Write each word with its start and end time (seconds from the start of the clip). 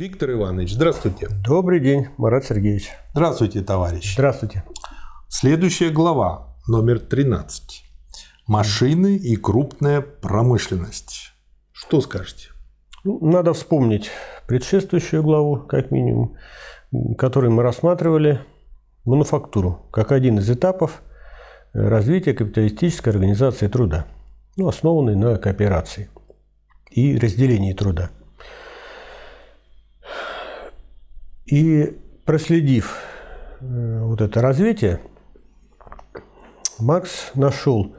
Виктор 0.00 0.30
Иванович, 0.30 0.72
здравствуйте. 0.72 1.28
Добрый 1.44 1.78
день, 1.78 2.06
Марат 2.16 2.46
Сергеевич. 2.46 2.88
Здравствуйте, 3.12 3.60
товарищ. 3.60 4.14
Здравствуйте. 4.14 4.64
Следующая 5.28 5.90
глава, 5.90 6.56
номер 6.66 7.00
13. 7.00 7.84
Машины 8.46 9.16
и 9.16 9.36
крупная 9.36 10.00
промышленность. 10.00 11.34
Что 11.72 12.00
скажете? 12.00 12.48
Ну, 13.04 13.18
надо 13.20 13.52
вспомнить 13.52 14.10
предшествующую 14.46 15.22
главу, 15.22 15.56
как 15.56 15.90
минимум, 15.90 16.34
которой 17.18 17.50
мы 17.50 17.62
рассматривали 17.62 18.40
мануфактуру 19.04 19.82
как 19.92 20.12
один 20.12 20.38
из 20.38 20.48
этапов 20.48 21.02
развития 21.74 22.32
капиталистической 22.32 23.10
организации 23.10 23.68
труда, 23.68 24.06
ну, 24.56 24.66
основанной 24.66 25.14
на 25.14 25.36
кооперации 25.36 26.08
и 26.90 27.18
разделении 27.18 27.74
труда– 27.74 28.08
И 31.46 31.96
проследив 32.24 32.96
э, 33.60 34.00
вот 34.02 34.20
это 34.20 34.40
развитие, 34.40 35.00
Макс 36.78 37.30
нашел 37.34 37.94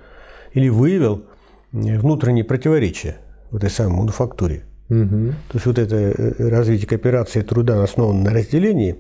или 0.54 0.70
выявил 0.70 1.26
внутренние 1.72 2.44
противоречия 2.44 3.17
в 3.50 3.58
этой 3.58 3.70
самой 3.70 3.98
мануфактуре. 3.98 4.64
Угу. 4.90 5.34
То 5.50 5.54
есть 5.54 5.66
вот 5.66 5.80
это 5.80 5.95
э, 5.95 6.50
развитие 6.50 6.88
кооперации 6.88 7.41
труда, 7.41 7.84
основанное 7.84 8.31
на 8.31 8.31
разделении, 8.31 8.98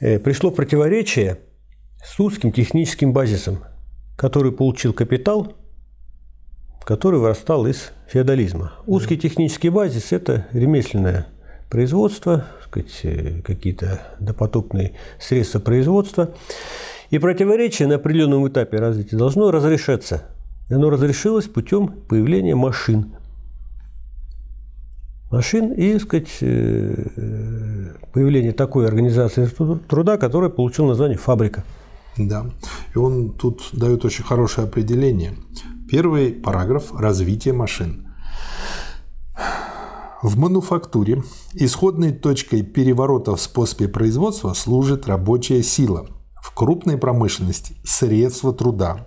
э, 0.00 0.18
пришло 0.18 0.50
противоречие 0.50 1.38
с 2.04 2.18
узким 2.20 2.52
техническим 2.52 3.12
базисом, 3.12 3.60
который 4.16 4.52
получил 4.52 4.92
капитал, 4.92 5.54
который 6.84 7.20
вырастал 7.20 7.66
из 7.66 7.92
феодализма. 8.08 8.72
Узкий 8.86 9.16
технический 9.16 9.70
базис– 9.70 10.10
это 10.12 10.46
ремесленное 10.52 11.26
производства, 11.70 12.46
сказать, 12.70 13.00
э, 13.02 13.42
какие-то 13.42 14.00
допотопные 14.20 14.92
средства 15.18 15.58
производства. 15.58 16.30
И 17.10 17.18
противоречие 17.18 17.88
на 17.88 17.96
определенном 17.96 18.46
этапе 18.48 18.78
развития 18.78 19.16
должно 19.16 19.50
разрешаться. 19.50 20.22
И 20.68 20.74
оно 20.74 20.90
разрешилось 20.90 21.46
путем 21.46 21.88
появления 22.08 22.54
машин. 22.54 23.16
Машин 25.30 25.72
и, 25.72 25.98
сказать, 25.98 26.38
э, 26.40 26.94
появление 28.12 28.52
такой 28.52 28.86
организации 28.86 29.46
труда, 29.88 30.16
которая 30.16 30.50
получила 30.50 30.88
название 30.88 31.18
«фабрика». 31.18 31.64
Да, 32.16 32.46
и 32.94 32.98
он 32.98 33.32
тут 33.32 33.68
дает 33.72 34.04
очень 34.04 34.24
хорошее 34.24 34.66
определение. 34.66 35.34
Первый 35.88 36.32
параграф– 36.32 36.92
развитие 36.98 37.54
машин– 37.54 38.06
в 40.22 40.38
мануфактуре 40.38 41.22
исходной 41.54 42.12
точкой 42.12 42.62
переворота 42.62 43.34
в 43.36 43.40
способе 43.40 43.88
производства 43.88 44.52
служит 44.52 45.06
рабочая 45.06 45.62
сила. 45.62 46.06
В 46.42 46.54
крупной 46.54 46.98
промышленности– 46.98 47.76
средства 47.84 48.52
труда. 48.52 49.06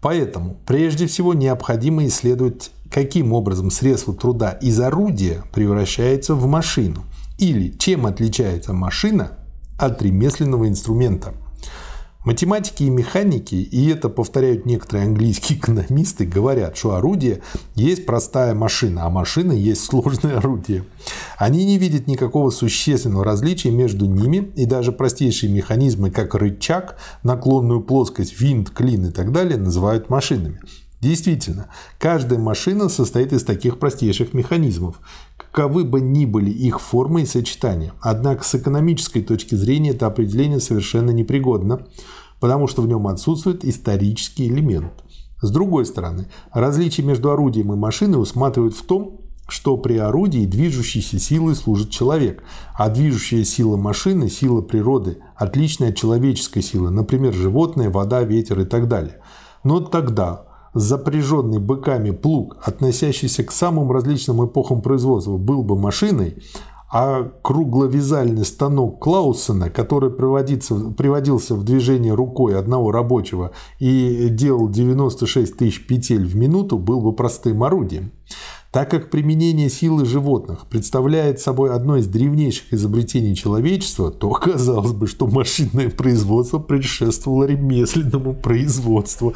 Поэтому 0.00 0.56
прежде 0.66 1.06
всего 1.06 1.34
необходимо 1.34 2.06
исследовать, 2.06 2.70
каким 2.90 3.32
образом 3.32 3.70
средство 3.70 4.14
труда 4.14 4.52
из 4.52 4.80
орудия 4.80 5.44
превращается 5.52 6.34
в 6.34 6.46
машину 6.46 7.04
или 7.38 7.70
чем 7.70 8.06
отличается 8.06 8.72
машина 8.72 9.38
от 9.78 10.02
ремесленного 10.02 10.68
инструмента– 10.68 11.34
Математики 12.30 12.84
и 12.84 12.90
механики, 12.90 13.56
и 13.56 13.88
это 13.88 14.08
повторяют 14.08 14.64
некоторые 14.64 15.08
английские 15.08 15.58
экономисты, 15.58 16.24
говорят, 16.24 16.76
что 16.76 16.94
орудие 16.94 17.42
есть 17.74 18.06
простая 18.06 18.54
машина, 18.54 19.04
а 19.04 19.10
машина 19.10 19.50
есть 19.50 19.82
сложное 19.84 20.38
орудие. 20.38 20.84
Они 21.38 21.64
не 21.64 21.76
видят 21.76 22.06
никакого 22.06 22.50
существенного 22.50 23.24
различия 23.24 23.72
между 23.72 24.06
ними, 24.06 24.52
и 24.54 24.64
даже 24.64 24.92
простейшие 24.92 25.52
механизмы, 25.52 26.12
как 26.12 26.36
рычаг, 26.36 26.98
наклонную 27.24 27.80
плоскость, 27.80 28.40
винт, 28.40 28.70
клин 28.70 29.06
и 29.06 29.10
так 29.10 29.32
далее, 29.32 29.58
называют 29.58 30.08
машинами. 30.08 30.60
Действительно, 31.00 31.66
каждая 31.98 32.38
машина 32.38 32.88
состоит 32.88 33.32
из 33.32 33.42
таких 33.42 33.78
простейших 33.78 34.34
механизмов, 34.34 35.00
каковы 35.36 35.82
бы 35.82 36.00
ни 36.00 36.26
были 36.26 36.50
их 36.50 36.80
формы 36.80 37.22
и 37.22 37.26
сочетания. 37.26 37.92
Однако 38.00 38.44
с 38.44 38.54
экономической 38.54 39.22
точки 39.22 39.54
зрения 39.56 39.90
это 39.90 40.06
определение 40.06 40.60
совершенно 40.60 41.10
непригодно, 41.10 41.86
потому 42.40 42.66
что 42.66 42.82
в 42.82 42.88
нем 42.88 43.06
отсутствует 43.06 43.64
исторический 43.64 44.48
элемент. 44.48 44.92
С 45.40 45.50
другой 45.50 45.86
стороны, 45.86 46.26
различие 46.52 47.06
между 47.06 47.30
орудием 47.30 47.72
и 47.72 47.76
машиной 47.76 48.20
усматривает 48.20 48.74
в 48.74 48.82
том, 48.84 49.20
что 49.48 49.76
при 49.76 49.96
орудии 49.96 50.46
движущейся 50.46 51.18
силой 51.18 51.54
служит 51.54 51.90
человек, 51.90 52.42
а 52.74 52.88
движущая 52.88 53.44
сила 53.44 53.76
машины– 53.76 54.28
сила 54.30 54.60
природы, 54.60 55.18
отличная 55.34 55.90
от 55.90 55.96
человеческой 55.96 56.62
силы, 56.62 56.90
например, 56.90 57.34
животное, 57.34 57.90
вода, 57.90 58.22
ветер 58.22 58.60
и 58.60 58.64
так 58.64 58.86
далее. 58.88 59.16
Но 59.64 59.80
тогда 59.80 60.46
запряженный 60.72 61.58
быками 61.58 62.10
плуг, 62.10 62.58
относящийся 62.62 63.42
к 63.42 63.50
самым 63.50 63.90
различным 63.90 64.44
эпохам 64.46 64.82
производства, 64.82 65.36
был 65.36 65.62
бы 65.62 65.76
машиной, 65.76 66.42
а 66.90 67.30
кругловязальный 67.42 68.44
станок 68.44 68.98
Клаусена, 68.98 69.70
который 69.70 70.10
приводился 70.10 71.54
в 71.54 71.64
движение 71.64 72.14
рукой 72.14 72.58
одного 72.58 72.90
рабочего 72.90 73.52
и 73.78 74.28
делал 74.30 74.68
96 74.68 75.56
тысяч 75.56 75.86
петель 75.86 76.26
в 76.26 76.34
минуту, 76.34 76.78
был 76.78 77.00
бы 77.00 77.12
простым 77.12 77.62
орудием. 77.62 78.10
Так 78.72 78.90
как 78.90 79.10
применение 79.10 79.68
силы 79.68 80.04
животных 80.04 80.66
представляет 80.68 81.40
собой 81.40 81.72
одно 81.74 81.96
из 81.96 82.06
древнейших 82.06 82.72
изобретений 82.72 83.34
человечества, 83.34 84.12
то 84.12 84.30
казалось 84.30 84.92
бы, 84.92 85.08
что 85.08 85.26
машинное 85.26 85.90
производство 85.90 86.58
предшествовало 86.60 87.44
ремесленному 87.44 88.34
производству. 88.34 89.34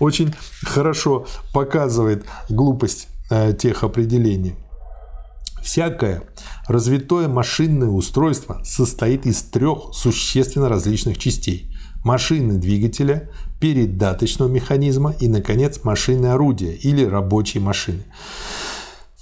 Очень 0.00 0.34
хорошо 0.62 1.26
показывает 1.52 2.24
глупость 2.48 3.08
э, 3.30 3.52
тех 3.52 3.84
определений. 3.84 4.54
Всякое 5.62 6.24
развитое 6.66 7.28
машинное 7.28 7.88
устройство 7.88 8.60
состоит 8.64 9.26
из 9.26 9.42
трех 9.42 9.94
существенно 9.94 10.68
различных 10.68 11.18
частей– 11.18 11.70
машины 12.04 12.58
двигателя, 12.58 13.30
передаточного 13.60 14.48
механизма 14.48 15.14
и, 15.20 15.28
наконец, 15.28 15.84
машины 15.84 16.26
орудия 16.26 16.72
или 16.72 17.04
рабочей 17.04 17.60
машины. 17.60 18.02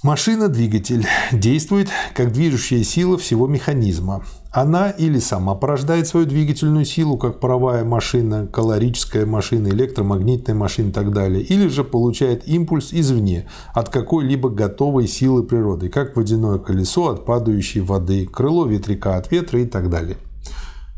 Машина-двигатель 0.03 1.05
действует 1.31 1.89
как 2.15 2.31
движущая 2.33 2.83
сила 2.83 3.19
всего 3.19 3.45
механизма. 3.45 4.25
Она 4.51 4.89
или 4.89 5.19
сама 5.19 5.53
порождает 5.53 6.07
свою 6.07 6.25
двигательную 6.25 6.85
силу, 6.85 7.19
как 7.19 7.39
паровая 7.39 7.85
машина, 7.85 8.47
калорическая 8.47 9.27
машина, 9.27 9.67
электромагнитная 9.67 10.55
машина 10.55 10.89
и 10.89 10.91
так 10.91 11.13
далее, 11.13 11.43
или 11.43 11.67
же 11.67 11.83
получает 11.83 12.47
импульс 12.47 12.89
извне, 12.91 13.47
от 13.75 13.89
какой-либо 13.89 14.49
готовой 14.49 15.07
силы 15.07 15.43
природы, 15.43 15.87
как 15.89 16.15
водяное 16.15 16.57
колесо 16.57 17.09
от 17.09 17.23
падающей 17.23 17.81
воды, 17.81 18.25
крыло 18.25 18.65
ветряка 18.65 19.17
от 19.17 19.31
ветра 19.31 19.61
и 19.61 19.65
так 19.65 19.91
далее. 19.91 20.17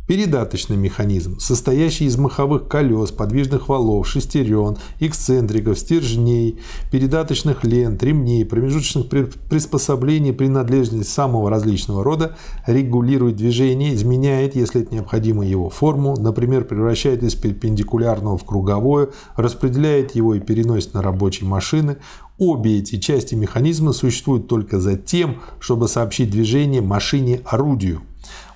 Передаточный 0.05 0.75
механизм, 0.75 1.39
состоящий 1.39 2.03
из 2.03 2.17
маховых 2.17 2.67
колес, 2.67 3.11
подвижных 3.11 3.69
валов, 3.69 4.05
шестерен, 4.05 4.75
эксцентриков, 4.99 5.79
стержней, 5.79 6.59
передаточных 6.91 7.63
лент, 7.63 8.03
ремней, 8.03 8.43
промежуточных 8.43 9.07
приспособлений, 9.07 10.33
принадлежности 10.33 11.07
самого 11.09 11.49
различного 11.49 12.03
рода, 12.03 12.35
регулирует 12.67 13.37
движение, 13.37 13.93
изменяет, 13.93 14.57
если 14.57 14.81
это 14.81 14.93
необходимо, 14.93 15.45
его 15.45 15.69
форму, 15.69 16.17
например, 16.19 16.65
превращает 16.65 17.23
из 17.23 17.35
перпендикулярного 17.35 18.37
в 18.37 18.43
круговое, 18.43 19.07
распределяет 19.37 20.15
его 20.15 20.35
и 20.35 20.41
переносит 20.41 20.93
на 20.93 21.01
рабочие 21.01 21.47
машины. 21.47 21.95
Обе 22.37 22.79
эти 22.79 22.99
части 22.99 23.35
механизма 23.35 23.93
существуют 23.93 24.49
только 24.49 24.81
за 24.81 24.97
тем, 24.97 25.39
чтобы 25.61 25.87
сообщить 25.87 26.29
движение 26.29 26.81
машине-орудию, 26.81 28.01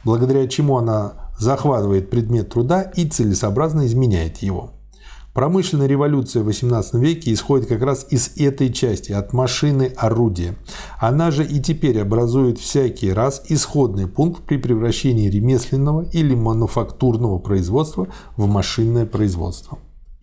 благодаря 0.03 0.45
чему 0.49 0.77
она 0.77 1.26
захватывает 1.37 2.09
предмет 2.09 2.49
труда 2.49 2.81
и 2.81 3.05
целесообразно 3.07 3.85
изменяет 3.85 4.37
его. 4.37 4.71
Промышленная 5.37 5.85
революция 5.85 6.41
в 6.41 6.49
XVIII 6.49 6.99
веке 6.99 7.31
исходит 7.31 7.67
как 7.67 7.83
раз 7.83 8.07
из 8.09 8.31
этой 8.37 8.73
части, 8.73 9.11
от 9.11 9.33
машины 9.33 9.93
орудия. 9.95 10.55
Она 10.99 11.29
же 11.29 11.45
и 11.45 11.59
теперь 11.59 12.01
образует 12.01 12.57
всякий 12.57 13.13
раз 13.13 13.43
исходный 13.47 14.07
пункт 14.07 14.41
при 14.41 14.57
превращении 14.57 15.29
ремесленного 15.29 16.01
или 16.11 16.33
мануфактурного 16.33 17.37
производства 17.37 18.07
в 18.35 18.47
машинное 18.47 19.05
производство. 19.05 19.77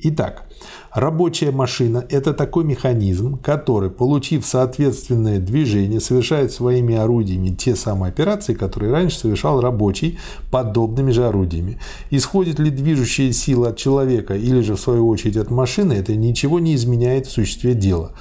Итак, 0.07 0.45
рабочая 0.93 1.51
машина– 1.51 2.05
это 2.11 2.35
такой 2.35 2.65
механизм, 2.65 3.39
который, 3.39 3.89
получив 3.89 4.45
соответственное 4.45 5.39
движение, 5.39 5.99
совершает 5.99 6.53
своими 6.53 6.95
орудиями 6.95 7.49
те 7.49 7.75
самые 7.75 8.11
операции, 8.11 8.53
которые 8.53 8.93
раньше 8.93 9.19
совершал 9.19 9.63
рабочий 9.63 10.19
подобными 10.51 11.11
же 11.11 11.27
орудиями. 11.27 11.79
Исходит 12.11 12.59
ли 12.59 12.69
движущая 12.69 13.33
сила 13.33 13.69
от 13.69 13.79
человека 13.79 14.35
или 14.35 14.61
же 14.61 14.77
в 14.77 14.81
свою 14.81 15.09
очередь 15.09 15.39
от 15.39 15.51
машины, 15.51 15.95
это 15.95 16.15
ничего 16.15 16.61
не 16.61 16.75
изменяет 16.75 17.27
в 17.27 17.33
существе 17.33 17.73
дела. 17.73 18.13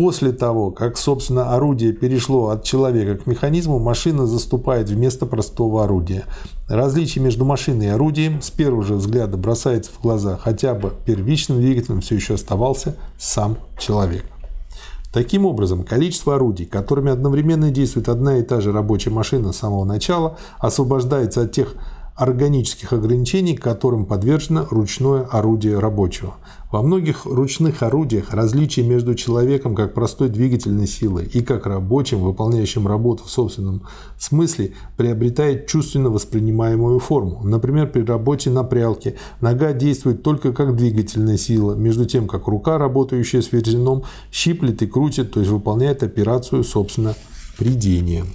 После 0.00 0.32
того, 0.32 0.70
как, 0.70 0.96
собственно, 0.96 1.54
орудие 1.54 1.92
перешло 1.92 2.48
от 2.48 2.64
человека 2.64 3.22
к 3.22 3.26
механизму, 3.26 3.78
машина 3.78 4.26
заступает 4.26 4.88
вместо 4.88 5.26
простого 5.26 5.84
орудия. 5.84 6.24
Различие 6.68 7.22
между 7.22 7.44
машиной 7.44 7.84
и 7.84 7.90
орудием 7.90 8.40
с 8.40 8.50
первого 8.50 8.82
же 8.82 8.94
взгляда 8.94 9.36
бросается 9.36 9.90
в 9.92 10.00
глаза, 10.00 10.38
хотя 10.38 10.72
бы 10.72 10.94
первичным 11.04 11.60
двигателем 11.60 12.00
все 12.00 12.14
еще 12.14 12.32
оставался 12.32 12.96
сам 13.18 13.58
человек. 13.78 14.24
Таким 15.12 15.44
образом, 15.44 15.84
количество 15.84 16.36
орудий, 16.36 16.64
которыми 16.64 17.12
одновременно 17.12 17.70
действует 17.70 18.08
одна 18.08 18.38
и 18.38 18.42
та 18.42 18.62
же 18.62 18.72
рабочая 18.72 19.10
машина 19.10 19.52
с 19.52 19.58
самого 19.58 19.84
начала, 19.84 20.38
освобождается 20.60 21.42
от 21.42 21.52
тех 21.52 21.74
органических 22.20 22.92
ограничений, 22.92 23.56
которым 23.56 24.04
подвержено 24.04 24.66
ручное 24.70 25.22
орудие 25.22 25.78
рабочего. 25.78 26.34
Во 26.70 26.82
многих 26.82 27.24
ручных 27.24 27.82
орудиях 27.82 28.34
различие 28.34 28.86
между 28.86 29.14
человеком 29.14 29.74
как 29.74 29.94
простой 29.94 30.28
двигательной 30.28 30.86
силой 30.86 31.24
и 31.24 31.40
как 31.40 31.64
рабочим, 31.64 32.20
выполняющим 32.20 32.86
работу 32.86 33.24
в 33.24 33.30
собственном 33.30 33.84
смысле, 34.18 34.74
приобретает 34.98 35.66
чувственно 35.66 36.10
воспринимаемую 36.10 36.98
форму. 36.98 37.40
Например, 37.42 37.90
при 37.90 38.02
работе 38.02 38.50
на 38.50 38.64
прялке 38.64 39.16
нога 39.40 39.72
действует 39.72 40.22
только 40.22 40.52
как 40.52 40.76
двигательная 40.76 41.38
сила, 41.38 41.74
между 41.74 42.04
тем 42.04 42.28
как 42.28 42.48
рука, 42.48 42.76
работающая 42.76 43.40
с 43.40 43.50
верзеном, 43.50 44.04
щиплет 44.30 44.82
и 44.82 44.86
крутит, 44.86 45.32
то 45.32 45.40
есть 45.40 45.50
выполняет 45.50 46.02
операцию, 46.02 46.64
собственно, 46.64 47.14
придения. 47.56 48.26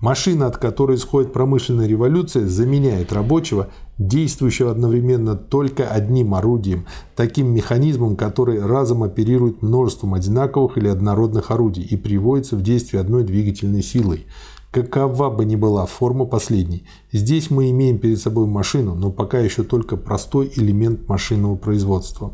Машина, 0.00 0.46
от 0.46 0.56
которой 0.56 0.96
исходит 0.96 1.34
промышленная 1.34 1.86
революция, 1.86 2.46
заменяет 2.46 3.12
рабочего, 3.12 3.68
действующего 3.98 4.70
одновременно 4.70 5.36
только 5.36 5.86
одним 5.86 6.34
орудием, 6.34 6.86
таким 7.14 7.48
механизмом, 7.52 8.16
который 8.16 8.64
разом 8.64 9.02
оперирует 9.02 9.60
множеством 9.60 10.14
одинаковых 10.14 10.78
или 10.78 10.88
однородных 10.88 11.50
орудий 11.50 11.82
и 11.82 11.98
приводится 11.98 12.56
в 12.56 12.62
действие 12.62 13.02
одной 13.02 13.24
двигательной 13.24 13.82
силой. 13.82 14.24
Какова 14.70 15.28
бы 15.28 15.44
ни 15.44 15.56
была 15.56 15.84
форма 15.84 16.24
последней, 16.24 16.86
здесь 17.12 17.50
мы 17.50 17.70
имеем 17.70 17.98
перед 17.98 18.20
собой 18.20 18.46
машину, 18.46 18.94
но 18.94 19.10
пока 19.10 19.38
еще 19.38 19.64
только 19.64 19.98
простой 19.98 20.50
элемент 20.56 21.08
машинного 21.08 21.56
производства 21.56 22.32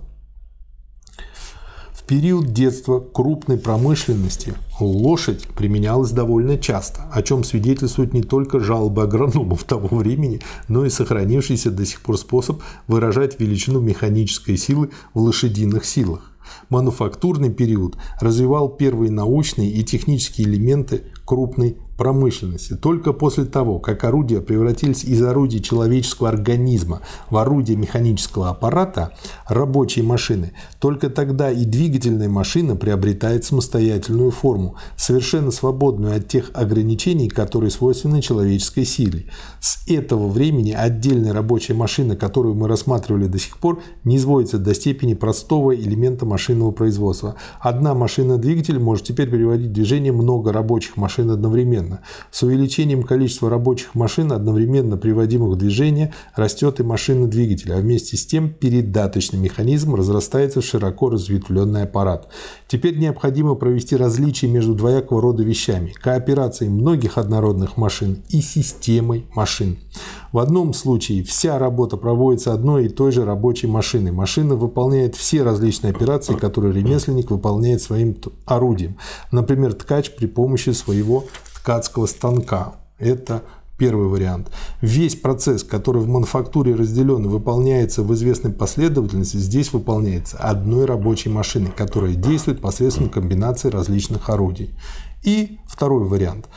период 2.06 2.52
детства 2.52 3.00
крупной 3.00 3.58
промышленности 3.58 4.54
лошадь 4.78 5.48
применялась 5.48 6.12
довольно 6.12 6.56
часто, 6.56 7.02
о 7.12 7.22
чем 7.22 7.42
свидетельствуют 7.42 8.14
не 8.14 8.22
только 8.22 8.60
жалобы 8.60 9.02
агрономов 9.02 9.64
того 9.64 9.96
времени, 9.96 10.40
но 10.68 10.84
и 10.84 10.90
сохранившийся 10.90 11.70
до 11.70 11.84
сих 11.84 12.00
пор 12.00 12.16
способ 12.18 12.62
выражать 12.86 13.40
величину 13.40 13.80
механической 13.80 14.56
силы 14.56 14.90
в 15.14 15.20
лошадиных 15.20 15.84
силах. 15.84 16.32
Мануфактурный 16.68 17.52
период 17.52 17.96
развивал 18.20 18.68
первые 18.68 19.10
научные 19.10 19.70
и 19.70 19.82
технические 19.82 20.46
элементы 20.46 21.02
крупной 21.24 21.76
промышленности. 21.96 22.74
Только 22.74 23.12
после 23.12 23.44
того, 23.44 23.78
как 23.78 24.04
орудия 24.04 24.40
превратились 24.40 25.04
из 25.04 25.22
орудий 25.22 25.60
человеческого 25.60 26.28
организма 26.28 27.00
в 27.30 27.36
орудие 27.36 27.76
механического 27.76 28.50
аппарата, 28.50 29.12
рабочие 29.48 30.04
машины, 30.04 30.52
только 30.78 31.08
тогда 31.10 31.50
и 31.50 31.64
двигательная 31.64 32.28
машина 32.28 32.76
приобретает 32.76 33.44
самостоятельную 33.44 34.30
форму, 34.30 34.76
совершенно 34.96 35.50
свободную 35.50 36.16
от 36.16 36.28
тех 36.28 36.50
ограничений, 36.54 37.28
которые 37.28 37.70
свойственны 37.70 38.20
человеческой 38.20 38.84
силе. 38.84 39.26
С 39.60 39.88
этого 39.88 40.28
времени 40.28 40.72
отдельная 40.72 41.32
рабочая 41.32 41.74
машина, 41.74 42.16
которую 42.16 42.54
мы 42.54 42.68
рассматривали 42.68 43.26
до 43.26 43.38
сих 43.38 43.58
пор, 43.58 43.80
не 44.04 44.16
изводится 44.16 44.58
до 44.58 44.74
степени 44.74 45.14
простого 45.14 45.74
элемента 45.74 46.26
машинного 46.26 46.72
производства. 46.72 47.36
Одна 47.60 47.94
машина-двигатель 47.94 48.78
может 48.78 49.06
теперь 49.06 49.30
переводить 49.30 49.70
в 49.70 49.72
движение 49.72 50.12
много 50.12 50.52
рабочих 50.52 50.96
машин 50.96 51.30
одновременно 51.30 51.85
одновременно. 51.86 52.00
С 52.30 52.42
увеличением 52.42 53.02
количества 53.02 53.50
рабочих 53.50 53.94
машин, 53.94 54.32
одновременно 54.32 54.96
приводимых 54.96 55.54
в 55.54 55.56
движение, 55.56 56.12
растет 56.34 56.80
и 56.80 56.82
машина 56.82 57.26
двигателя, 57.26 57.74
а 57.74 57.80
вместе 57.80 58.16
с 58.16 58.26
тем 58.26 58.50
передаточный 58.50 59.38
механизм 59.38 59.94
разрастается 59.94 60.60
в 60.60 60.64
широко 60.64 61.10
разветвленный 61.10 61.82
аппарат. 61.82 62.28
Теперь 62.68 62.98
необходимо 62.98 63.54
провести 63.54 63.96
различие 63.96 64.50
между 64.50 64.74
двоякого 64.74 65.20
рода 65.20 65.42
вещами– 65.42 65.94
кооперацией 66.02 66.70
многих 66.70 67.18
однородных 67.18 67.76
машин 67.76 68.22
и 68.28 68.40
системой 68.40 69.26
машин. 69.34 69.78
В 70.32 70.38
одном 70.38 70.74
случае 70.74 71.22
вся 71.22 71.58
работа 71.58 71.96
проводится 71.96 72.52
одной 72.52 72.86
и 72.86 72.88
той 72.88 73.12
же 73.12 73.24
рабочей 73.24 73.68
машиной. 73.68 74.12
Машина 74.12 74.54
выполняет 74.54 75.16
все 75.16 75.42
различные 75.42 75.92
операции, 75.92 76.34
которые 76.34 76.74
ремесленник 76.74 77.30
выполняет 77.30 77.80
своим 77.80 78.16
орудием. 78.44 78.96
Например, 79.32 79.72
ткач 79.72 80.14
при 80.14 80.26
помощи 80.26 80.70
своего 80.70 81.24
ткацкого 81.66 82.06
станка. 82.06 82.76
Это 82.96 83.42
первый 83.76 84.06
вариант. 84.06 84.52
Весь 84.80 85.16
процесс, 85.16 85.64
который 85.64 86.00
в 86.00 86.08
мануфактуре 86.08 86.76
разделен 86.76 87.24
и 87.24 87.28
выполняется 87.28 88.04
в 88.04 88.14
известной 88.14 88.52
последовательности, 88.52 89.36
здесь 89.36 89.72
выполняется 89.72 90.38
одной 90.38 90.84
рабочей 90.84 91.28
машиной, 91.28 91.72
которая 91.76 92.14
действует 92.14 92.60
посредством 92.60 93.08
комбинации 93.08 93.68
различных 93.68 94.30
орудий. 94.30 94.76
И 95.24 95.58
второй 95.66 96.04
вариант– 96.04 96.46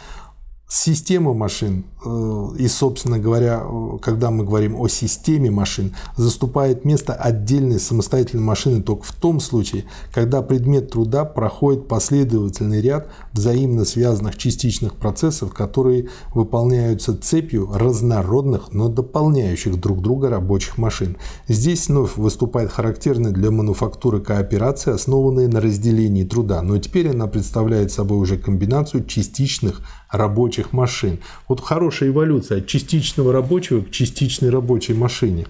Система 0.72 1.34
машин 1.34 1.84
и, 2.06 2.68
собственно 2.68 3.19
говоря, 3.19 3.63
когда 4.01 4.31
мы 4.31 4.46
говорим 4.46 4.80
о 4.80 4.88
системе 4.88 5.51
машин, 5.51 5.94
заступает 6.16 6.86
место 6.86 7.13
отдельной 7.13 7.80
самостоятельной 7.80 8.44
машины 8.44 8.81
только 8.81 9.04
в 9.04 9.12
том 9.12 9.42
случае, 9.42 9.84
когда 10.13 10.42
предмет 10.42 10.92
труда 10.92 11.25
проходит 11.25 11.88
последовательный 11.90 12.81
ряд 12.81 13.10
взаимно 13.34 13.84
связанных 13.84 14.38
частичных 14.38 14.96
процессов, 14.96 15.54
которые 15.54 16.07
выполняются 16.34 17.18
цепью 17.18 17.69
разнородных, 17.74 18.72
но 18.72 18.88
дополняющих 18.88 19.80
друг 19.80 20.02
друга 20.02 20.30
рабочих 20.30 20.78
машин. 20.78 21.18
Здесь 21.50 21.90
вновь 21.90 22.16
выступает 22.16 22.72
характерная 22.72 23.31
для 23.31 23.52
мануфактуры 23.52 24.22
кооперация, 24.22 24.94
основанная 24.94 25.50
на 25.50 25.60
разделении 25.60 26.24
труда, 26.24 26.62
но 26.62 26.78
теперь 26.78 27.10
она 27.10 27.28
представляет 27.28 27.92
собой 27.92 28.19
уже 28.19 28.38
комбинацию 28.38 29.04
частичных 29.06 29.81
рабочих 30.10 30.74
машин. 30.74 31.19
Вот 31.48 31.62
хорошая 31.90 32.10
эволюция 32.10 32.60
от 32.60 32.68
частичного 32.68 33.34
рабочего 33.34 33.82
к 33.82 33.90
частичной 33.90 34.52
рабочей 34.52 34.94
машине. 34.94 35.48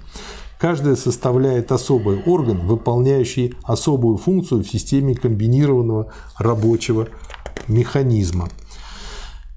Каждая 0.58 0.96
составляет 0.96 1.70
особый 1.74 2.24
орган, 2.24 2.66
выполняющий 2.66 3.56
особую 3.64 4.16
функцию 4.16 4.64
в 4.64 4.68
системе 4.70 5.16
комбинированного 5.16 6.14
рабочего 6.38 7.10
механизма. 7.68 8.48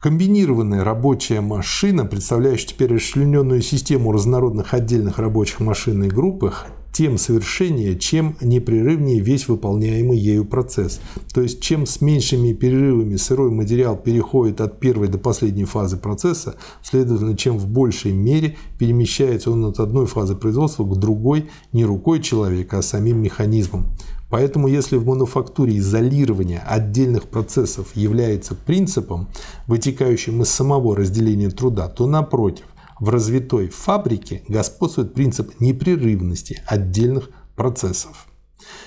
Комбинированная 0.01 0.83
рабочая 0.83 1.41
машина, 1.41 2.05
представляющая 2.05 2.71
теперь 2.71 2.93
расчлененную 2.95 3.63
систему 3.63 4.11
разнородных 4.11 4.75
отдельных 4.75 5.21
рабочих 5.21 5.61
машин 5.61 6.03
и 6.03 6.09
группах, 6.09 6.67
тем 6.93 7.17
совершеннее, 7.19 7.99
чем 7.99 8.37
непрерывнее 8.41 9.21
весь 9.21 9.49
выполняемый 9.49 10.19
ею 10.19 10.45
процесс. 10.45 11.01
То 11.33 11.41
есть, 11.41 11.61
чем 11.61 11.87
с 11.87 12.01
меньшими 12.01 12.53
перерывами 12.53 13.17
сырой 13.17 13.51
материал 13.51 13.97
переходит 13.97 14.61
от 14.61 14.79
первой 14.79 15.09
до 15.09 15.19
последней 15.19 15.65
фазы 15.65 15.97
процесса, 15.97 16.57
следовательно, 16.83 17.37
чем 17.37 17.59
в 17.59 17.67
большей 17.67 18.13
мере 18.13 18.57
перемещается 18.79 19.51
он 19.51 19.65
от 19.65 19.81
одной 19.81 20.07
фазы 20.07 20.37
производства 20.37 20.85
к 20.85 20.99
другой 20.99 21.49
не 21.73 21.85
рукой 21.85 22.21
человека, 22.21 22.79
а 22.79 22.83
самим 22.83 23.23
механизмом. 23.23 23.87
Поэтому 24.33 24.67
если 24.67 24.97
в 24.97 25.05
мануфактуре 25.05 25.77
изолирование 25.77 26.61
отдельных 26.61 27.25
процессов 27.25 27.95
является 27.95 28.55
принципом, 28.55 29.29
вытекающим 29.67 30.41
из 30.41 30.49
самого 30.49 30.97
разделения 30.97 31.51
труда, 31.51 31.89
то 31.89 32.07
напротив, 32.07 32.65
в 33.03 33.09
развитой 33.09 33.69
фабрике 33.69 34.45
господствует 34.47 35.13
принцип 35.13 35.59
непрерывности 35.59 36.63
отдельных 36.69 37.31
процессов. 37.57 38.29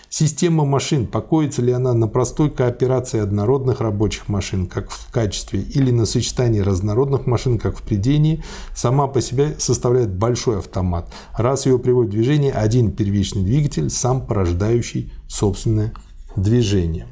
Система 0.07 0.63
машин, 0.63 1.05
покоится 1.05 1.61
ли 1.61 1.73
она 1.73 1.93
на 1.93 2.07
простой 2.07 2.49
кооперации 2.49 3.19
однородных 3.19 3.81
рабочих 3.81 4.29
машин, 4.29 4.67
как 4.67 4.89
в 4.89 5.11
качестве, 5.11 5.59
или 5.59 5.91
на 5.91 6.05
сочетании 6.05 6.61
разнородных 6.61 7.25
машин, 7.25 7.59
как 7.59 7.77
в 7.77 7.81
придении, 7.81 8.41
сама 8.73 9.07
по 9.07 9.19
себе 9.19 9.53
составляет 9.57 10.15
большой 10.15 10.59
автомат, 10.59 11.11
раз 11.37 11.65
ее 11.65 11.77
приводит 11.77 12.11
в 12.11 12.15
движение 12.15 12.53
один 12.53 12.93
первичный 12.93 13.43
двигатель, 13.43 13.89
сам 13.89 14.25
порождающий 14.25 15.11
собственное 15.27 15.93
движение. 16.37 17.07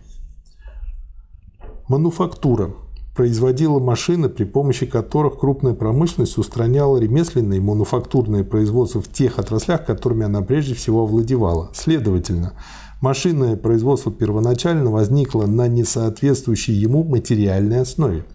Мануфактура 1.89 2.73
производила 3.15 3.79
машины, 3.79 4.29
при 4.29 4.43
помощи 4.43 4.85
которых 4.85 5.39
крупная 5.39 5.73
промышленность 5.73 6.37
устраняла 6.37 6.97
ремесленное 6.97 7.57
и 7.57 7.61
мануфактурное 7.61 8.43
производство 8.43 9.01
в 9.01 9.07
тех 9.07 9.39
отраслях, 9.39 9.85
которыми 9.85 10.25
она 10.25 10.41
прежде 10.41 10.73
всего 10.73 11.03
овладевала. 11.03 11.69
Следовательно, 11.73 12.53
машинное 13.01 13.55
производство 13.55 14.11
первоначально 14.11 14.89
возникло 14.89 15.45
на 15.45 15.67
несоответствующей 15.67 16.73
ему 16.73 17.03
материальной 17.03 17.81
основе. 17.81 18.25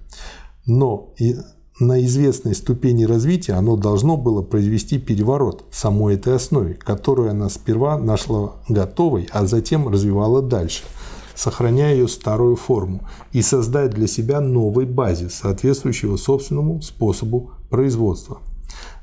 Но 0.64 1.12
и 1.18 1.36
на 1.80 2.04
известной 2.04 2.54
ступени 2.54 3.04
развития 3.04 3.54
оно 3.54 3.76
должно 3.76 4.16
было 4.16 4.42
произвести 4.42 4.98
переворот 4.98 5.64
в 5.70 5.76
самой 5.76 6.14
этой 6.14 6.34
основе, 6.34 6.74
которую 6.74 7.30
она 7.30 7.48
сперва 7.48 7.98
нашла 7.98 8.56
готовой, 8.68 9.28
а 9.32 9.46
затем 9.46 9.88
развивала 9.88 10.40
дальше– 10.40 10.84
сохраняя 11.38 11.94
ее 11.94 12.08
старую 12.08 12.56
форму, 12.56 13.06
и 13.32 13.42
создать 13.42 13.92
для 13.92 14.08
себя 14.08 14.40
новый 14.40 14.86
базис, 14.86 15.34
соответствующий 15.34 16.08
его 16.08 16.16
собственному 16.16 16.82
способу 16.82 17.52
производства. 17.70 18.38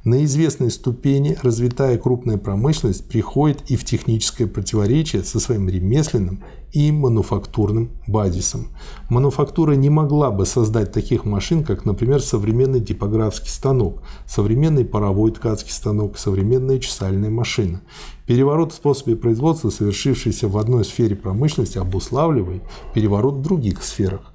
На 0.03 0.23
известной 0.23 0.69
ступени 0.69 1.35
развитая 1.41 1.97
крупная 1.97 2.37
промышленность 2.37 3.07
приходит 3.07 3.71
и 3.71 3.75
в 3.75 3.85
техническое 3.85 4.45
противоречие 4.45 5.23
со 5.23 5.39
своим 5.39 5.67
ремесленным 5.67 6.43
и 6.73 6.91
мануфактурным 6.91 7.89
базисом. 8.05 8.67
Мануфактура 9.09 9.71
не 9.71 9.89
могла 9.89 10.29
бы 10.29 10.45
создать 10.45 10.91
таких 10.91 11.25
машин, 11.25 11.63
как, 11.63 11.85
например, 11.85 12.21
современный 12.21 12.81
типографский 12.81 13.49
станок, 13.49 14.03
современный 14.27 14.85
паровой 14.85 15.31
ткацкий 15.31 15.71
станок, 15.71 16.19
современная 16.19 16.77
чесальная 16.77 17.31
машина. 17.31 17.81
Переворот 18.27 18.73
в 18.73 18.75
способе 18.75 19.15
производства, 19.15 19.69
совершившийся 19.69 20.47
в 20.47 20.57
одной 20.57 20.83
сфере 20.83 21.15
промышленности, 21.15 21.77
обуславливает 21.77 22.63
переворот 22.93 23.35
в 23.35 23.41
других 23.41 23.83
сферах. 23.83 24.31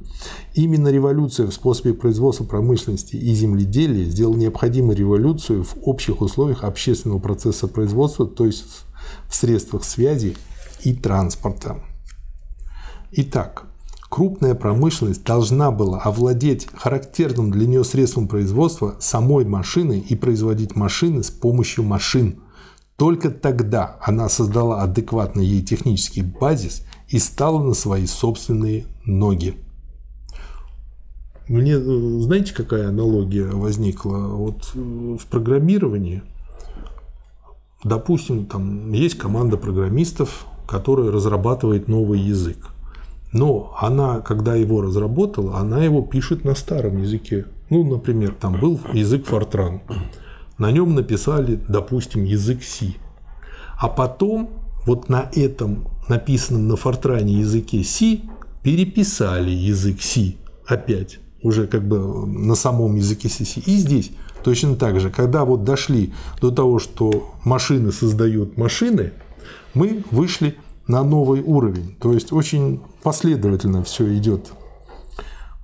Именно 0.55 0.89
революция 0.89 1.47
в 1.47 1.53
способе 1.53 1.95
производства 1.95 2.45
промышленности 2.45 3.17
и 3.17 3.35
земледелия 3.35 4.05
сделала 4.05 4.37
необходимую 4.37 4.97
революцию 4.97 5.65
в 5.65 5.77
общих 5.83 6.21
условиях 6.21 6.63
общественного 6.63 7.19
процесса 7.19 7.67
производства, 7.67 8.27
то 8.27 8.47
есть 8.47 8.65
в 9.29 9.35
средствах 9.35 9.83
связи 9.83 10.37
и 10.85 10.95
транспорта. 10.95 11.83
Итак, 13.13 13.65
крупная 14.09 14.55
промышленность 14.55 15.25
должна 15.25 15.73
была 15.73 16.01
овладеть 16.01 16.69
характерным 16.73 17.51
для 17.51 17.67
нее 17.67 17.83
средством 17.83 18.29
производства 18.29 18.95
самой 19.01 19.45
машины 19.45 19.99
и 19.99 20.15
производить 20.15 20.77
машины 20.77 21.25
с 21.25 21.31
помощью 21.31 21.83
машин. 21.83 22.41
Только 23.01 23.31
тогда 23.31 23.97
она 24.03 24.29
создала 24.29 24.83
адекватный 24.83 25.47
ей 25.47 25.63
технический 25.63 26.21
базис 26.21 26.85
и 27.09 27.19
стала 27.19 27.59
на 27.65 27.73
свои 27.73 28.05
собственные 28.05 28.85
ноги. 29.07 29.55
Мне, 31.49 31.77
э, 31.77 32.19
знаете, 32.21 32.53
какая 32.53 32.89
аналогия 32.89 33.47
возникла? 33.47 34.19
Вот 34.19 34.73
э, 34.75 35.17
в 35.19 35.27
программировании, 35.31 36.23
допустим, 37.85 38.45
там 38.45 38.93
есть 38.93 39.17
команда 39.17 39.57
программистов, 39.57 40.45
которая 40.69 41.11
разрабатывает 41.11 41.89
новый 41.89 42.21
язык. 42.21 42.59
Но 43.33 43.75
она, 43.81 44.21
когда 44.21 44.57
его 44.57 44.83
разработала, 44.83 45.57
она 45.57 45.83
его 45.83 46.03
пишет 46.03 46.45
на 46.45 46.55
старом 46.55 46.99
языке. 46.99 47.47
Ну, 47.71 47.83
например, 47.83 48.35
там 48.39 48.61
был 48.61 48.79
язык 48.93 49.27
Fortran. 49.27 49.81
На 50.61 50.71
нем 50.71 50.95
написали, 50.95 51.59
допустим, 51.69 52.25
язык 52.25 52.63
C. 52.63 52.95
А 53.79 53.89
потом 53.89 54.51
вот 54.85 55.09
на 55.09 55.31
этом 55.35 55.89
написанном 56.07 56.69
на 56.69 56.77
Фортране 56.77 57.41
языке 57.41 57.83
C 57.83 58.21
переписали 58.63 59.51
язык 59.51 60.03
C 60.03 60.35
опять 60.67 61.19
уже 61.43 61.67
как 61.67 61.89
бы 61.89 62.27
на 62.27 62.55
самом 62.55 62.97
языке 62.97 63.29
CC. 63.29 63.63
И 63.65 63.79
здесь 63.79 64.11
точно 64.45 64.77
так 64.77 65.01
же, 65.01 65.09
когда 65.09 65.47
вот 65.47 65.65
дошли 65.65 66.13
до 66.43 66.51
того, 66.51 66.79
что 66.79 67.33
машины 67.43 67.91
создают 67.91 68.59
машины, 68.59 69.15
мы 69.73 70.05
вышли 70.11 70.57
на 70.87 71.03
новый 71.03 71.41
уровень. 71.41 71.97
То 71.99 72.13
есть 72.13 72.33
очень 72.33 72.83
последовательно 73.03 73.83
все 73.83 74.15
идет. 74.15 74.53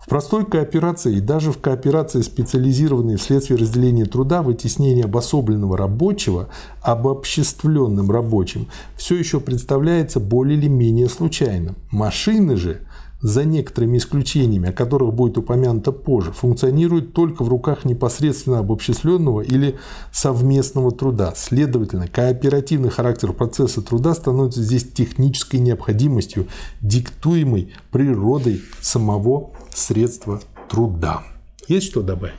В 0.06 0.08
простой 0.08 0.46
кооперации 0.46 1.16
и 1.16 1.20
даже 1.20 1.50
в 1.50 1.58
кооперации, 1.58 2.20
специализированной 2.20 3.16
вследствие 3.16 3.58
разделения 3.58 4.04
труда, 4.04 4.40
вытеснение 4.40 5.04
обособленного 5.04 5.76
рабочего 5.76 6.48
обобществленным 6.80 8.08
рабочим, 8.12 8.68
все 8.96 9.16
еще 9.16 9.40
представляется 9.40 10.20
более 10.20 10.56
или 10.56 10.68
менее 10.68 11.08
случайным. 11.08 11.74
Машины 11.90 12.56
же 12.56 12.82
за 13.20 13.44
некоторыми 13.44 13.98
исключениями, 13.98 14.68
о 14.68 14.72
которых 14.72 15.12
будет 15.12 15.38
упомянуто 15.38 15.90
позже, 15.90 16.30
функционирует 16.30 17.12
только 17.12 17.42
в 17.42 17.48
руках 17.48 17.84
непосредственно 17.84 18.60
обобщисленного 18.60 19.40
или 19.40 19.76
совместного 20.12 20.92
труда. 20.92 21.32
Следовательно, 21.34 22.06
кооперативный 22.06 22.90
характер 22.90 23.32
процесса 23.32 23.82
труда 23.82 24.14
становится 24.14 24.62
здесь 24.62 24.84
технической 24.84 25.58
необходимостью, 25.58 26.46
диктуемой 26.80 27.72
природой 27.90 28.62
самого 28.80 29.50
средства 29.76 30.40
труда. 30.68 31.22
Есть 31.68 31.88
что 31.88 32.02
добавить? 32.02 32.34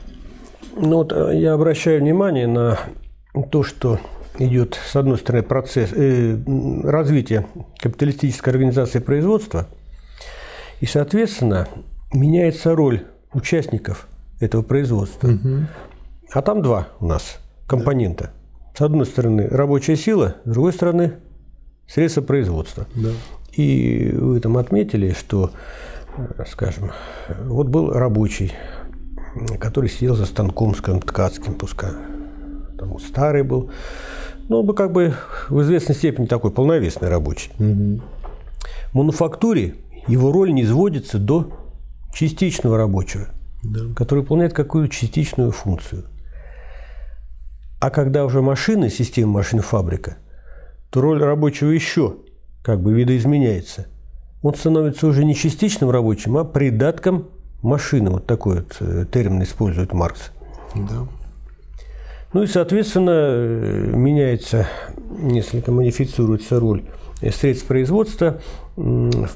Ну 0.76 0.96
вот 0.98 1.12
э, 1.12 1.38
я 1.38 1.54
обращаю 1.54 2.00
внимание 2.00 2.46
на 2.46 2.78
то, 3.50 3.62
что 3.62 3.98
идет, 4.38 4.78
с 4.86 4.94
одной 4.96 5.18
стороны, 5.18 5.42
процесс 5.42 5.90
э, 5.92 6.38
развития 6.84 7.46
капиталистической 7.78 8.50
организации 8.50 8.98
производства– 8.98 9.66
и, 10.80 10.86
соответственно, 10.86 11.68
меняется 12.12 12.74
роль 12.74 13.04
участников 13.32 14.06
этого 14.40 14.62
производства. 14.62 15.28
Угу. 15.28 15.66
А 16.30 16.42
там 16.42 16.62
два 16.62 16.88
у 17.00 17.06
нас 17.06 17.38
компонента. 17.66 18.24
Да. 18.24 18.78
С 18.78 18.80
одной 18.82 19.06
стороны 19.06 19.48
рабочая 19.48 19.96
сила, 19.96 20.36
с 20.44 20.50
другой 20.50 20.72
стороны 20.72 21.14
средства 21.88 22.22
производства. 22.22 22.86
Да. 22.94 23.10
И 23.52 24.12
вы 24.12 24.38
там 24.40 24.56
отметили, 24.56 25.14
что, 25.18 25.50
скажем, 26.50 26.92
вот 27.44 27.68
был 27.68 27.90
рабочий, 27.90 28.52
который 29.58 29.90
сидел 29.90 30.14
за 30.14 30.26
станком, 30.26 30.74
скажем, 30.74 31.00
ткацким, 31.00 31.54
пускай. 31.54 31.92
Там 32.78 32.98
старый 32.98 33.42
был. 33.42 33.70
Ну, 34.48 34.62
бы 34.62 34.74
как 34.74 34.92
бы 34.92 35.14
в 35.48 35.60
известной 35.62 35.94
степени 35.94 36.26
такой 36.26 36.50
полновесный 36.50 37.08
рабочий. 37.08 37.50
Угу. 37.58 38.00
В 38.92 38.94
мануфактуре 38.94 39.74
его 40.06 40.32
роль 40.32 40.52
не 40.54 40.64
сводится 40.64 41.18
до 41.18 41.52
частичного 42.14 42.78
рабочего, 42.78 43.28
да. 43.62 43.80
который 43.94 44.20
выполняет 44.20 44.54
какую-то 44.54 44.94
частичную 44.94 45.50
функцию. 45.50 46.06
А 47.80 47.90
когда 47.90 48.24
уже 48.24 48.42
машины, 48.42 48.90
система 48.90 49.34
машин-фабрика, 49.34 50.16
то 50.90 51.00
роль 51.00 51.22
рабочего 51.22 51.70
еще 51.70 52.16
как 52.62 52.80
бы 52.80 52.92
видоизменяется. 52.92 53.86
Он 54.42 54.54
становится 54.54 55.06
уже 55.06 55.24
не 55.24 55.34
частичным 55.34 55.90
рабочим, 55.90 56.36
а 56.36 56.44
придатком 56.44 57.28
машины. 57.62 58.10
Вот 58.10 58.26
такой 58.26 58.56
вот 58.56 58.76
э, 58.80 59.04
термин 59.10 59.42
использует 59.42 59.92
Маркс. 59.92 60.30
Да. 60.74 61.08
Ну 62.32 62.42
и, 62.42 62.46
соответственно, 62.46 63.10
э, 63.10 63.92
меняется, 63.94 64.68
несколько 65.08 65.72
модифицируется 65.72 66.60
роль 66.60 66.84
средств 67.20 67.66
производства 67.66 68.40
в 68.76 69.28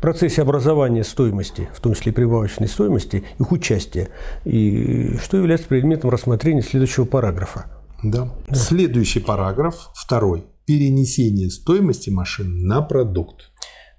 процессе 0.00 0.42
образования 0.42 1.04
стоимости, 1.04 1.68
в 1.74 1.80
том 1.80 1.94
числе 1.94 2.12
прибавочной 2.12 2.68
стоимости, 2.68 3.24
их 3.38 3.52
участия, 3.52 4.08
и 4.44 5.16
что 5.22 5.36
является 5.36 5.68
предметом 5.68 6.10
рассмотрения 6.10 6.62
следующего 6.62 7.04
параграфа. 7.04 7.66
Да. 8.02 8.30
да. 8.48 8.54
Следующий 8.54 9.20
параграф, 9.20 9.90
второй. 9.94 10.44
Перенесение 10.64 11.50
стоимости 11.50 12.10
машин 12.10 12.66
на 12.66 12.82
продукт. 12.82 13.50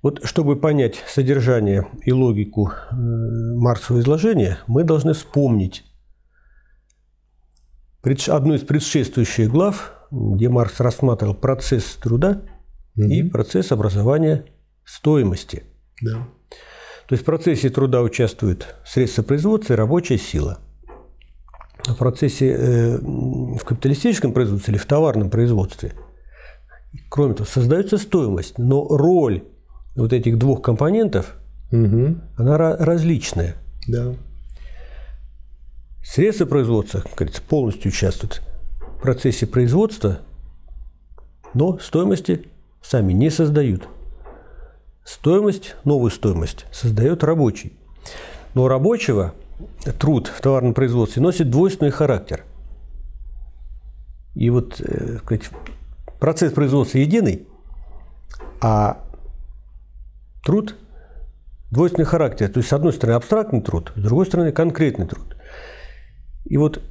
Вот 0.07 0.23
чтобы 0.23 0.55
понять 0.55 1.03
содержание 1.05 1.85
и 2.05 2.13
логику 2.13 2.69
э, 2.71 2.95
Марксового 2.95 4.01
изложения, 4.01 4.59
мы 4.65 4.85
должны 4.85 5.11
вспомнить 5.11 5.83
одну 8.29 8.53
из 8.53 8.61
предшествующих 8.61 9.49
глав, 9.51 9.91
где 10.09 10.47
Маркс 10.47 10.79
рассматривал 10.79 11.33
процесс 11.33 11.83
труда 12.01 12.41
угу. 12.95 13.03
и 13.03 13.21
процесс 13.21 13.73
образования 13.73 14.45
стоимости– 14.85 15.63
да. 16.01 16.29
То 17.07 17.13
есть 17.13 17.23
в 17.23 17.25
процессе 17.25 17.69
труда 17.69 18.01
участвуют 18.01 18.75
средства 18.85 19.23
производства 19.23 19.73
и 19.73 19.75
рабочая 19.75 20.17
сила. 20.17 20.59
В 21.85 21.95
процессе 21.95 22.55
э, 22.57 22.97
в 22.97 23.59
капиталистическом 23.65 24.31
производстве 24.31 24.73
или 24.73 24.79
в 24.79 24.85
товарном 24.85 25.29
производстве, 25.29 25.91
кроме 27.09 27.33
того, 27.33 27.45
создается 27.45 27.97
стоимость, 27.97 28.57
но 28.57 28.87
роль 28.87 29.43
вот 29.97 30.13
этих 30.13 30.37
двух 30.37 30.61
компонентов, 30.61 31.35
угу. 31.71 32.15
она 32.37 32.57
различная. 32.57 33.55
Да. 33.87 34.13
Средства 36.03 36.45
производства, 36.45 37.01
как 37.01 37.15
говорится, 37.15 37.41
полностью 37.41 37.89
участвуют 37.89 38.41
в 38.79 39.01
процессе 39.01 39.45
производства, 39.45 40.19
но 41.53 41.79
стоимости 41.79 42.45
сами 42.81 43.11
не 43.11 43.29
создают. 43.29 43.89
Стоимость, 45.03 45.75
новую 45.83 46.11
стоимость 46.11 46.65
создает 46.71 47.23
рабочий. 47.23 47.73
Но 48.53 48.65
у 48.65 48.67
рабочего 48.67 49.33
труд 49.99 50.27
в 50.27 50.41
товарном 50.41 50.73
производстве 50.73 51.21
носит 51.21 51.49
двойственный 51.49 51.91
характер. 51.91 52.43
И 54.35 54.49
вот 54.49 54.79
э, 54.79 55.17
сказать, 55.23 55.49
процесс 56.19 56.53
производства 56.53 56.99
единый, 56.99 57.47
а 58.61 59.03
труд 60.47 60.75
двойственный 61.71 62.05
характер. 62.05 62.47
То 62.47 62.59
есть, 62.59 62.69
с 62.69 62.73
одной 62.73 62.93
стороны, 62.93 63.17
абстрактный 63.17 63.61
труд, 63.61 63.91
с 63.97 64.01
другой 64.01 64.25
стороны, 64.25 64.53
конкретный 64.53 65.05
труд. 65.05 65.35
И 66.45 66.55
вот 66.55 66.81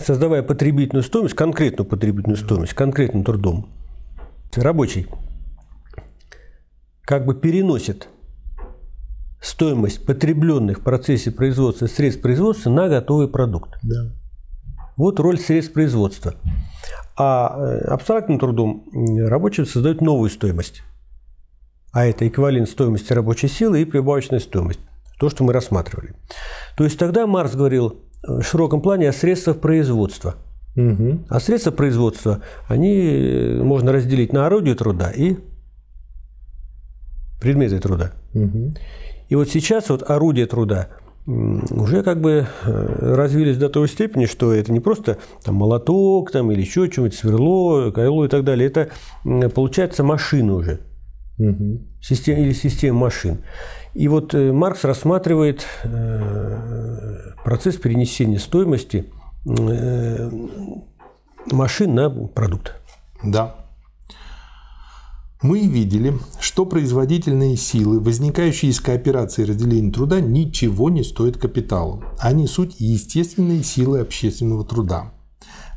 создавая 0.00 0.42
потребительную 0.42 1.04
стоимость, 1.04 1.34
конкретную 1.34 1.86
потребительную 1.86 2.38
стоимость, 2.38 2.72
конкретным 2.72 3.22
трудом, 3.22 3.68
рабочий 4.56 5.06
как 7.02 7.26
бы 7.26 7.34
переносит 7.34 8.08
стоимость 9.42 10.06
потребленных 10.06 10.78
в 10.78 10.82
процессе 10.82 11.30
производства 11.30 11.86
средств 11.86 12.22
производства 12.22 12.70
на 12.70 12.88
готовый 12.88 13.28
продукт. 13.28 13.78
Да. 13.82 14.10
Вот 14.96 15.20
роль 15.20 15.38
средств 15.38 15.74
производства. 15.74 16.34
А 17.18 17.54
э, 17.58 17.78
абстрактным 17.88 18.38
трудом 18.38 18.88
рабочие 19.26 19.66
создают 19.66 20.00
новую 20.00 20.30
стоимость. 20.30 20.82
А 21.92 22.06
это 22.06 22.26
эквивалент 22.26 22.68
стоимости 22.68 23.12
рабочей 23.12 23.48
силы 23.48 23.82
и 23.82 23.84
прибавочная 23.84 24.40
стоимость. 24.40 24.80
То, 25.18 25.28
что 25.28 25.44
мы 25.44 25.52
рассматривали. 25.52 26.14
То 26.76 26.84
есть 26.84 26.98
тогда 26.98 27.26
Маркс 27.26 27.54
говорил 27.54 28.00
в 28.22 28.42
широком 28.42 28.80
плане 28.80 29.08
о 29.08 29.12
средствах 29.12 29.60
производства. 29.60 30.36
Угу. 30.74 31.26
А 31.28 31.38
средства 31.38 31.70
производства, 31.70 32.40
они 32.66 32.96
э, 32.96 33.62
можно 33.62 33.92
разделить 33.92 34.32
на 34.32 34.46
орудие 34.46 34.74
труда 34.74 35.10
и 35.10 35.36
предметы 37.40 37.78
труда. 37.78 38.12
Угу. 38.32 38.74
И 39.28 39.34
вот 39.34 39.50
сейчас 39.50 39.90
вот 39.90 40.08
орудие 40.08 40.46
труда 40.46 40.88
уже 41.26 42.02
как 42.02 42.20
бы 42.20 42.46
э, 42.64 43.14
развились 43.14 43.58
до 43.58 43.68
той 43.68 43.86
степени, 43.86 44.26
что 44.26 44.52
это 44.52 44.72
не 44.72 44.80
просто 44.80 45.18
там, 45.44 45.56
молоток 45.56 46.30
там, 46.32 46.50
или 46.50 46.60
еще 46.60 46.90
что-нибудь, 46.90 47.14
сверло, 47.14 47.90
кайло 47.90 48.24
и 48.24 48.28
так 48.28 48.44
далее. 48.44 48.66
Это 48.66 48.88
получается 49.50 50.02
машина 50.02 50.54
уже. 50.54 50.80
Угу. 51.38 51.80
Система, 52.00 52.40
или 52.40 52.52
система 52.52 53.00
машин. 53.00 53.44
И 53.94 54.08
вот 54.08 54.34
э, 54.34 54.52
Маркс 54.52 54.84
рассматривает 54.84 55.66
э, 55.84 57.32
процесс 57.44 57.76
перенесения 57.76 58.38
стоимости 58.38 59.06
машин 61.50 61.94
на 61.94 62.10
продукт. 62.10 62.74
Да. 63.24 63.56
Мы 65.42 65.66
видели, 65.66 66.14
что 66.38 66.64
производительные 66.64 67.56
силы, 67.56 67.98
возникающие 67.98 68.70
из 68.70 68.80
кооперации 68.80 69.42
и 69.42 69.46
разделения 69.46 69.90
труда, 69.90 70.20
ничего 70.20 70.88
не 70.88 71.02
стоят 71.02 71.36
капиталу. 71.36 72.04
Они 72.20 72.46
суть 72.46 72.76
естественные 72.78 73.64
силы 73.64 74.00
общественного 74.00 74.64
труда. 74.64 75.12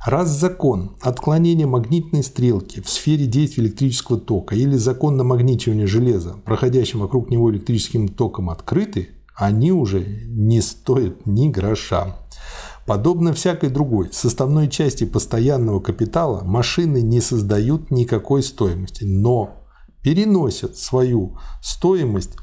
Раз 0.05 0.29
закон 0.29 0.91
отклонения 1.01 1.65
магнитной 1.65 2.21
стрелки 2.21 2.79
в 2.79 2.87
сфере 2.87 3.25
действия 3.25 3.63
электрического 3.63 4.19
тока 4.19 4.53
или 4.55 4.77
закон 4.77 5.17
намагничивания 5.17 5.87
железа, 5.87 6.35
проходящим 6.45 6.99
вокруг 6.99 7.31
него 7.31 7.51
электрическим 7.51 8.07
током, 8.09 8.51
открыты, 8.51 9.09
они 9.35 9.71
уже 9.71 10.05
не 10.27 10.61
стоят 10.61 11.25
ни 11.25 11.49
гроша. 11.49 12.17
Подобно 12.85 13.33
всякой 13.33 13.71
другой 13.71 14.09
составной 14.13 14.69
части 14.69 15.05
постоянного 15.05 15.79
капитала, 15.79 16.43
машины 16.43 17.01
не 17.01 17.19
создают 17.19 17.89
никакой 17.89 18.43
стоимости, 18.43 19.05
но 19.05 19.63
переносят 20.03 20.77
свою 20.77 21.39
стоимость 21.63 22.35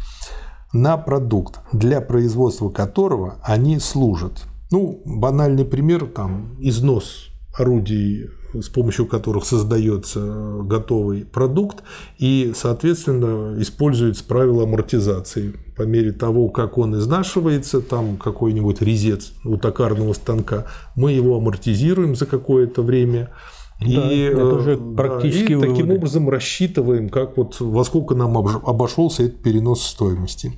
на 0.73 0.97
продукт, 0.97 1.61
для 1.73 2.01
производства 2.01 2.71
которого 2.71 3.37
они 3.45 3.79
служат. 3.79 4.43
Ну, 4.73 5.01
банальный 5.05 5.65
пример, 5.65 6.07
там, 6.07 6.57
износ 6.59 7.29
орудий, 7.57 8.31
с 8.55 8.69
помощью 8.69 9.07
которых 9.07 9.45
создается 9.45 10.21
готовый 10.63 11.25
продукт, 11.25 11.83
и, 12.19 12.53
соответственно, 12.55 13.61
используется 13.61 14.25
правило 14.25 14.65
амортизации. 14.65 15.55
По 15.77 15.83
мере 15.83 16.13
того, 16.13 16.49
как 16.49 16.77
он 16.79 16.99
изнашивается, 16.99 17.81
там 17.81 18.17
какой-нибудь 18.17 18.83
резец 18.83 19.33
у 19.45 19.57
токарного 19.57 20.13
станка, 20.13 20.67
мы 20.97 21.13
его 21.13 21.37
амортизируем 21.37 22.15
за 22.15 22.27
какое-то 22.27 22.83
время, 22.83 23.31
и, 23.81 23.97
да, 23.97 24.13
это 24.13 24.45
уже 24.45 24.77
практически 24.77 25.57
да, 25.57 25.67
и 25.67 25.71
таким 25.71 25.91
образом 25.91 26.29
рассчитываем, 26.29 27.09
как 27.09 27.37
вот 27.37 27.59
во 27.59 27.85
сколько 27.85 28.15
нам 28.15 28.37
обошелся 28.37 29.25
этот 29.25 29.43
перенос 29.43 29.83
стоимости 29.83 30.53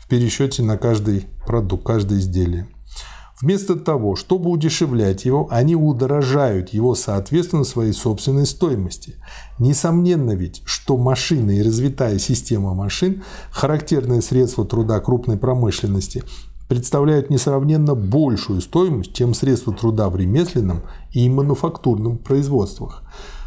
в 0.00 0.08
пересчете 0.08 0.62
на 0.62 0.78
каждый 0.78 1.26
продукт, 1.46 1.84
каждое 1.84 2.20
изделие. 2.20 2.68
Вместо 3.40 3.76
того, 3.76 4.16
чтобы 4.16 4.50
удешевлять 4.50 5.24
его, 5.24 5.48
они 5.50 5.74
удорожают 5.74 6.70
его 6.70 6.94
соответственно 6.94 7.64
своей 7.64 7.92
собственной 7.92 8.44
стоимости. 8.44 9.16
Несомненно 9.58 10.32
ведь, 10.32 10.60
что 10.66 10.98
машины 10.98 11.58
и 11.58 11.62
развитая 11.62 12.18
система 12.18 12.74
машин– 12.74 13.22
характерное 13.50 14.20
средство 14.20 14.66
труда 14.66 15.00
крупной 15.00 15.38
промышленности– 15.38 16.22
представляют 16.70 17.30
несравненно 17.30 17.96
большую 17.96 18.60
стоимость, 18.60 19.12
чем 19.12 19.34
средства 19.34 19.74
труда 19.74 20.08
в 20.08 20.16
ремесленном 20.16 20.82
и 21.10 21.28
мануфактурном 21.28 22.18
производствах. 22.18 23.02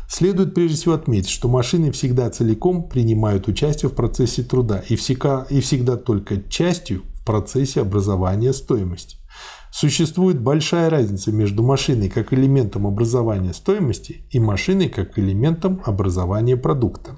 Следует 0.09 0.53
прежде 0.53 0.75
всего 0.75 0.93
отметить, 0.93 1.29
что 1.29 1.47
машины 1.47 1.93
всегда 1.93 2.29
целиком 2.29 2.83
принимают 2.83 3.47
участие 3.47 3.89
в 3.89 3.93
процессе 3.93 4.43
труда 4.43 4.83
и 4.89 4.97
всегда, 4.97 5.47
и 5.49 5.61
всегда 5.61 5.95
только 5.95 6.41
частью 6.49 7.03
в 7.13 7.23
процессе 7.23 7.79
образования 7.79 8.51
стоимости. 8.51 9.15
Существует 9.73 10.39
большая 10.39 10.87
разница 10.91 11.31
между 11.31 11.63
машиной 11.63 12.07
как 12.07 12.31
элементом 12.31 12.85
образования 12.85 13.55
стоимости 13.55 14.23
и 14.29 14.39
машиной 14.39 14.87
как 14.87 15.17
элементом 15.17 15.81
образования 15.83 16.55
продукта. 16.55 17.15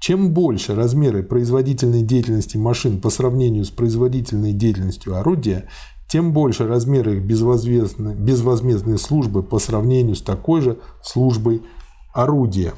Чем 0.00 0.30
больше 0.32 0.74
размеры 0.74 1.22
производительной 1.22 2.00
деятельности 2.00 2.56
машин 2.56 2.98
по 2.98 3.10
сравнению 3.10 3.66
с 3.66 3.70
производительной 3.70 4.54
деятельностью 4.54 5.16
орудия, 5.16 5.68
тем 6.08 6.32
больше 6.32 6.66
размеры 6.66 7.18
их 7.18 7.24
безвозмездной, 7.24 8.14
безвозмездной 8.14 8.98
службы 8.98 9.42
по 9.42 9.58
сравнению 9.58 10.16
с 10.16 10.22
такой 10.22 10.62
же 10.62 10.78
службой 11.02 11.60
орудия. 12.14 12.72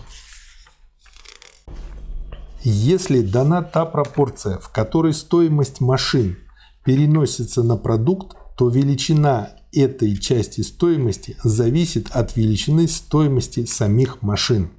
Если 2.64 3.22
дана 3.22 3.62
та 3.62 3.86
пропорция, 3.86 4.58
в 4.58 4.70
которой 4.70 5.14
стоимость 5.14 5.80
машин 5.80 6.36
переносится 6.84 7.62
на 7.62 7.76
продукт, 7.76 8.36
то 8.56 8.68
величина 8.68 9.50
этой 9.72 10.16
части 10.16 10.60
стоимости 10.60 11.36
зависит 11.42 12.08
от 12.10 12.36
величины 12.36 12.88
стоимости 12.88 13.64
самих 13.64 14.22
машин. 14.22 14.70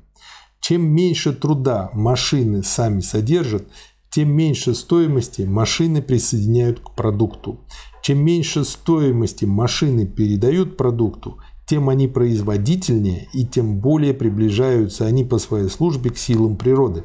Чем 0.62 0.88
меньше 0.88 1.34
труда 1.34 1.92
машины 1.94 2.64
сами 2.64 3.02
содержат, 3.02 3.68
тем 4.10 4.30
меньше 4.30 4.74
стоимости 4.74 5.42
машины 5.42 6.02
присоединяют 6.02 6.80
к 6.80 6.96
продукту. 6.96 7.60
Чем 8.02 8.20
меньше 8.20 8.64
стоимости 8.64 9.46
машины 9.46 10.08
передают 10.08 10.78
продукту, 10.78 11.38
тем 11.68 11.90
они 11.90 12.08
производительнее 12.08 13.28
и 13.34 13.46
тем 13.46 13.80
более 13.80 14.14
приближаются 14.14 15.06
они 15.06 15.24
по 15.24 15.38
своей 15.38 15.70
службе 15.70 16.12
к 16.12 16.18
силам 16.18 16.56
природы. 16.56 17.04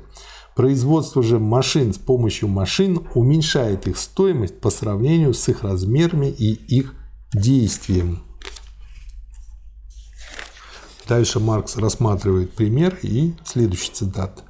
Производство 0.60 1.22
же 1.22 1.38
машин 1.38 1.94
с 1.94 1.96
помощью 1.96 2.46
машин 2.46 3.00
уменьшает 3.14 3.88
их 3.88 3.96
стоимость 3.96 4.60
по 4.60 4.68
сравнению 4.68 5.32
с 5.32 5.48
их 5.48 5.62
размерами 5.62 6.26
и 6.26 6.52
их 6.52 6.92
действием. 7.32 8.18
Дальше 11.08 11.40
Маркс 11.40 11.78
рассматривает 11.78 12.52
пример 12.52 12.98
и 13.00 13.32
следующий 13.42 13.90
цитат. 13.90 14.44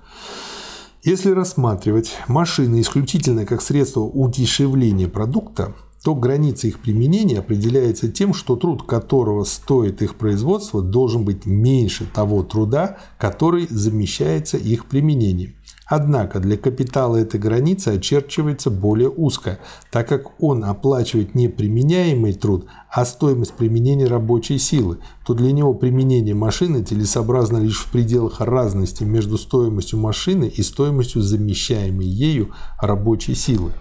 Если 1.04 1.30
рассматривать 1.30 2.16
машины 2.26 2.80
исключительно 2.80 3.46
как 3.46 3.62
средство 3.62 4.00
удешевления 4.00 5.06
продукта, 5.06 5.76
то 6.02 6.16
граница 6.16 6.66
их 6.66 6.80
применения 6.80 7.38
определяется 7.38 8.10
тем, 8.10 8.34
что 8.34 8.56
труд 8.56 8.82
которого 8.82 9.44
стоит 9.44 10.02
их 10.02 10.16
производство, 10.16 10.82
должен 10.82 11.24
быть 11.24 11.46
меньше 11.46 12.04
того 12.04 12.42
труда, 12.42 12.98
который 13.16 13.68
замещается 13.70 14.56
их 14.56 14.86
применением. 14.86 15.54
Однако 15.90 16.38
для 16.38 16.56
капитала 16.56 17.16
эта 17.16 17.36
граница 17.36 17.90
очерчивается 17.90 18.70
более 18.70 19.08
узко, 19.08 19.58
так 19.90 20.06
как 20.06 20.40
он 20.40 20.64
оплачивает 20.64 21.34
не 21.34 21.48
применяемый 21.48 22.32
труд, 22.32 22.66
а 22.88 23.04
стоимость 23.04 23.54
применения 23.54 24.06
рабочей 24.06 24.58
силы, 24.58 24.98
то 25.26 25.34
для 25.34 25.50
него 25.50 25.74
применение 25.74 26.32
машины 26.32 26.84
целесообразно 26.84 27.58
лишь 27.58 27.80
в 27.80 27.90
пределах 27.90 28.40
разности 28.40 29.02
между 29.02 29.36
стоимостью 29.36 29.98
машины 29.98 30.44
и 30.44 30.62
стоимостью 30.62 31.22
замещаемой 31.22 32.06
ею 32.06 32.54
рабочей 32.80 33.34
силы. 33.34 33.72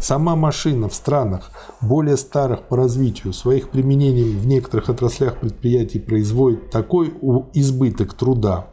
Сама 0.00 0.36
машина 0.36 0.88
в 0.88 0.94
странах, 0.94 1.50
более 1.82 2.16
старых 2.16 2.62
по 2.62 2.78
развитию, 2.78 3.34
своих 3.34 3.68
применений 3.68 4.34
в 4.34 4.46
некоторых 4.46 4.88
отраслях 4.88 5.38
предприятий 5.38 5.98
производит 5.98 6.70
такой 6.70 7.12
избыток 7.52 8.14
труда, 8.14 8.70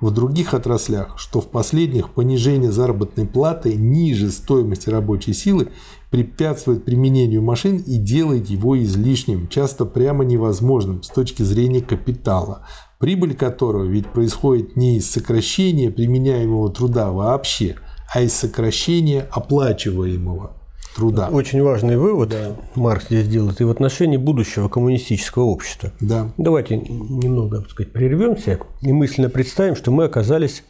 в 0.00 0.10
других 0.10 0.54
отраслях, 0.54 1.18
что 1.18 1.40
в 1.40 1.48
последних 1.48 2.10
понижение 2.10 2.70
заработной 2.70 3.26
платы 3.26 3.74
ниже 3.74 4.30
стоимости 4.30 4.90
рабочей 4.90 5.32
силы 5.32 5.68
препятствует 6.10 6.84
применению 6.84 7.42
машин 7.42 7.78
и 7.78 7.96
делает 7.96 8.48
его 8.48 8.80
излишним, 8.82 9.48
часто 9.48 9.84
прямо 9.84 10.24
невозможным 10.24 11.02
с 11.02 11.08
точки 11.08 11.42
зрения 11.42 11.80
капитала, 11.80 12.66
прибыль 12.98 13.34
которого 13.34 13.84
ведь 13.84 14.06
происходит 14.06 14.76
не 14.76 14.98
из 14.98 15.10
сокращения 15.10 15.90
применяемого 15.90 16.70
труда 16.70 17.10
вообще, 17.10 17.76
а 18.12 18.22
из 18.22 18.32
сокращения 18.32 19.28
оплачиваемого 19.30 20.57
труда. 20.98 21.28
Очень 21.28 21.62
важный 21.62 21.96
вывод 21.96 22.30
да. 22.30 22.56
Маркс 22.74 23.06
здесь 23.06 23.28
делает 23.28 23.60
и 23.60 23.64
в 23.64 23.70
отношении 23.70 24.16
будущего 24.16 24.68
коммунистического 24.68 25.44
общества. 25.44 25.92
Да. 26.00 26.32
Давайте 26.36 26.76
немного 26.76 27.60
так 27.60 27.70
сказать, 27.70 27.92
прервемся 27.92 28.58
и 28.82 28.92
мысленно 28.92 29.30
представим, 29.30 29.76
что 29.76 29.92
мы 29.92 30.04
оказались 30.04 30.64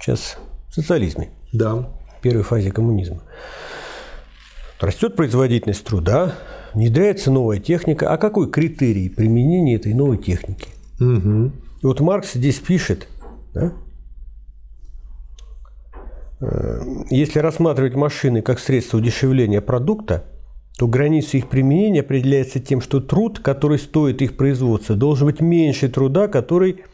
сейчас 0.00 0.36
в 0.68 0.74
социализме. 0.74 1.30
Да. 1.52 1.74
В 2.18 2.22
первой 2.22 2.42
фазе 2.42 2.72
коммунизма. 2.72 3.22
Растет 4.80 5.14
производительность 5.14 5.84
труда, 5.84 6.34
внедряется 6.74 7.30
новая 7.30 7.60
техника. 7.60 8.12
А 8.12 8.16
какой 8.16 8.50
критерий 8.50 9.08
применения 9.08 9.76
этой 9.76 9.94
новой 9.94 10.18
техники? 10.18 10.68
Угу. 10.98 11.52
И 11.82 11.86
вот 11.86 12.00
Маркс 12.00 12.32
здесь 12.34 12.58
пишет, 12.58 13.06
да? 13.54 13.72
Э, 16.44 16.80
если 17.10 17.38
рассматривать 17.38 17.94
машины 17.94 18.42
как 18.42 18.58
средство 18.58 18.98
удешевления 18.98 19.60
продукта, 19.60 20.24
то 20.78 20.88
граница 20.88 21.36
их 21.36 21.48
применения 21.48 22.00
определяется 22.00 22.60
тем, 22.60 22.80
что 22.80 23.00
труд, 23.00 23.38
который 23.38 23.78
стоит 23.78 24.22
их 24.22 24.36
производства, 24.36 24.96
должен 24.96 25.26
быть 25.26 25.40
меньше 25.40 25.88
труда, 25.88 26.28
который 26.28 26.84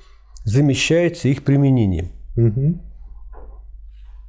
замещается 0.45 1.29
их 1.29 1.45
применением. 1.45 2.11
Угу. 2.37 2.79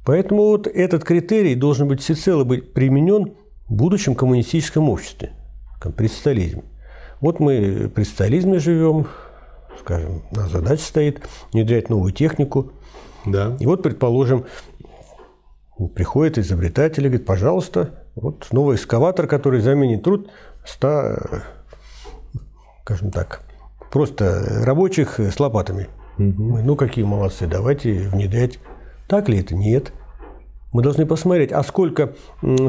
Поэтому 0.04 0.42
вот 0.44 0.66
этот 0.66 1.04
критерий 1.04 1.54
должен 1.54 1.86
быть 1.86 2.00
всецело 2.00 2.44
быть 2.44 2.72
применен 2.72 3.34
в 3.68 3.74
будущем 3.74 4.14
коммунистическом 4.14 4.88
обществе, 4.88 5.32
при 5.96 6.08
социализме. 6.08 6.64
Вот 7.20 7.38
мы 7.38 7.90
при 7.94 8.02
социализме 8.02 8.58
живем, 8.58 9.06
скажем, 9.78 10.22
на 10.32 10.48
задача 10.48 10.82
стоит 10.82 11.28
внедрять 11.52 11.88
новую 11.88 12.12
технику. 12.12 12.72
Да. 13.24 13.56
И 13.60 13.66
вот, 13.66 13.82
предположим, 13.82 14.46
приходит 15.94 16.38
изобретатель 16.38 17.04
и 17.04 17.08
говорит, 17.08 17.26
пожалуйста, 17.26 18.04
вот 18.14 18.48
новый 18.52 18.76
экскаватор, 18.76 19.26
который 19.26 19.60
заменит 19.60 20.02
труд 20.02 20.30
100, 20.64 21.18
скажем 22.82 23.10
так, 23.10 23.42
просто 23.90 24.64
рабочих 24.64 25.18
с 25.18 25.38
лопатами. 25.40 25.88
Угу. 26.18 26.58
ну 26.58 26.76
какие 26.76 27.04
молодцы, 27.04 27.46
давайте 27.46 28.08
внедрять. 28.08 28.58
Так 29.08 29.28
ли 29.28 29.38
это? 29.38 29.54
Нет. 29.54 29.92
Мы 30.72 30.82
должны 30.82 31.04
посмотреть, 31.04 31.52
а 31.52 31.62
сколько 31.62 32.14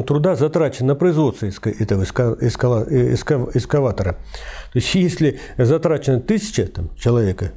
труда 0.06 0.34
затрачено 0.34 0.88
на 0.88 0.94
производство 0.94 1.46
этого 1.46 2.04
эскаватора. 2.04 4.12
То 4.12 4.78
есть, 4.78 4.94
если 4.94 5.40
затрачено 5.56 6.20
тысяча 6.20 6.66
там, 6.66 6.94
человека, 6.96 7.52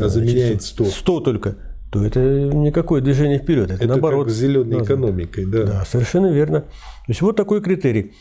а 0.00 0.08
заменяет 0.08 0.62
100. 0.62 0.86
100 0.86 1.20
только, 1.20 1.56
то 1.92 2.02
это 2.02 2.20
никакое 2.20 3.02
движение 3.02 3.38
вперед. 3.38 3.70
Это, 3.70 3.74
это 3.74 3.86
наоборот. 3.86 4.24
как 4.24 4.34
с 4.34 4.38
зеленой 4.38 4.78
назад. 4.78 4.86
экономикой, 4.86 5.44
да. 5.44 5.64
Да, 5.64 5.84
совершенно 5.84 6.32
верно. 6.32 6.60
То 6.60 6.68
есть 7.08 7.20
вот 7.20 7.36
такой 7.36 7.60
критерий. 7.60 8.14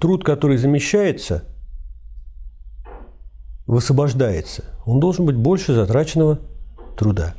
Труд, 0.00 0.24
который 0.24 0.56
замещается, 0.56 1.44
высвобождается. 3.66 4.64
Он 4.86 4.98
должен 4.98 5.26
быть 5.26 5.36
больше 5.36 5.74
затраченного 5.74 6.38
труда. 6.96 7.34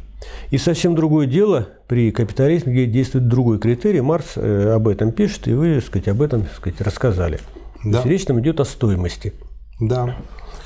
И 0.52 0.60
совсем 0.60 0.94
другое 0.94 1.26
дело 1.26 1.70
при 1.88 2.12
капитализме, 2.12 2.74
где 2.74 2.86
действует 2.86 3.28
другой 3.28 3.58
критерий. 3.58 4.02
Марс 4.02 4.34
э, 4.36 4.74
об 4.76 4.88
этом 4.88 5.12
пишет, 5.12 5.48
и 5.48 5.54
вы, 5.54 5.76
так 5.76 5.86
сказать, 5.86 6.08
об 6.10 6.22
этом 6.22 6.44
так 6.44 6.54
сказать, 6.54 6.82
рассказали. 6.82 7.40
Да. 7.84 8.04
речь 8.04 8.26
там 8.26 8.40
идет 8.42 8.60
о 8.60 8.66
стоимости. 8.66 9.34
Да. 9.80 10.18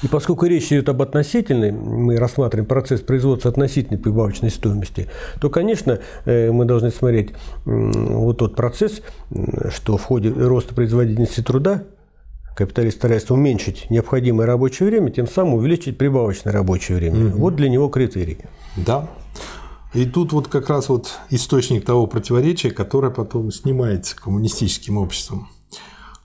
И 0.03 0.07
поскольку 0.07 0.45
речь 0.45 0.67
идет 0.67 0.89
об 0.89 1.01
относительной, 1.01 1.71
мы 1.71 2.17
рассматриваем 2.17 2.67
процесс 2.67 3.01
производства 3.01 3.51
относительной 3.51 3.99
прибавочной 3.99 4.49
стоимости, 4.49 5.07
то, 5.39 5.49
конечно, 5.49 5.99
э, 6.25 6.51
мы 6.51 6.65
должны 6.65 6.89
смотреть 6.91 7.31
вот 7.65 8.37
тот 8.39 8.55
процесс, 8.55 9.01
что 9.69 9.97
в 9.97 10.03
ходе 10.03 10.29
роста 10.29 10.73
производительности 10.73 11.41
труда 11.41 11.83
капиталист 12.55 12.97
старается 12.97 13.33
уменьшить 13.33 13.89
необходимое 13.89 14.45
рабочее 14.45 14.89
время, 14.89 15.09
тем 15.09 15.27
самым 15.27 15.55
увеличить 15.55 15.97
прибавочное 15.97 16.51
рабочее 16.51 16.97
время. 16.97 17.27
Угу. 17.27 17.37
Вот 17.37 17.55
для 17.55 17.69
него 17.69 17.87
критерий. 17.89 18.39
Да. 18.75 19.07
И 19.93 20.05
тут 20.05 20.31
вот 20.31 20.47
как 20.47 20.69
раз 20.69 20.89
вот 20.89 21.19
источник 21.29 21.85
того 21.85 22.07
противоречия, 22.07 22.71
которое 22.71 23.11
потом 23.11 23.51
снимается 23.51 24.15
коммунистическим 24.15 24.97
обществом. 24.97 25.49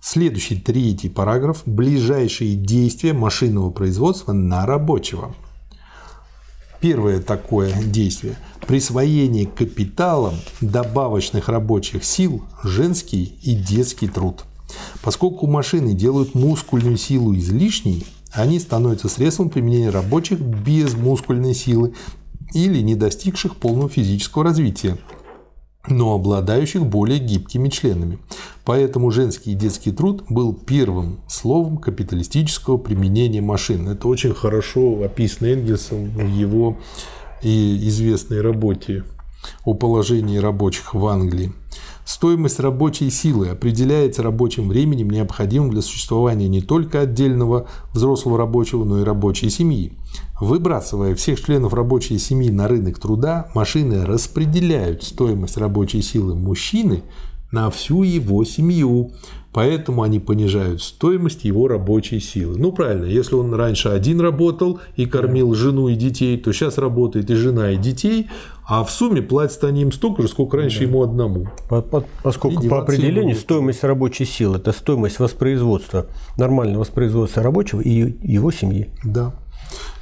Следующий, 0.09 0.55
третий 0.55 1.09
параграф. 1.09 1.63
Ближайшие 1.67 2.55
действия 2.55 3.13
машинного 3.13 3.71
производства 3.71 4.33
на 4.33 4.65
рабочего. 4.65 5.35
Первое 6.81 7.21
такое 7.21 7.73
действие– 7.83 8.37
присвоение 8.69 9.47
капиталом 9.47 10.37
добавочных 10.61 11.49
рабочих 11.49 12.05
сил 12.05 12.45
женский 12.63 13.37
и 13.43 13.57
детский 13.57 14.07
труд. 14.07 14.45
Поскольку 15.03 15.49
машины 15.49 15.93
делают 15.93 16.37
мускульную 16.37 16.99
силу 16.99 17.35
излишней, 17.35 18.07
они 18.31 18.61
становятся 18.61 19.09
средством 19.09 19.51
применения 19.51 19.91
рабочих 19.91 20.39
без 20.39 20.95
мускульной 20.95 21.53
силы 21.53 21.95
или 22.55 22.81
не 22.81 22.95
достигших 22.95 23.57
полного 23.57 23.89
физического 23.89 24.45
развития– 24.45 24.99
но 25.89 26.15
обладающих 26.15 26.85
более 26.85 27.19
гибкими 27.19 27.69
членами. 27.69 28.19
Поэтому 28.65 29.11
женский 29.11 29.53
и 29.53 29.55
детский 29.55 29.93
труд 29.93 30.25
был 30.29 30.53
первым 30.53 31.21
словом 31.29 31.79
капиталистического 31.79 32.79
применения 32.79 33.41
машин. 33.41 33.89
Это 33.89 34.09
очень 34.09 34.35
хорошо 34.35 35.03
описано 35.05 35.49
Энгельсом 35.49 36.11
в 36.11 36.27
его 36.29 36.77
и 37.43 37.89
известной 37.89 38.41
работе 38.41 39.05
о 39.65 39.75
положении 39.75 40.39
рабочих 40.39 40.95
в 40.95 41.07
Англии. 41.07 41.53
Стоимость 42.07 42.61
рабочей 42.61 43.11
силы 43.11 43.49
определяется 43.49 44.23
рабочим 44.23 44.69
временем, 44.69 45.11
необходимым 45.11 45.71
для 45.71 45.83
существования 45.83 46.47
не 46.47 46.61
только 46.61 47.01
отдельного 47.01 47.67
взрослого 47.93 48.39
рабочего, 48.39 48.85
но 48.85 49.01
и 49.01 49.05
рабочей 49.05 49.51
семьи. 49.51 49.99
Выбрасывая 50.41 51.17
всех 51.17 51.45
членов 51.45 51.75
рабочей 51.75 52.19
семьи 52.19 52.49
на 52.49 52.69
рынок 52.69 53.01
труда, 53.01 53.51
машины 53.57 54.07
распределяют 54.07 55.03
стоимость 55.03 55.57
рабочей 55.57 56.01
силы 56.01 56.37
мужчины 56.37 57.03
на 57.51 57.71
всю 57.71 58.05
его 58.05 58.45
семью, 58.45 59.11
поэтому 59.57 60.03
они 60.03 60.21
понижают 60.21 60.83
стоимость 60.83 61.47
его 61.47 61.67
рабочей 61.67 62.21
силы. 62.21 62.59
Ну 62.59 62.73
правильно, 62.73 63.07
если 63.07 63.37
он 63.37 63.55
раньше 63.55 63.89
один 63.89 64.21
работал 64.21 64.81
и 64.97 65.07
кормил 65.07 65.55
жену 65.55 65.89
и 65.89 65.95
детей, 65.95 66.37
то 66.37 66.53
сейчас 66.53 66.77
работает 66.77 67.31
и 67.31 67.35
жена, 67.37 67.71
и 67.71 67.79
детей, 67.79 68.29
а 68.69 68.85
в 68.85 68.91
сумме 68.91 69.23
платят 69.23 69.65
они 69.65 69.81
им 69.81 69.93
столько 69.93 70.21
же, 70.21 70.29
сколько 70.29 70.59
раньше 70.59 70.81
да. 70.81 70.85
ему 70.85 71.03
одному. 71.03 71.49
По, 71.71 71.81
по, 71.81 72.05
поскольку 72.23 72.69
по 72.69 72.83
определению 72.83 73.35
стоимость 73.35 73.83
рабочей 73.83 74.27
силы– 74.27 74.57
это 74.59 74.73
стоимость 74.73 75.21
воспроизводства, 75.21 76.05
нормального 76.37 76.81
воспроизводства 76.81 77.43
рабочего 77.43 77.81
и 77.81 78.15
его 78.31 78.51
семьи. 78.51 78.91
Да. 79.05 79.33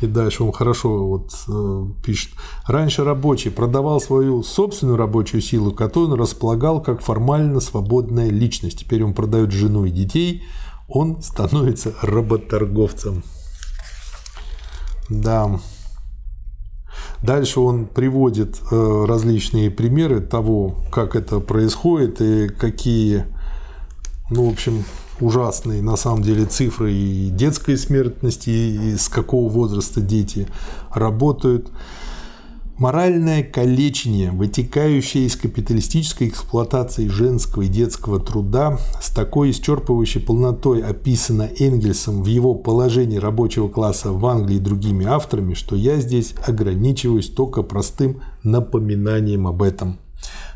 И 0.00 0.06
дальше 0.06 0.42
он 0.42 0.52
хорошо 0.52 1.06
вот, 1.06 1.30
э, 1.48 1.84
пишет. 2.04 2.32
Раньше 2.66 3.04
рабочий 3.04 3.50
продавал 3.50 4.00
свою 4.00 4.42
собственную 4.42 4.96
рабочую 4.96 5.40
силу, 5.40 5.72
которую 5.72 6.12
он 6.12 6.20
располагал 6.20 6.82
как 6.82 7.00
формально 7.00 7.60
свободная 7.60 8.30
личность. 8.30 8.80
Теперь 8.80 9.04
он 9.04 9.14
продает 9.14 9.50
жену 9.50 9.84
и 9.84 9.90
детей, 9.90 10.44
он 10.88 11.22
становится 11.22 11.94
работорговцем. 12.02 13.22
Да. 15.08 15.60
Дальше 17.22 17.60
он 17.60 17.86
приводит 17.86 18.60
э, 18.70 19.04
различные 19.06 19.70
примеры 19.70 20.20
того, 20.20 20.76
как 20.92 21.16
это 21.16 21.40
происходит 21.40 22.20
и 22.20 22.48
какие, 22.48 23.24
ну, 24.30 24.48
в 24.48 24.52
общем, 24.52 24.84
ужасные 25.20 25.82
на 25.82 25.96
самом 25.96 26.22
деле 26.22 26.44
цифры 26.44 26.92
и 26.92 27.30
детской 27.30 27.76
смертности, 27.76 28.50
и 28.50 28.96
с 28.96 29.08
какого 29.08 29.48
возраста 29.48 30.00
дети 30.00 30.46
работают. 30.92 31.70
Моральное 32.76 33.44
калечение, 33.44 34.32
вытекающее 34.32 35.26
из 35.26 35.36
капиталистической 35.36 36.26
эксплуатации 36.26 37.06
женского 37.06 37.62
и 37.62 37.68
детского 37.68 38.18
труда, 38.18 38.80
с 39.00 39.10
такой 39.10 39.52
исчерпывающей 39.52 40.20
полнотой 40.20 40.82
описано 40.82 41.48
Энгельсом 41.60 42.24
в 42.24 42.26
его 42.26 42.56
положении 42.56 43.18
рабочего 43.18 43.68
класса 43.68 44.10
в 44.10 44.26
Англии 44.26 44.56
и 44.56 44.60
другими 44.60 45.06
авторами, 45.06 45.54
что 45.54 45.76
я 45.76 46.00
здесь 46.00 46.34
ограничиваюсь 46.44 47.28
только 47.28 47.62
простым 47.62 48.20
напоминанием 48.42 49.46
об 49.46 49.62
этом. 49.62 50.00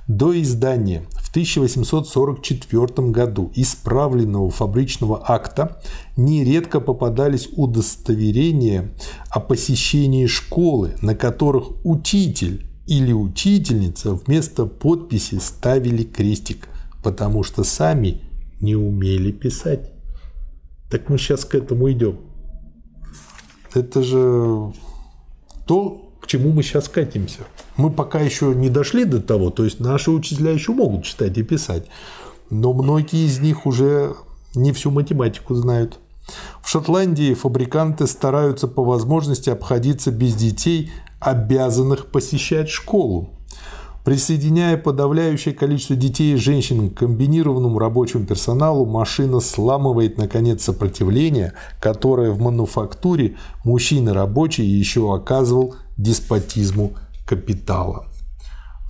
До 0.08 0.40
издания 0.40 1.04
в 1.12 1.28
1844 1.28 3.10
году 3.10 3.52
исправленного 3.54 4.48
фабричного 4.48 5.22
акта 5.22 5.82
нередко 6.16 6.80
попадались 6.80 7.50
удостоверения 7.52 8.90
о 9.28 9.40
посещении 9.40 10.24
школы, 10.24 10.96
на 11.02 11.14
которых 11.14 11.84
учитель 11.84 12.64
или 12.86 13.12
учительница 13.12 14.14
вместо 14.14 14.64
подписи 14.64 15.34
ставили 15.40 16.04
крестик, 16.04 16.70
потому 17.04 17.42
что 17.42 17.62
сами 17.62 18.22
не 18.60 18.76
умели 18.76 19.30
писать. 19.30 19.92
Так 20.90 21.10
мы 21.10 21.18
сейчас 21.18 21.44
к 21.44 21.54
этому 21.54 21.92
идем. 21.92 22.20
Это 23.74 24.02
же 24.02 24.72
то, 25.66 26.07
чему 26.28 26.52
мы 26.52 26.62
сейчас 26.62 26.88
катимся. 26.88 27.40
Мы 27.76 27.90
пока 27.90 28.20
еще 28.20 28.54
не 28.54 28.68
дошли 28.68 29.04
до 29.04 29.20
того, 29.20 29.50
то 29.50 29.64
есть 29.64 29.80
наши 29.80 30.10
учителя 30.10 30.52
еще 30.52 30.72
могут 30.72 31.04
читать 31.04 31.36
и 31.38 31.42
писать, 31.42 31.86
но 32.50 32.72
многие 32.72 33.26
из 33.26 33.40
них 33.40 33.66
уже 33.66 34.14
не 34.54 34.72
всю 34.72 34.90
математику 34.90 35.54
знают. 35.54 35.98
В 36.62 36.68
Шотландии 36.68 37.34
фабриканты 37.34 38.06
стараются 38.06 38.68
по 38.68 38.84
возможности 38.84 39.50
обходиться 39.50 40.12
без 40.12 40.34
детей, 40.34 40.92
обязанных 41.18 42.06
посещать 42.06 42.68
школу. 42.68 43.30
Присоединяя 44.04 44.76
подавляющее 44.76 45.54
количество 45.54 45.96
детей 45.96 46.34
и 46.34 46.36
женщин 46.36 46.90
к 46.90 46.98
комбинированному 46.98 47.78
рабочему 47.78 48.24
персоналу, 48.24 48.86
машина 48.86 49.40
сламывает, 49.40 50.16
наконец, 50.16 50.62
сопротивление, 50.62 51.52
которое 51.80 52.30
в 52.30 52.40
мануфактуре 52.40 53.36
мужчина 53.64 54.14
рабочий 54.14 54.64
еще 54.64 55.14
оказывал 55.14 55.74
деспотизму 55.98 56.94
капитала. 57.26 58.06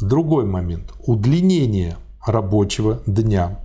Другой 0.00 0.44
момент– 0.44 0.92
удлинение 1.06 1.96
рабочего 2.24 3.00
дня. 3.06 3.58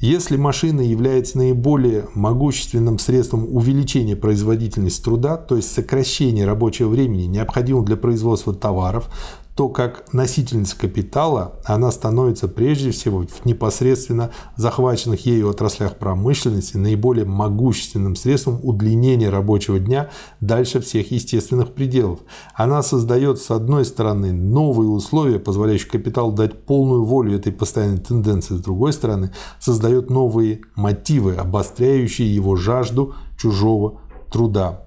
Если 0.00 0.36
машина 0.36 0.80
является 0.80 1.38
наиболее 1.38 2.06
могущественным 2.14 3.00
средством 3.00 3.52
увеличения 3.52 4.14
производительности 4.14 5.02
труда, 5.02 5.36
то 5.36 5.56
есть 5.56 5.72
сокращения 5.72 6.46
рабочего 6.46 6.88
времени, 6.88 7.24
необходимого 7.24 7.84
для 7.84 7.96
производства 7.96 8.54
товаров, 8.54 9.10
то 9.58 9.68
как 9.68 10.12
носительница 10.12 10.78
капитала 10.78 11.58
она 11.64 11.90
становится 11.90 12.46
прежде 12.46 12.92
всего 12.92 13.26
в 13.26 13.44
непосредственно 13.44 14.30
захваченных 14.54 15.26
ею 15.26 15.50
отраслях 15.50 15.96
промышленности 15.96 16.76
наиболее 16.76 17.24
могущественным 17.24 18.14
средством 18.14 18.60
удлинения 18.62 19.30
рабочего 19.30 19.80
дня 19.80 20.10
дальше 20.40 20.80
всех 20.80 21.10
естественных 21.10 21.74
пределов. 21.74 22.20
Она 22.54 22.84
создает, 22.84 23.40
с 23.40 23.50
одной 23.50 23.84
стороны, 23.84 24.30
новые 24.30 24.90
условия, 24.90 25.40
позволяющие 25.40 25.90
капиталу 25.90 26.30
дать 26.30 26.64
полную 26.64 27.02
волю 27.02 27.34
этой 27.34 27.50
постоянной 27.50 27.98
тенденции, 27.98 28.54
с 28.54 28.60
другой 28.60 28.92
стороны, 28.92 29.32
создает 29.58 30.08
новые 30.08 30.60
мотивы, 30.76 31.34
обостряющие 31.34 32.32
его 32.32 32.54
жажду 32.54 33.16
чужого 33.36 34.02
труда. 34.30 34.84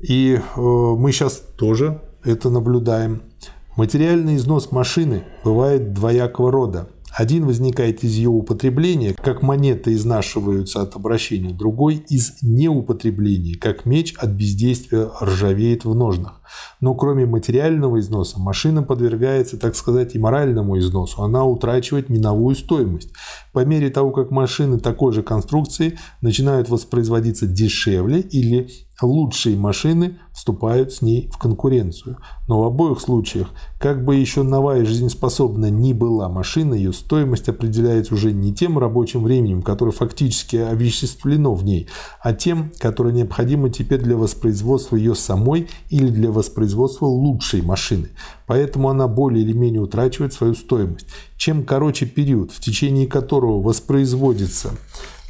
И 0.00 0.32
э, 0.34 0.60
мы 0.60 1.12
сейчас 1.12 1.44
тоже 1.56 2.00
это 2.24 2.50
наблюдаем. 2.50 3.22
Материальный 3.76 4.36
износ 4.36 4.70
машины 4.70 5.24
бывает 5.44 5.94
двоякого 5.94 6.50
рода. 6.50 6.88
Один 7.14 7.44
возникает 7.44 8.04
из 8.04 8.14
ее 8.14 8.30
употребления, 8.30 9.12
как 9.12 9.42
монеты 9.42 9.92
изнашиваются 9.92 10.80
от 10.80 10.96
обращения, 10.96 11.52
другой 11.52 11.96
из 12.08 12.42
неупотребления, 12.42 13.54
как 13.54 13.84
меч 13.84 14.14
от 14.16 14.30
бездействия 14.30 15.10
ржавеет 15.20 15.84
в 15.84 15.94
ножнах. 15.94 16.40
Но 16.80 16.94
кроме 16.94 17.26
материального 17.26 18.00
износа, 18.00 18.40
машина 18.40 18.82
подвергается, 18.82 19.58
так 19.58 19.76
сказать, 19.76 20.14
и 20.14 20.18
моральному 20.18 20.78
износу. 20.78 21.22
Она 21.22 21.44
утрачивает 21.44 22.08
миновую 22.08 22.56
стоимость. 22.56 23.10
По 23.52 23.62
мере 23.64 23.90
того, 23.90 24.10
как 24.10 24.30
машины 24.30 24.78
такой 24.80 25.12
же 25.12 25.22
конструкции 25.22 25.98
начинают 26.22 26.70
воспроизводиться 26.70 27.46
дешевле 27.46 28.20
или 28.20 28.70
лучшие 29.04 29.56
машины 29.56 30.18
вступают 30.32 30.92
с 30.92 31.02
ней 31.02 31.30
в 31.32 31.38
конкуренцию. 31.38 32.18
Но 32.48 32.60
в 32.60 32.64
обоих 32.64 33.00
случаях, 33.00 33.48
как 33.78 34.04
бы 34.04 34.16
еще 34.16 34.42
новая 34.42 34.84
жизнеспособная 34.84 35.70
ни 35.70 35.92
была 35.92 36.28
машина, 36.28 36.74
ее 36.74 36.92
стоимость 36.92 37.48
определяется 37.48 38.14
уже 38.14 38.32
не 38.32 38.54
тем 38.54 38.78
рабочим 38.78 39.22
временем, 39.22 39.62
которое 39.62 39.92
фактически 39.92 40.56
овеществлено 40.56 41.54
в 41.54 41.64
ней, 41.64 41.88
а 42.22 42.32
тем, 42.32 42.72
которое 42.78 43.12
необходимо 43.12 43.70
теперь 43.70 44.00
для 44.00 44.16
воспроизводства 44.16 44.96
ее 44.96 45.14
самой 45.14 45.68
или 45.90 46.08
для 46.08 46.30
воспроизводства 46.30 47.06
лучшей 47.06 47.62
машины. 47.62 48.08
Поэтому 48.46 48.90
она 48.90 49.08
более 49.08 49.44
или 49.44 49.52
менее 49.52 49.80
утрачивает 49.80 50.32
свою 50.32 50.54
стоимость. 50.54 51.06
Чем 51.36 51.64
короче 51.64 52.06
период, 52.06 52.52
в 52.52 52.60
течение 52.60 53.06
которого 53.06 53.60
воспроизводится 53.62 54.70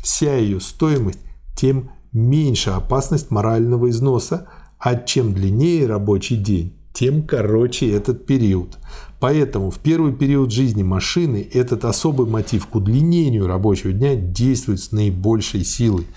вся 0.02 0.37
ее 0.37 0.61
стоимость, 0.61 1.20
тем 1.56 1.90
меньше 2.12 2.70
опасность 2.70 3.31
морального 3.31 3.90
износа, 3.90 4.48
а 4.79 4.96
чем 4.96 5.33
длиннее 5.33 5.87
рабочий 5.87 6.37
день, 6.37 6.75
тем 6.92 7.22
короче 7.22 7.90
этот 7.90 8.27
период. 8.27 8.79
Поэтому 9.22 9.70
в 9.70 9.79
первый 9.79 10.12
период 10.12 10.51
жизни 10.51 10.83
машины 10.83 11.48
этот 11.53 11.85
особый 11.85 12.27
мотив 12.27 12.66
к 12.66 12.75
удлинению 12.75 13.46
рабочего 13.46 13.92
дня 13.92 14.16
действует 14.16 14.81
с 14.81 14.90
наибольшей 14.90 15.64
силой. 15.64 16.09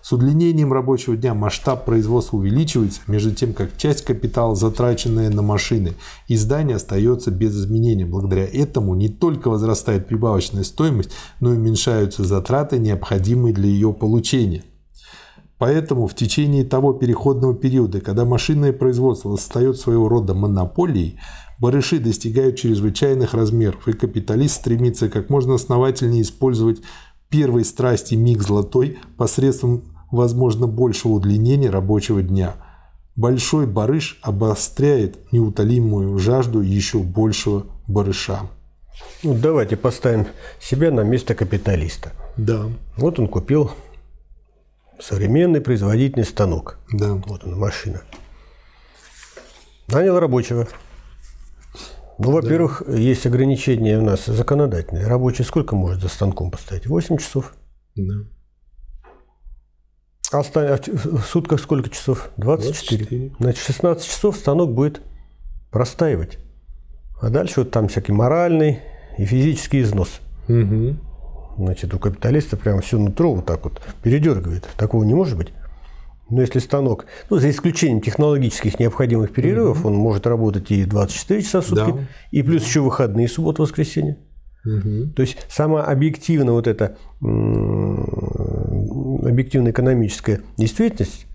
С 0.00 0.12
удлинением 0.12 0.72
рабочего 0.72 1.16
дня 1.16 1.34
масштаб 1.34 1.84
производства 1.84 2.36
увеличивается, 2.36 3.00
между 3.08 3.32
тем 3.32 3.52
как 3.52 3.76
часть 3.76 4.04
капитала, 4.04 4.54
затраченная 4.54 5.28
на 5.30 5.42
машины 5.42 5.94
и 6.28 6.36
здания, 6.36 6.76
остается 6.76 7.32
без 7.32 7.56
изменения. 7.56 8.06
Благодаря 8.06 8.44
этому 8.44 8.94
не 8.94 9.08
только 9.08 9.48
возрастает 9.48 10.06
прибавочная 10.06 10.62
стоимость, 10.62 11.10
но 11.40 11.52
и 11.52 11.56
уменьшаются 11.56 12.24
затраты, 12.24 12.78
необходимые 12.78 13.52
для 13.52 13.66
ее 13.66 13.92
получения. 13.92 14.62
Поэтому 15.62 16.08
в 16.08 16.14
течение 16.16 16.64
того 16.64 16.92
переходного 16.92 17.54
периода, 17.54 18.00
когда 18.00 18.24
машинное 18.24 18.72
производство 18.72 19.32
остается 19.32 19.82
своего 19.84 20.08
рода 20.08 20.34
монополией, 20.34 21.20
барыши 21.60 22.00
достигают 22.00 22.56
чрезвычайных 22.56 23.32
размеров, 23.32 23.86
и 23.86 23.92
капиталист 23.92 24.56
стремится 24.56 25.08
как 25.08 25.30
можно 25.30 25.54
основательнее 25.54 26.22
использовать 26.22 26.82
первой 27.28 27.64
страсти 27.64 28.16
миг 28.16 28.42
золотой 28.42 28.98
посредством, 29.16 29.84
возможно, 30.10 30.66
большего 30.66 31.12
удлинения 31.12 31.70
рабочего 31.70 32.22
дня. 32.24 32.56
Большой 33.14 33.68
барыш 33.68 34.18
обостряет 34.20 35.32
неутолимую 35.32 36.18
жажду 36.18 36.60
еще 36.60 36.98
большего 36.98 37.66
барыша. 37.86 38.40
Ну, 39.22 39.34
давайте 39.40 39.76
поставим 39.76 40.26
себя 40.60 40.90
на 40.90 41.02
место 41.02 41.36
капиталиста. 41.36 42.10
Да. 42.36 42.64
Вот 42.96 43.20
он 43.20 43.28
купил 43.28 43.70
современный 45.02 45.60
производительный 45.60 46.24
станок. 46.24 46.78
Да. 46.92 47.14
Вот 47.26 47.44
она, 47.44 47.56
машина. 47.56 48.02
Нанял 49.88 50.18
рабочего. 50.18 50.68
Ну, 52.18 52.30
во-первых, 52.30 52.82
да. 52.86 52.96
есть 52.96 53.26
ограничения 53.26 53.98
у 53.98 54.02
нас 54.02 54.26
законодательные. 54.26 55.06
Рабочий 55.06 55.42
сколько 55.42 55.74
может 55.74 56.02
за 56.02 56.08
станком 56.08 56.50
поставить? 56.50 56.86
8 56.86 57.18
часов. 57.18 57.54
Да. 57.96 58.14
А 60.30 60.42
в 60.42 61.22
сутках 61.26 61.60
сколько 61.60 61.90
часов? 61.90 62.30
24. 62.36 63.04
24. 63.04 63.32
Значит, 63.38 63.64
16 63.64 64.08
часов 64.08 64.36
станок 64.36 64.72
будет 64.72 65.02
простаивать. 65.70 66.38
А 67.20 67.28
дальше 67.28 67.60
вот 67.60 67.70
там 67.70 67.88
всякий 67.88 68.12
моральный 68.12 68.80
и 69.18 69.24
физический 69.24 69.82
износ. 69.82 70.20
Угу. 70.48 70.96
Значит, 71.56 71.92
у 71.94 71.98
капиталиста 71.98 72.56
прямо 72.56 72.80
все 72.80 72.98
нутро 72.98 73.34
вот 73.34 73.46
так 73.46 73.64
вот 73.64 73.80
передергивает. 74.02 74.68
Такого 74.76 75.04
не 75.04 75.14
может 75.14 75.36
быть. 75.36 75.52
Но 76.30 76.40
если 76.40 76.60
станок, 76.60 77.04
ну, 77.28 77.38
за 77.38 77.50
исключением 77.50 78.00
технологических 78.00 78.78
необходимых 78.78 79.32
перерывов, 79.32 79.80
угу. 79.80 79.88
он 79.88 79.94
может 79.96 80.26
работать 80.26 80.70
и 80.70 80.84
24 80.84 81.42
часа 81.42 81.60
в 81.60 81.66
сутки, 81.66 81.92
да. 81.92 81.98
и 82.30 82.42
плюс 82.42 82.64
еще 82.64 82.80
выходные, 82.80 83.28
суббота, 83.28 83.62
воскресенье. 83.62 84.16
Угу. 84.64 85.12
То 85.14 85.22
есть 85.22 85.36
сама 85.50 85.82
объективно 85.84 86.52
вот 86.52 86.66
эта 86.68 86.96
объективная 89.20 89.72
экономическая 89.72 90.40
действительность 90.56 91.26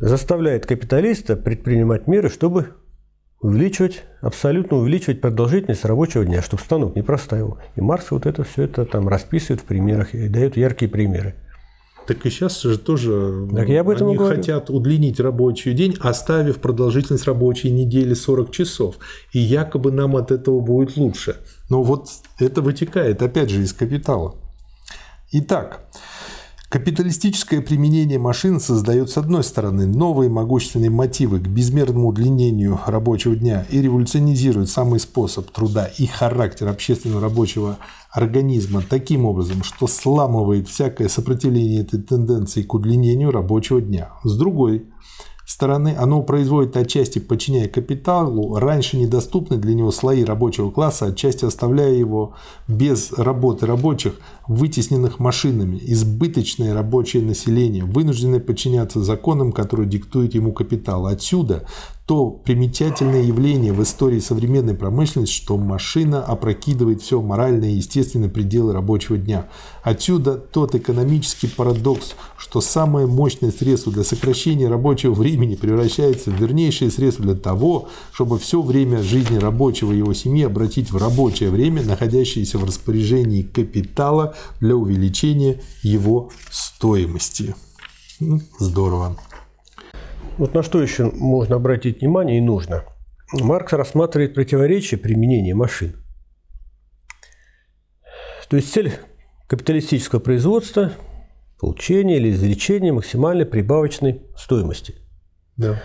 заставляет 0.00 0.66
капиталиста 0.66 1.34
предпринимать 1.34 2.06
меры, 2.06 2.28
чтобы 2.28 2.74
увеличивать, 3.40 4.04
абсолютно 4.20 4.78
увеличивать 4.78 5.20
продолжительность 5.20 5.84
рабочего 5.84 6.24
дня, 6.24 6.42
чтобы 6.42 6.62
станок 6.62 6.96
не 6.96 7.02
простаивал. 7.02 7.58
И 7.76 7.80
Маркс 7.80 8.10
вот 8.10 8.26
это 8.26 8.44
все 8.44 8.64
это 8.64 8.84
там 8.84 9.08
расписывает 9.08 9.60
в 9.60 9.64
примерах 9.64 10.14
и 10.14 10.28
дает 10.28 10.56
яркие 10.56 10.90
примеры. 10.90 11.34
Так 12.06 12.24
и 12.24 12.30
сейчас 12.30 12.62
же 12.62 12.78
тоже 12.78 13.46
так 13.54 13.68
я 13.68 13.82
об 13.82 13.90
этом 13.90 14.06
они 14.06 14.16
говорю. 14.16 14.36
хотят 14.36 14.70
удлинить 14.70 15.20
рабочий 15.20 15.74
день, 15.74 15.94
оставив 16.00 16.58
продолжительность 16.58 17.26
рабочей 17.26 17.70
недели 17.70 18.14
40 18.14 18.50
часов. 18.50 18.96
И 19.32 19.38
якобы 19.38 19.92
нам 19.92 20.16
от 20.16 20.30
этого 20.30 20.60
будет 20.60 20.96
лучше. 20.96 21.36
Но 21.68 21.82
вот 21.82 22.08
это 22.38 22.62
вытекает, 22.62 23.20
опять 23.20 23.50
же, 23.50 23.60
из 23.62 23.74
капитала. 23.74 24.36
Итак, 25.32 25.84
Капиталистическое 26.68 27.62
применение 27.62 28.18
машин 28.18 28.60
создает, 28.60 29.08
с 29.08 29.16
одной 29.16 29.42
стороны, 29.42 29.86
новые 29.86 30.28
могущественные 30.28 30.90
мотивы 30.90 31.40
к 31.40 31.48
безмерному 31.48 32.08
удлинению 32.08 32.78
рабочего 32.84 33.34
дня 33.34 33.64
и 33.70 33.80
революционизирует 33.80 34.68
самый 34.68 35.00
способ 35.00 35.50
труда 35.50 35.86
и 35.86 36.04
характер 36.04 36.68
общественного 36.68 37.22
рабочего 37.22 37.78
организма 38.10 38.82
таким 38.86 39.24
образом, 39.24 39.64
что 39.64 39.86
сламывает 39.86 40.68
всякое 40.68 41.08
сопротивление 41.08 41.80
этой 41.80 42.02
тенденции 42.02 42.62
к 42.62 42.74
удлинению 42.74 43.30
рабочего 43.30 43.80
дня. 43.80 44.10
С 44.22 44.36
другой 44.36 44.84
стороны, 45.50 45.96
оно 45.98 46.22
производит 46.22 46.76
отчасти, 46.76 47.18
подчиняя 47.18 47.68
капиталу, 47.68 48.56
раньше 48.58 48.98
недоступные 48.98 49.58
для 49.58 49.74
него 49.74 49.90
слои 49.90 50.22
рабочего 50.22 50.70
класса, 50.70 51.06
отчасти 51.06 51.46
оставляя 51.46 51.92
его 51.92 52.34
без 52.68 53.12
работы 53.12 53.64
рабочих, 53.64 54.14
вытесненных 54.46 55.18
машинами, 55.18 55.78
избыточное 55.80 56.74
рабочее 56.74 57.22
население, 57.22 57.84
вынужденное 57.84 58.40
подчиняться 58.40 59.02
законам, 59.02 59.52
которые 59.52 59.88
диктует 59.88 60.34
ему 60.34 60.52
капитал. 60.52 61.06
Отсюда 61.06 61.66
то 62.08 62.30
примечательное 62.30 63.22
явление 63.22 63.74
в 63.74 63.82
истории 63.82 64.18
современной 64.18 64.72
промышленности, 64.72 65.34
что 65.34 65.58
машина 65.58 66.24
опрокидывает 66.24 67.02
все 67.02 67.20
моральные 67.20 67.72
и 67.72 67.76
естественные 67.76 68.30
пределы 68.30 68.72
рабочего 68.72 69.18
дня. 69.18 69.50
Отсюда 69.82 70.38
тот 70.38 70.74
экономический 70.74 71.48
парадокс, 71.48 72.14
что 72.38 72.62
самое 72.62 73.06
мощное 73.06 73.50
средство 73.50 73.92
для 73.92 74.04
сокращения 74.04 74.70
рабочего 74.70 75.12
времени 75.12 75.54
превращается 75.54 76.30
в 76.30 76.40
вернейшее 76.40 76.90
средство 76.90 77.26
для 77.26 77.34
того, 77.34 77.90
чтобы 78.10 78.38
все 78.38 78.62
время 78.62 79.02
жизни 79.02 79.36
рабочего 79.36 79.92
и 79.92 79.98
его 79.98 80.14
семьи 80.14 80.44
обратить 80.44 80.90
в 80.90 80.96
рабочее 80.96 81.50
время, 81.50 81.82
находящееся 81.82 82.56
в 82.56 82.64
распоряжении 82.64 83.42
капитала 83.42 84.34
для 84.60 84.76
увеличения 84.76 85.60
его 85.82 86.30
стоимости. 86.50 87.54
Здорово. 88.58 89.18
Вот 90.38 90.54
на 90.54 90.62
что 90.62 90.80
еще 90.80 91.10
можно 91.10 91.56
обратить 91.56 92.00
внимание 92.00 92.38
и 92.38 92.40
нужно. 92.40 92.84
Маркс 93.32 93.72
рассматривает 93.72 94.34
противоречие 94.34 94.98
применения 94.98 95.54
машин. 95.54 95.96
То 98.48 98.56
есть 98.56 98.72
цель 98.72 98.92
капиталистического 99.48 100.20
производства– 100.20 100.92
получение 101.60 102.18
или 102.18 102.30
извлечение 102.30 102.92
максимальной 102.92 103.44
прибавочной 103.44 104.22
стоимости. 104.36 104.94
Да. 105.56 105.82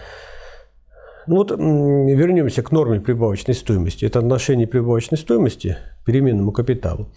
Ну 1.26 1.38
вот 1.38 1.52
вернемся 1.52 2.62
к 2.62 2.72
норме 2.72 3.02
прибавочной 3.02 3.56
стоимости. 3.56 4.06
Это 4.06 4.20
отношение 4.20 4.68
прибавочной 4.68 5.18
стоимости 5.18 5.78
к 6.02 6.06
переменному 6.06 6.52
капиталу. 6.52 7.06
То 7.06 7.12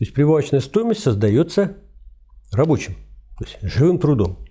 есть 0.00 0.14
прибавочная 0.14 0.60
стоимость 0.60 1.02
создается 1.02 1.76
рабочим, 2.50 2.94
то 3.38 3.44
есть 3.44 3.58
живым 3.62 3.98
трудом 3.98 4.41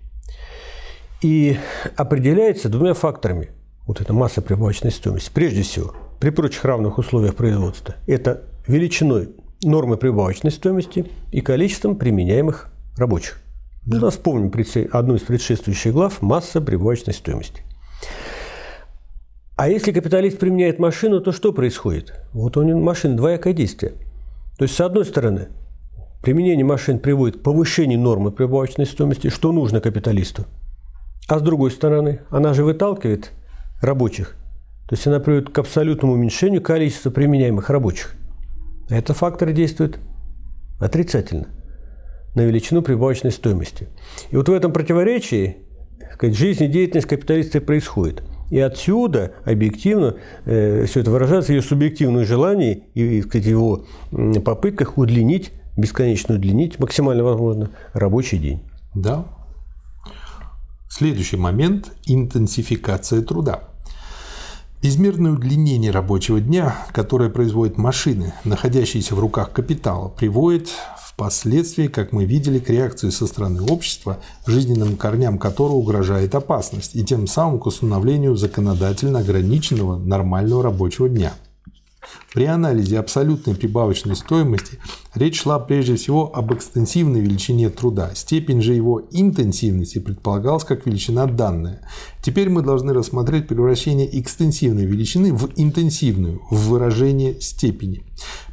и 1.22 1.56
определяется 1.96 2.68
двумя 2.68 2.94
факторами. 2.94 3.50
Вот 3.86 4.00
эта 4.00 4.12
масса 4.12 4.42
прибавочной 4.42 4.90
стоимости. 4.90 5.30
Прежде 5.32 5.62
всего, 5.62 5.94
при 6.20 6.30
прочих 6.30 6.64
равных 6.64 6.98
условиях 6.98 7.34
производства, 7.34 7.94
это 8.06 8.42
величиной 8.66 9.30
нормы 9.62 9.96
прибавочной 9.96 10.50
стоимости 10.50 11.06
и 11.30 11.40
количеством 11.40 11.96
применяемых 11.96 12.70
рабочих. 12.96 13.40
Да. 13.86 13.98
Ну, 13.98 14.10
вспомним 14.10 14.52
одну 14.92 15.14
из 15.16 15.22
предшествующих 15.22 15.92
глав 15.92 16.22
«Масса 16.22 16.60
прибавочной 16.60 17.14
стоимости». 17.14 17.62
А 19.56 19.68
если 19.68 19.92
капиталист 19.92 20.38
применяет 20.38 20.78
машину, 20.78 21.20
то 21.20 21.30
что 21.30 21.52
происходит? 21.52 22.14
Вот 22.32 22.56
у 22.56 22.62
него 22.62 22.80
машина 22.80 23.16
двоякое 23.16 23.52
действие. 23.52 23.92
То 24.58 24.64
есть, 24.64 24.74
с 24.74 24.80
одной 24.80 25.04
стороны, 25.04 25.48
применение 26.22 26.64
машин 26.64 26.98
приводит 26.98 27.38
к 27.38 27.42
повышению 27.42 28.00
нормы 28.00 28.32
прибавочной 28.32 28.86
стоимости, 28.86 29.28
что 29.28 29.52
нужно 29.52 29.80
капиталисту– 29.80 30.46
а 31.32 31.38
с 31.38 31.42
другой 31.42 31.70
стороны, 31.70 32.20
она 32.28 32.52
же 32.52 32.62
выталкивает 32.62 33.32
рабочих. 33.80 34.36
То 34.86 34.96
есть 34.96 35.06
она 35.06 35.18
приводит 35.18 35.48
к 35.48 35.58
абсолютному 35.58 36.12
уменьшению 36.12 36.60
количества 36.60 37.08
применяемых 37.08 37.70
рабочих. 37.70 38.16
Это 38.90 39.14
факторы 39.14 39.54
действуют 39.54 39.98
отрицательно 40.78 41.46
на 42.34 42.42
величину 42.42 42.82
прибавочной 42.82 43.30
стоимости. 43.30 43.88
И 44.30 44.36
вот 44.36 44.50
в 44.50 44.52
этом 44.52 44.74
противоречии 44.74 45.56
сказать, 46.12 46.36
жизнь 46.36 46.64
и 46.64 46.68
деятельность 46.68 47.08
капиталиста 47.08 47.62
происходит. 47.62 48.22
И 48.50 48.58
отсюда 48.58 49.32
объективно 49.46 50.16
э, 50.44 50.84
все 50.84 51.00
это 51.00 51.10
выражается 51.10 51.52
в 51.52 51.54
ее 51.54 51.62
субъективных 51.62 52.26
желаниях 52.28 52.80
и 52.92 53.22
сказать, 53.22 53.46
его 53.46 53.86
попытках 54.44 54.98
удлинить, 54.98 55.50
бесконечно 55.78 56.34
удлинить, 56.34 56.78
максимально 56.78 57.24
возможно, 57.24 57.70
рабочий 57.94 58.36
день. 58.36 58.60
Да, 58.94 59.24
Следующий 60.94 61.38
момент– 61.38 61.90
интенсификация 62.04 63.22
труда. 63.22 63.60
Безмерное 64.82 65.32
удлинение 65.32 65.90
рабочего 65.90 66.38
дня, 66.38 66.76
которое 66.92 67.30
производят 67.30 67.78
машины, 67.78 68.34
находящиеся 68.44 69.14
в 69.14 69.18
руках 69.18 69.52
капитала, 69.52 70.08
приводит 70.08 70.68
впоследствии, 71.02 71.86
как 71.88 72.12
мы 72.12 72.26
видели, 72.26 72.58
к 72.58 72.68
реакции 72.68 73.08
со 73.08 73.26
стороны 73.26 73.62
общества, 73.62 74.18
жизненным 74.46 74.98
корням 74.98 75.38
которого 75.38 75.76
угрожает 75.76 76.34
опасность, 76.34 76.94
и 76.94 77.02
тем 77.02 77.26
самым 77.26 77.58
к 77.58 77.64
установлению 77.64 78.36
законодательно 78.36 79.20
ограниченного 79.20 79.96
нормального 79.96 80.62
рабочего 80.62 81.08
дня– 81.08 81.32
при 82.34 82.44
анализе 82.44 82.98
абсолютной 82.98 83.54
прибавочной 83.54 84.16
стоимости 84.16 84.78
речь 85.14 85.40
шла 85.42 85.58
прежде 85.58 85.96
всего 85.96 86.34
об 86.34 86.52
экстенсивной 86.52 87.20
величине 87.20 87.68
труда. 87.68 88.12
Степень 88.14 88.62
же 88.62 88.74
его 88.74 89.02
интенсивности 89.10 89.98
предполагалась 89.98 90.64
как 90.64 90.86
величина 90.86 91.26
данная. 91.26 91.86
Теперь 92.22 92.48
мы 92.48 92.62
должны 92.62 92.92
рассмотреть 92.92 93.48
превращение 93.48 94.20
экстенсивной 94.20 94.86
величины 94.86 95.32
в 95.32 95.50
интенсивную, 95.56 96.42
в 96.50 96.68
выражение 96.68 97.40
степени. 97.40 98.04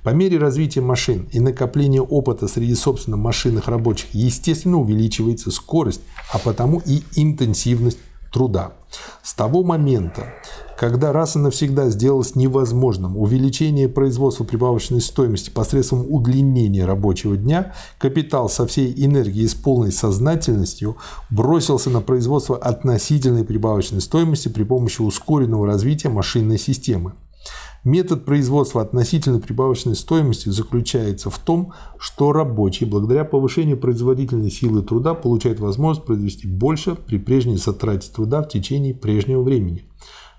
По 0.04 0.10
мере 0.10 0.38
развития 0.38 0.82
машин 0.82 1.28
и 1.32 1.40
накопления 1.40 2.02
опыта 2.02 2.48
среди 2.48 2.76
собственно 2.76 3.18
машинных 3.18 3.68
рабочих, 3.68 4.08
естественно, 4.14 4.78
увеличивается 4.78 5.52
скорость, 5.52 6.02
а 6.34 6.40
потому 6.40 6.82
и 6.86 7.04
интенсивность 7.16 8.00
труда. 8.32 8.74
С 9.24 9.34
того 9.34 9.64
момента, 9.64 10.34
когда 10.80 11.12
раз 11.12 11.36
и 11.36 11.40
навсегда 11.40 11.90
сделалось 11.90 12.36
невозможным 12.36 13.18
увеличение 13.18 13.90
производства 13.90 14.46
прибавочной 14.46 15.02
стоимости 15.02 15.50
посредством 15.50 16.06
удлинения 16.10 16.86
рабочего 16.86 17.36
дня, 17.36 17.74
капитал 17.98 18.48
со 18.48 18.66
всей 18.66 18.94
энергией 18.96 19.44
и 19.44 19.50
с 19.50 19.56
полной 19.56 19.92
сознательностью 19.92 20.96
бросился 21.30 21.90
на 21.90 22.00
производство 22.00 22.56
относительной 22.56 23.44
прибавочной 23.44 24.00
стоимости 24.00 24.48
при 24.48 24.64
помощи 24.64 25.02
ускоренного 25.02 25.68
развития 25.68 26.08
машинной 26.08 26.58
системы. 26.58 27.12
Метод 27.84 28.24
производства 28.24 28.82
относительной 28.82 29.42
прибавочной 29.42 29.98
стоимости 29.98 30.48
заключается 30.48 31.30
в 31.30 31.40
том, 31.40 31.74
что 31.98 32.32
рабочий, 32.32 32.86
благодаря 32.86 33.26
повышению 33.26 33.78
производительной 33.78 34.50
силы 34.50 34.82
труда, 34.82 35.14
получает 35.14 35.60
возможность 35.60 36.06
произвести 36.06 36.48
больше 36.48 36.96
при 36.96 37.18
прежней 37.18 37.58
затрате 37.58 38.10
труда 38.16 38.42
в 38.44 38.48
течение 38.48 38.94
прежнего 38.94 39.42
времени. 39.42 39.84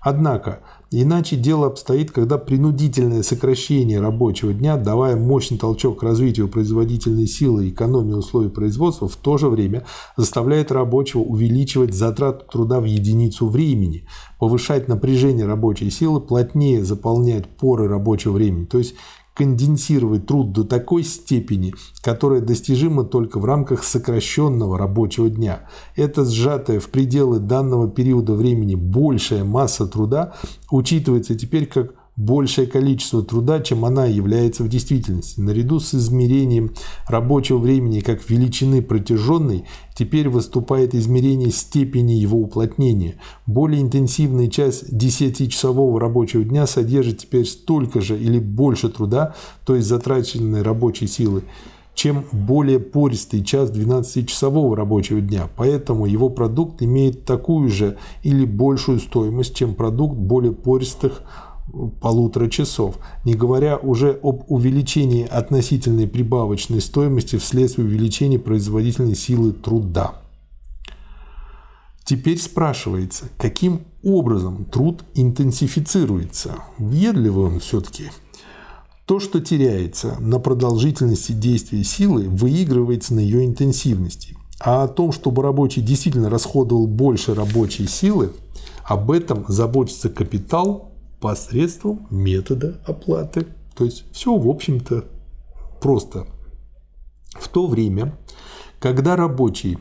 Однако, 0.03 0.61
иначе 0.89 1.35
дело 1.35 1.67
обстоит, 1.67 2.09
когда 2.09 2.39
принудительное 2.39 3.21
сокращение 3.21 4.01
рабочего 4.01 4.51
дня, 4.51 4.75
давая 4.75 5.15
мощный 5.15 5.59
толчок 5.59 6.01
развитию 6.01 6.47
производительной 6.47 7.27
силы 7.27 7.67
и 7.67 7.69
экономии 7.69 8.13
условий 8.13 8.49
производства, 8.49 9.07
в 9.07 9.15
то 9.15 9.37
же 9.37 9.47
время 9.47 9.85
заставляет 10.17 10.71
рабочего 10.71 11.21
увеличивать 11.21 11.93
затрату 11.93 12.45
труда 12.51 12.79
в 12.79 12.85
единицу 12.85 13.47
времени, 13.47 14.07
повышать 14.39 14.87
напряжение 14.87 15.45
рабочей 15.45 15.91
силы, 15.91 16.19
плотнее 16.19 16.83
заполнять 16.83 17.47
поры 17.47 17.87
рабочего 17.87 18.31
времени. 18.33 18.65
То 18.65 18.79
есть 18.79 18.95
конденсировать 19.33 20.25
труд 20.27 20.51
до 20.51 20.63
такой 20.63 21.03
степени, 21.03 21.73
которая 22.01 22.41
достижима 22.41 23.03
только 23.03 23.39
в 23.39 23.45
рамках 23.45 23.83
сокращенного 23.83 24.77
рабочего 24.77 25.29
дня. 25.29 25.67
Эта 25.95 26.25
сжатая 26.25 26.79
в 26.79 26.89
пределы 26.89 27.39
данного 27.39 27.89
периода 27.89 28.33
времени 28.33 28.75
большая 28.75 29.43
масса 29.43 29.87
труда 29.87 30.33
учитывается 30.69 31.35
теперь 31.35 31.65
как 31.65 31.93
большее 32.25 32.67
количество 32.67 33.23
труда, 33.23 33.59
чем 33.59 33.83
она 33.85 34.05
является 34.05 34.63
в 34.63 34.69
действительности. 34.69 35.39
Наряду 35.39 35.79
с 35.79 35.93
измерением 35.93 36.71
рабочего 37.07 37.57
времени 37.57 37.99
как 38.01 38.29
величины 38.29 38.81
протяженной, 38.81 39.65
теперь 39.95 40.29
выступает 40.29 40.93
измерение 40.95 41.51
степени 41.51 42.13
его 42.13 42.39
уплотнения. 42.39 43.15
Более 43.45 43.81
интенсивный 43.81 44.49
час 44.49 44.83
10-часового 44.83 45.99
рабочего 45.99 46.43
дня 46.43 46.67
содержит 46.67 47.19
теперь 47.19 47.45
столько 47.45 48.01
же 48.01 48.19
или 48.19 48.39
больше 48.39 48.89
труда, 48.89 49.35
то 49.65 49.75
есть 49.75 49.87
затраченной 49.87 50.61
рабочей 50.61 51.07
силы, 51.07 51.43
чем 51.93 52.25
более 52.31 52.79
пористый 52.79 53.43
час 53.43 53.71
12-часового 53.71 54.75
рабочего 54.75 55.21
дня. 55.21 55.49
Поэтому 55.55 56.05
его 56.05 56.29
продукт 56.29 56.81
имеет 56.81 57.25
такую 57.25 57.69
же 57.69 57.97
или 58.23 58.45
большую 58.45 58.99
стоимость, 58.99 59.55
чем 59.55 59.75
продукт 59.75 60.15
более 60.15 60.53
пористых 60.53 61.23
полутора 62.01 62.49
часов, 62.49 62.97
не 63.25 63.33
говоря 63.33 63.77
уже 63.77 64.19
об 64.23 64.43
увеличении 64.47 65.25
относительной 65.25 66.07
прибавочной 66.07 66.81
стоимости 66.81 67.37
вследствие 67.37 67.87
увеличения 67.87 68.39
производительной 68.39 69.15
силы 69.15 69.51
труда. 69.53 70.15
Теперь 72.03 72.39
спрашивается, 72.39 73.25
каким 73.37 73.81
образом 74.03 74.65
труд 74.65 75.03
интенсифицируется? 75.13 76.55
Въедливый 76.77 77.45
он 77.45 77.59
все-таки. 77.59 78.05
То, 79.05 79.19
что 79.19 79.39
теряется 79.39 80.17
на 80.19 80.39
продолжительности 80.39 81.31
действия 81.31 81.83
силы, 81.83 82.27
выигрывается 82.27 83.13
на 83.13 83.19
ее 83.19 83.45
интенсивности. 83.45 84.35
А 84.59 84.83
о 84.83 84.87
том, 84.87 85.11
чтобы 85.11 85.41
рабочий 85.41 85.81
действительно 85.81 86.29
расходовал 86.29 86.87
больше 86.87 87.33
рабочей 87.33 87.87
силы, 87.87 88.31
об 88.83 89.11
этом 89.11 89.45
заботится 89.47 90.09
капитал 90.09 90.90
посредством 91.21 92.07
метода 92.09 92.81
оплаты. 92.85 93.47
То 93.75 93.85
есть 93.85 94.03
все, 94.11 94.35
в 94.35 94.49
общем-то, 94.49 95.05
просто. 95.79 96.27
В 97.33 97.47
то 97.47 97.67
время, 97.67 98.17
когда 98.79 99.15
рабочие 99.15 99.77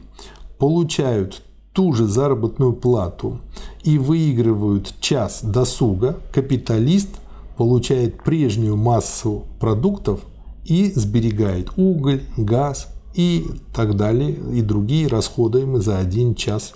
получают 0.58 1.42
ту 1.72 1.92
же 1.92 2.06
заработную 2.06 2.74
плату 2.74 3.40
и 3.82 3.98
выигрывают 3.98 4.94
час 5.00 5.40
досуга, 5.42 6.20
капиталист 6.32 7.08
получает 7.56 8.22
прежнюю 8.22 8.76
массу 8.76 9.46
продуктов 9.58 10.20
и 10.64 10.92
сберегает 10.92 11.70
уголь, 11.76 12.22
газ 12.36 12.88
и 13.14 13.46
так 13.74 13.96
далее, 13.96 14.32
и 14.52 14.62
другие 14.62 15.08
расходуемые 15.08 15.82
за 15.82 15.98
один 15.98 16.34
час 16.34 16.74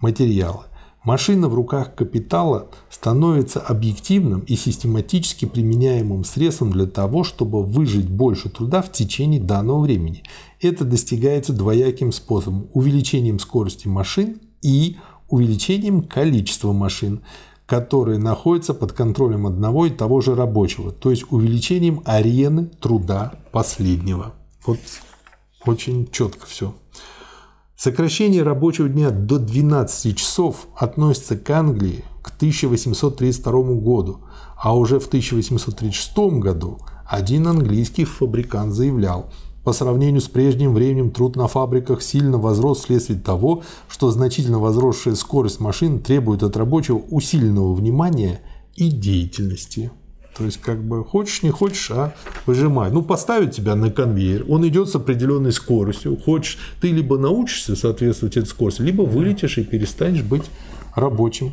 материала. 0.00 0.66
Машина 1.06 1.48
в 1.48 1.54
руках 1.54 1.94
капитала 1.94 2.66
становится 2.90 3.60
объективным 3.60 4.40
и 4.40 4.56
систематически 4.56 5.44
применяемым 5.44 6.24
средством 6.24 6.72
для 6.72 6.86
того, 6.86 7.22
чтобы 7.22 7.62
выжить 7.62 8.10
больше 8.10 8.48
труда 8.48 8.82
в 8.82 8.90
течение 8.90 9.40
данного 9.40 9.82
времени. 9.82 10.24
Это 10.60 10.84
достигается 10.84 11.52
двояким 11.52 12.10
способом– 12.10 12.66
увеличением 12.74 13.38
скорости 13.38 13.86
машин 13.86 14.40
и 14.62 14.96
увеличением 15.28 16.02
количества 16.02 16.72
машин, 16.72 17.20
которые 17.66 18.18
находятся 18.18 18.74
под 18.74 18.92
контролем 18.92 19.46
одного 19.46 19.86
и 19.86 19.90
того 19.90 20.20
же 20.20 20.34
рабочего, 20.34 20.90
то 20.90 21.12
есть 21.12 21.26
увеличением 21.30 22.02
арены 22.04 22.66
труда 22.80 23.34
последнего. 23.52 24.34
Вот 24.66 24.80
очень 25.64 26.10
четко 26.10 26.46
все. 26.46 26.74
Сокращение 27.76 28.42
рабочего 28.42 28.88
дня 28.88 29.10
до 29.10 29.38
12 29.38 30.16
часов 30.16 30.66
относится 30.74 31.36
к 31.36 31.50
Англии 31.50 32.04
к 32.22 32.34
1832 32.34 33.52
году, 33.74 34.20
а 34.56 34.74
уже 34.74 34.98
в 34.98 35.06
1836 35.06 36.16
году 36.40 36.78
один 37.06 37.46
английский 37.46 38.06
фабрикант 38.06 38.72
заявлял, 38.72 39.30
по 39.62 39.72
сравнению 39.72 40.22
с 40.22 40.28
прежним 40.28 40.72
временем 40.72 41.10
труд 41.10 41.36
на 41.36 41.48
фабриках 41.48 42.00
сильно 42.00 42.38
возрос 42.38 42.78
вследствие 42.78 43.18
того, 43.18 43.62
что 43.88 44.10
значительно 44.10 44.58
возросшая 44.58 45.14
скорость 45.14 45.60
машин 45.60 45.98
требует 45.98 46.42
от 46.42 46.56
рабочего 46.56 47.02
усиленного 47.10 47.74
внимания 47.74 48.40
и 48.74 48.90
деятельности. 48.90 49.90
То 50.36 50.44
есть, 50.44 50.60
как 50.60 50.82
бы, 50.82 51.02
хочешь, 51.02 51.42
не 51.42 51.50
хочешь, 51.50 51.90
а 51.90 52.14
выжимай. 52.44 52.90
Ну, 52.90 53.02
поставить 53.02 53.56
тебя 53.56 53.74
на 53.74 53.90
конвейер, 53.90 54.44
он 54.48 54.66
идет 54.68 54.88
с 54.90 54.94
определенной 54.94 55.52
скоростью. 55.52 56.16
Хочешь, 56.16 56.58
ты 56.80 56.92
либо 56.92 57.16
научишься 57.16 57.74
соответствовать 57.74 58.36
этой 58.36 58.46
скорости, 58.46 58.82
либо 58.82 59.02
вылетишь 59.02 59.56
и 59.56 59.64
перестанешь 59.64 60.22
быть 60.22 60.44
рабочим. 60.94 61.52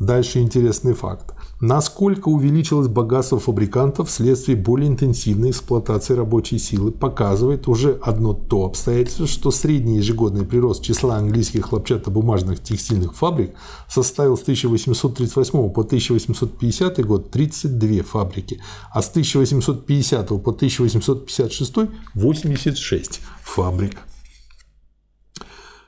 Дальше 0.00 0.40
интересный 0.40 0.94
факт. 0.94 1.32
Насколько 1.62 2.28
увеличилось 2.28 2.88
богатство 2.88 3.38
фабрикантов 3.38 4.08
вследствие 4.08 4.56
более 4.56 4.88
интенсивной 4.88 5.50
эксплуатации 5.50 6.14
рабочей 6.14 6.58
силы, 6.58 6.90
показывает 6.90 7.68
уже 7.68 8.00
одно 8.02 8.32
то 8.34 8.64
обстоятельство, 8.64 9.28
что 9.28 9.52
средний 9.52 9.98
ежегодный 9.98 10.44
прирост 10.44 10.82
числа 10.82 11.18
английских 11.18 11.66
хлопчатобумажных 11.66 12.60
текстильных 12.60 13.14
фабрик 13.14 13.54
составил 13.88 14.36
с 14.36 14.42
1838 14.42 15.70
по 15.70 15.82
1850 15.82 17.06
год 17.06 17.30
32 17.30 18.02
фабрики, 18.02 18.60
а 18.92 19.00
с 19.00 19.08
1850 19.10 20.28
по 20.30 20.50
1856 20.50 21.74
86 22.14 23.20
фабрик. 23.40 23.98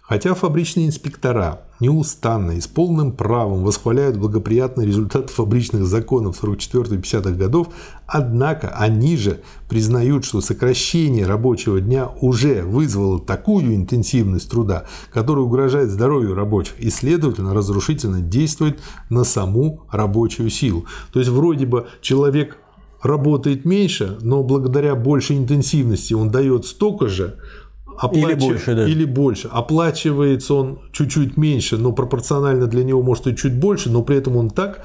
Хотя 0.02 0.34
фабричные 0.34 0.86
инспектора 0.86 1.63
неустанно 1.80 2.52
и 2.52 2.60
с 2.60 2.66
полным 2.66 3.12
правом 3.12 3.64
восхваляют 3.64 4.16
благоприятный 4.16 4.86
результат 4.86 5.30
фабричных 5.30 5.86
законов 5.86 6.42
44-50-х 6.42 7.32
годов, 7.32 7.68
однако 8.06 8.68
они 8.68 9.16
же 9.16 9.40
признают, 9.68 10.24
что 10.24 10.40
сокращение 10.40 11.26
рабочего 11.26 11.80
дня 11.80 12.08
уже 12.20 12.62
вызвало 12.62 13.20
такую 13.20 13.74
интенсивность 13.74 14.50
труда, 14.50 14.84
которая 15.12 15.44
угрожает 15.44 15.90
здоровью 15.90 16.34
рабочих 16.34 16.78
и, 16.78 16.90
следовательно, 16.90 17.54
разрушительно 17.54 18.20
действует 18.20 18.80
на 19.10 19.24
саму 19.24 19.82
рабочую 19.90 20.50
силу. 20.50 20.86
То 21.12 21.18
есть, 21.18 21.30
вроде 21.30 21.66
бы 21.66 21.86
человек 22.00 22.58
работает 23.04 23.64
меньше, 23.64 24.16
но 24.22 24.42
благодаря 24.42 24.94
большей 24.94 25.36
интенсивности 25.36 26.14
он 26.14 26.30
дает 26.30 26.64
столько 26.64 27.08
же, 27.08 27.36
Оплач... 27.98 28.24
Или 28.24 28.34
больше, 28.34 28.74
да. 28.74 28.88
Или 28.88 29.04
больше. 29.04 29.48
Оплачивается 29.48 30.54
он 30.54 30.78
чуть-чуть 30.92 31.36
меньше, 31.36 31.76
но 31.76 31.92
пропорционально 31.92 32.66
для 32.66 32.84
него 32.84 33.02
может 33.02 33.26
и 33.26 33.36
чуть 33.36 33.58
больше, 33.58 33.90
но 33.90 34.02
при 34.02 34.16
этом 34.16 34.36
он 34.36 34.50
так 34.50 34.84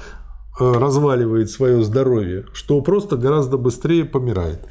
э, 0.60 0.72
разваливает 0.72 1.50
свое 1.50 1.82
здоровье, 1.82 2.44
что 2.52 2.80
просто 2.80 3.16
гораздо 3.16 3.56
быстрее 3.56 4.04
помирает. 4.04 4.66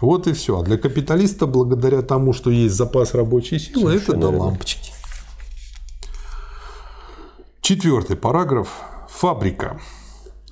Вот 0.00 0.26
и 0.26 0.32
все. 0.32 0.58
А 0.58 0.62
для 0.64 0.78
капиталиста, 0.78 1.46
благодаря 1.46 2.02
тому, 2.02 2.32
что 2.32 2.50
есть 2.50 2.74
запас 2.74 3.14
рабочей 3.14 3.58
силы, 3.58 3.92
Совершенно 3.92 4.18
это 4.18 4.30
до 4.32 4.38
лампочки. 4.38 4.92
Четвертый 7.60 8.16
параграф. 8.16 8.68
Фабрика. 9.08 9.80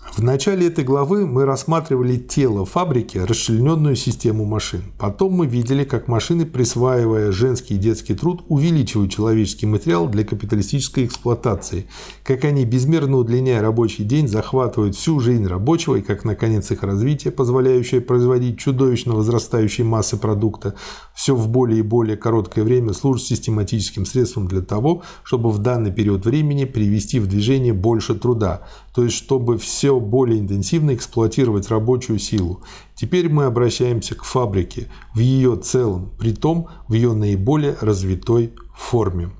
В 0.09 0.23
начале 0.23 0.67
этой 0.67 0.83
главы 0.83 1.25
мы 1.25 1.45
рассматривали 1.45 2.17
тело 2.17 2.67
фабрики, 2.67 3.17
расчлененную 3.17 3.95
систему 3.95 4.45
машин. 4.45 4.83
Потом 4.99 5.35
мы 5.35 5.47
видели, 5.47 5.85
как 5.85 6.09
машины, 6.09 6.47
присваивая 6.47 7.31
женский 7.31 7.75
и 7.75 7.79
детский 7.79 8.15
труд, 8.15 8.43
увеличивают 8.49 9.13
человеческий 9.13 9.67
материал 9.67 10.09
для 10.09 10.25
капиталистической 10.25 11.05
эксплуатации, 11.05 11.87
как 12.25 12.45
они, 12.45 12.65
безмерно 12.65 13.19
удлиняя 13.19 13.63
рабочий 13.63 14.03
день, 14.03 14.27
захватывают 14.27 14.97
всю 14.97 15.21
жизнь 15.21 15.47
рабочего 15.47 15.97
и 15.97 16.03
как, 16.03 16.25
наконец, 16.25 16.71
их 16.73 16.83
развитие, 16.83 17.33
позволяющее 17.33 18.01
производить 18.01 18.59
чудовищно 18.59 19.15
возрастающие 19.15 19.87
массы 19.87 20.17
продукта, 20.17 20.75
все 21.15 21.37
в 21.37 21.49
более 21.49 21.81
и 21.81 21.83
более 21.83 22.17
короткое 22.17 22.65
время 22.65 22.95
служит 22.95 23.27
систематическим 23.27 24.05
средством 24.05 24.49
для 24.49 24.63
того, 24.63 25.03
чтобы 25.23 25.51
в 25.51 25.59
данный 25.59 25.93
период 25.93 26.25
времени 26.25 26.65
привести 26.65 27.21
в 27.21 27.29
движение 27.29 27.73
больше 27.73 28.15
труда, 28.15 28.63
то 28.95 29.05
есть 29.05 29.17
чтобы 29.17 29.59
все 29.59 29.99
более 29.99 30.41
интенсивно 30.41 30.95
эксплуатировать 30.95 31.69
рабочую 31.69 32.19
силу. 32.19 32.63
Теперь 32.95 33.29
мы 33.29 33.45
обращаемся 33.45 34.15
к 34.15 34.25
фабрике 34.25 34.91
в 35.15 35.19
ее 35.19 35.57
целом, 35.57 36.13
при 36.19 36.33
том 36.33 36.69
в 36.89 36.95
ее 36.95 37.13
наиболее 37.15 37.77
развитой 37.81 38.55
форме. 38.77 39.31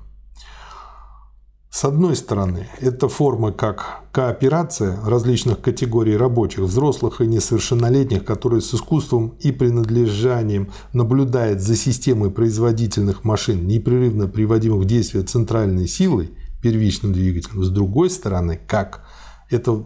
С 1.73 1.85
одной 1.85 2.17
стороны, 2.17 2.67
это 2.81 3.07
форма 3.07 3.53
как 3.53 4.03
кооперация 4.11 4.99
различных 5.05 5.61
категорий 5.61 6.17
рабочих, 6.17 6.59
взрослых 6.59 7.21
и 7.21 7.27
несовершеннолетних, 7.27 8.25
которые 8.25 8.59
с 8.59 8.73
искусством 8.73 9.35
и 9.39 9.53
принадлежанием 9.53 10.69
наблюдают 10.91 11.61
за 11.61 11.77
системой 11.77 12.29
производительных 12.29 13.23
машин, 13.23 13.67
непрерывно 13.67 14.27
приводимых 14.27 14.81
в 14.81 14.85
действие 14.85 15.23
центральной 15.23 15.87
силой, 15.87 16.31
первичным 16.61 17.13
двигателем. 17.13 17.63
С 17.63 17.69
другой 17.69 18.09
стороны, 18.09 18.59
как 18.67 19.05
это 19.51 19.85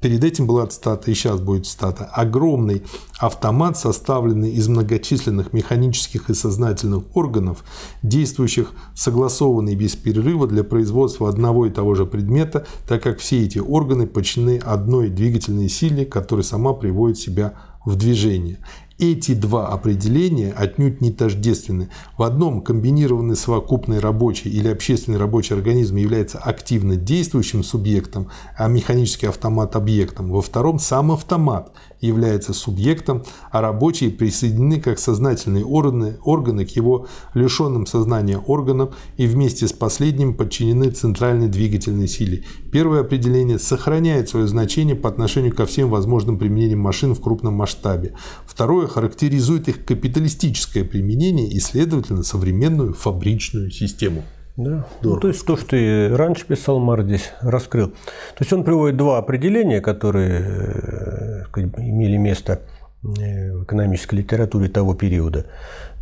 Перед 0.00 0.24
этим 0.24 0.46
была 0.46 0.66
цитата, 0.66 1.08
и 1.08 1.14
сейчас 1.14 1.40
будет 1.40 1.66
цитата. 1.66 2.04
Огромный 2.04 2.82
автомат, 3.18 3.78
составленный 3.78 4.50
из 4.50 4.66
многочисленных 4.66 5.52
механических 5.52 6.30
и 6.30 6.34
сознательных 6.34 7.16
органов, 7.16 7.64
действующих 8.02 8.72
согласованно 8.94 9.68
и 9.68 9.76
без 9.76 9.94
перерыва 9.94 10.48
для 10.48 10.64
производства 10.64 11.28
одного 11.28 11.66
и 11.66 11.70
того 11.70 11.94
же 11.94 12.06
предмета, 12.06 12.66
так 12.88 13.04
как 13.04 13.20
все 13.20 13.44
эти 13.44 13.60
органы 13.60 14.08
подчинены 14.08 14.58
одной 14.58 15.10
двигательной 15.10 15.68
силе, 15.68 16.04
которая 16.04 16.44
сама 16.44 16.72
приводит 16.72 17.18
себя 17.18 17.54
в 17.84 17.94
движение. 17.94 18.58
Эти 18.98 19.34
два 19.34 19.68
определения 19.68 20.52
отнюдь 20.52 21.02
не 21.02 21.12
тождественны. 21.12 21.90
В 22.16 22.22
одном 22.22 22.62
комбинированный 22.62 23.36
совокупный 23.36 23.98
рабочий 23.98 24.48
или 24.48 24.68
общественный 24.68 25.18
рабочий 25.18 25.52
организм 25.52 25.96
является 25.96 26.38
активно 26.38 26.96
действующим 26.96 27.62
субъектом, 27.62 28.30
а 28.56 28.68
механический 28.68 29.26
автомат– 29.26 29.76
объектом. 29.76 30.30
Во 30.30 30.40
втором 30.40 30.78
сам 30.78 31.12
автомат 31.12 31.72
является 32.00 32.52
субъектом, 32.52 33.24
а 33.50 33.60
рабочие 33.60 34.10
присоединены 34.10 34.80
как 34.80 34.98
сознательные 34.98 35.64
органы, 35.64 36.18
органы 36.22 36.64
к 36.64 36.70
его 36.70 37.06
лишенным 37.34 37.86
сознания 37.86 38.38
органам 38.38 38.90
и 39.16 39.26
вместе 39.26 39.66
с 39.66 39.72
последним 39.72 40.34
подчинены 40.34 40.90
центральной 40.90 41.48
двигательной 41.48 42.08
силе. 42.08 42.44
Первое 42.70 43.00
определение 43.00 43.58
сохраняет 43.58 44.28
свое 44.28 44.46
значение 44.46 44.94
по 44.94 45.08
отношению 45.08 45.54
ко 45.54 45.66
всем 45.66 45.90
возможным 45.90 46.38
применениям 46.38 46.80
машин 46.80 47.14
в 47.14 47.20
крупном 47.20 47.54
масштабе. 47.54 48.14
Второе 48.46 48.86
характеризует 48.86 49.68
их 49.68 49.84
капиталистическое 49.84 50.84
применение 50.84 51.48
и, 51.48 51.60
следовательно, 51.60 52.22
современную 52.22 52.94
фабричную 52.94 53.70
систему. 53.70 54.24
Да. 54.56 54.86
Ну, 55.02 55.16
то 55.18 55.28
есть 55.28 55.44
то, 55.44 55.56
что 55.56 55.76
и 55.76 56.08
раньше 56.08 56.46
писал 56.46 56.78
Мар 56.78 57.02
здесь 57.02 57.32
раскрыл. 57.40 57.88
То 57.88 58.40
есть 58.40 58.52
он 58.52 58.64
приводит 58.64 58.96
два 58.96 59.18
определения, 59.18 59.82
которые 59.82 61.44
э, 61.54 61.60
имели 61.76 62.16
место 62.16 62.62
э, 63.02 63.52
в 63.52 63.64
экономической 63.64 64.14
литературе 64.16 64.68
того 64.68 64.94
периода. 64.94 65.44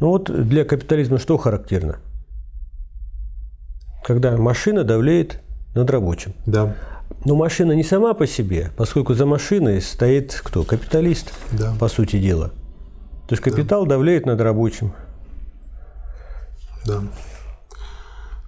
Ну 0.01 0.11
вот 0.11 0.31
для 0.31 0.65
капитализма 0.65 1.19
что 1.19 1.37
характерно? 1.37 1.99
Когда 4.05 4.37
машина 4.37 4.85
давляет 4.85 5.41
над 5.75 5.91
рабочим. 5.91 6.35
Да. 6.47 6.77
Но 7.25 7.35
машина 7.35 7.73
не 7.73 7.83
сама 7.83 8.15
по 8.15 8.27
себе, 8.27 8.71
поскольку 8.77 9.15
за 9.15 9.27
машиной 9.27 9.81
стоит 9.81 10.41
кто? 10.45 10.63
Капиталист, 10.63 11.33
да. 11.53 11.75
по 11.81 11.89
сути 11.89 12.19
дела. 12.19 12.49
То 13.29 13.33
есть 13.33 13.43
капитал 13.43 13.85
да. 13.85 13.91
давляет 13.91 14.27
над 14.27 14.41
рабочим. 14.41 14.93
Да. 16.87 17.03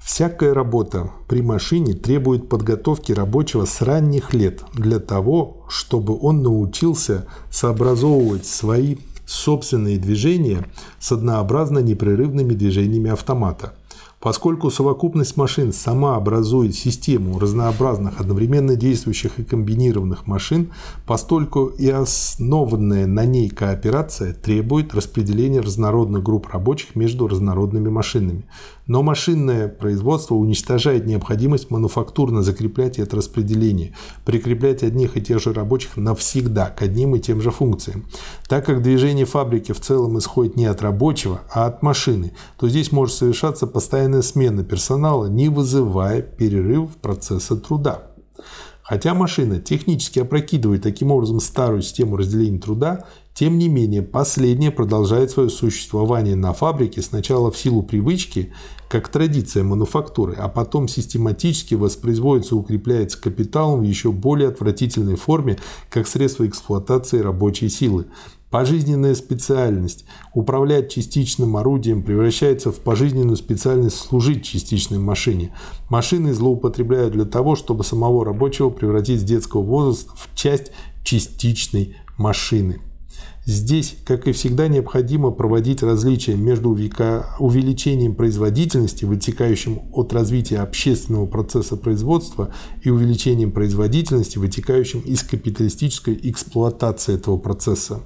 Всякая 0.07 0.55
работа 0.55 1.11
при 1.27 1.43
машине 1.43 1.93
требует 1.93 2.49
подготовки 2.49 3.11
рабочего 3.11 3.65
с 3.65 3.83
ранних 3.83 4.35
лет 4.35 4.63
для 4.73 5.01
того, 5.01 5.65
чтобы 5.69 6.17
он 6.17 6.45
научился 6.45 7.27
сообразовывать 7.51 8.47
свои 8.47 8.99
собственные 9.27 9.99
движения 9.99 10.65
с 11.01 11.11
однообразно 11.11 11.81
непрерывными 11.81 12.55
движениями 12.55 13.11
автомата– 13.11 13.75
Поскольку 14.19 14.71
совокупность 14.71 15.37
машин 15.37 15.73
сама 15.73 16.17
образует 16.17 16.75
систему 16.75 17.39
разнообразных 17.39 18.19
одновременно 18.19 18.75
действующих 18.75 19.39
и 19.39 19.45
комбинированных 19.45 20.27
машин, 20.27 20.73
постольку 21.07 21.67
и 21.67 21.89
основанная 21.89 23.07
на 23.07 23.27
ней 23.27 23.51
кооперация 23.51 24.33
требует 24.33 24.95
распределения 24.95 25.61
разнородных 25.61 26.23
групп 26.23 26.49
рабочих 26.49 26.97
между 26.97 27.29
разнородными 27.29 27.91
машинами. 27.91 28.47
Но 28.87 29.03
машинное 29.03 29.69
производство 29.69 30.37
уничтожает 30.37 31.07
необходимость 31.07 31.71
мануфактурно 31.71 32.43
закреплять 32.43 32.99
это 32.99 33.17
распределение, 33.17 33.95
прикреплять 34.25 34.85
одних 34.85 35.17
и 35.17 35.23
тех 35.23 35.43
же 35.43 35.53
рабочих 35.53 35.97
навсегда 35.97 36.67
к 36.67 36.83
одним 36.83 37.17
и 37.17 37.21
тем 37.21 37.41
же 37.41 37.51
функциям. 37.51 38.07
Так 38.49 38.67
как 38.67 38.83
движение 38.83 39.25
фабрики 39.25 39.73
в 39.73 39.81
целом 39.81 40.19
исходит 40.19 40.57
не 40.57 40.67
от 40.67 40.83
рабочего, 40.83 41.41
а 41.53 41.67
от 41.67 41.83
машины, 41.83 42.33
то 42.59 42.69
здесь 42.69 42.93
может 42.93 43.17
совершаться 43.17 43.67
постоянная 43.67 44.23
смена 44.23 44.63
персонала, 44.63 45.27
не 45.27 45.49
вызывая 45.49 46.23
перерыв 46.23 46.97
процесса 46.99 47.57
труда. 47.57 48.03
Хотя 48.83 49.15
машина 49.15 49.59
технически 49.59 50.21
опрокидывает 50.21 50.83
таким 50.83 51.11
образом 51.11 51.41
старую 51.41 51.83
систему 51.83 52.17
разделения 52.17 52.61
труда, 52.61 53.05
тем 53.37 53.59
не 53.59 53.69
менее 53.69 54.01
последняя 54.01 54.71
продолжает 54.71 55.31
свое 55.31 55.51
существование 55.51 56.35
на 56.35 56.55
фабрике 56.55 57.03
сначала 57.03 57.51
в 57.51 57.59
силу 57.59 57.83
привычки, 57.83 58.55
как 58.89 59.09
традиция 59.09 59.63
мануфактуры, 59.63 60.33
а 60.39 60.49
потом 60.49 60.89
систематически 60.89 61.75
воспроизводится 61.75 62.55
и 62.55 62.59
укрепляется 62.59 63.21
капиталом 63.21 63.81
в 63.81 63.83
еще 63.83 64.11
более 64.11 64.49
отвратительной 64.49 65.17
форме, 65.17 65.59
как 65.91 66.09
средство 66.09 66.47
эксплуатации 66.47 67.19
рабочей 67.19 67.69
силы. 67.69 68.07
Пожизненная 68.49 69.15
специальность 69.15 70.07
управлять 70.33 70.91
частичным 70.91 71.59
орудием 71.59 72.03
превращается 72.03 72.73
в 72.73 72.77
пожизненную 72.77 73.37
специальность 73.37 73.99
служить 73.99 74.45
частичной 74.45 74.99
машине. 74.99 75.53
Машины 75.91 76.33
злоупотребляют 76.33 77.13
для 77.13 77.27
того, 77.27 77.55
чтобы 77.55 77.85
самого 77.85 78.25
рабочего 78.25 78.71
превратить 78.71 79.21
с 79.21 79.25
детского 79.25 79.61
возраста 79.61 80.13
в 80.17 80.35
часть 80.35 80.73
частичной 81.05 81.97
машины. 82.17 82.81
Здесь, 83.47 83.97
как 84.05 84.27
и 84.27 84.33
всегда, 84.33 84.67
необходимо 84.67 85.31
проводить 85.31 85.81
различия 85.85 86.35
между 86.35 86.71
увеличением 86.71 88.17
производительности, 88.17 89.05
вытекающим 89.05 89.83
от 89.93 90.13
развития 90.13 90.59
общественного 90.59 91.27
процесса 91.27 91.77
производства, 91.77 92.51
и 92.83 92.91
увеличением 92.91 93.53
производительности, 93.53 94.39
вытекающим 94.39 94.99
из 94.99 95.23
капиталистической 95.23 96.19
эксплуатации 96.25 97.15
этого 97.15 97.39
процесса. 97.39 98.01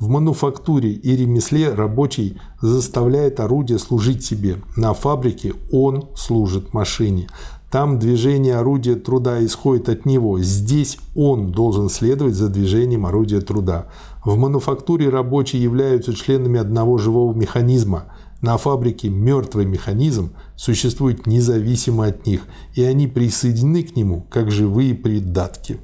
В 0.00 0.08
мануфактуре 0.08 0.92
и 0.92 1.14
ремесле 1.14 1.74
рабочий 1.74 2.40
заставляет 2.62 3.40
орудие 3.40 3.78
служить 3.78 4.24
себе. 4.24 4.62
На 4.76 4.94
фабрике 4.94 5.52
он 5.72 6.08
служит 6.14 6.72
машине. 6.72 7.28
Там 7.70 7.98
движение 7.98 8.56
орудия 8.56 8.94
труда 8.94 9.44
исходит 9.44 9.90
от 9.90 10.06
него. 10.06 10.40
Здесь 10.40 10.98
он 11.14 11.52
должен 11.52 11.90
следовать 11.90 12.34
за 12.34 12.48
движением 12.48 13.04
орудия 13.04 13.42
труда. 13.42 13.88
В 14.28 14.36
мануфактуре 14.36 15.08
рабочие 15.08 15.62
являются 15.62 16.12
членами 16.12 16.60
одного 16.60 16.98
живого 16.98 17.32
механизма. 17.32 18.12
На 18.42 18.58
фабрике 18.58 19.08
мертвый 19.08 19.64
механизм 19.64 20.34
существует 20.54 21.26
независимо 21.26 22.04
от 22.04 22.26
них, 22.26 22.42
и 22.74 22.84
они 22.84 23.06
присоединены 23.06 23.84
к 23.84 23.96
нему 23.96 24.26
как 24.28 24.50
живые 24.50 24.94
придатки. 24.94 25.80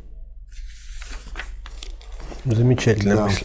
Замечательная 2.44 3.16
да. 3.16 3.24
мысль. 3.24 3.44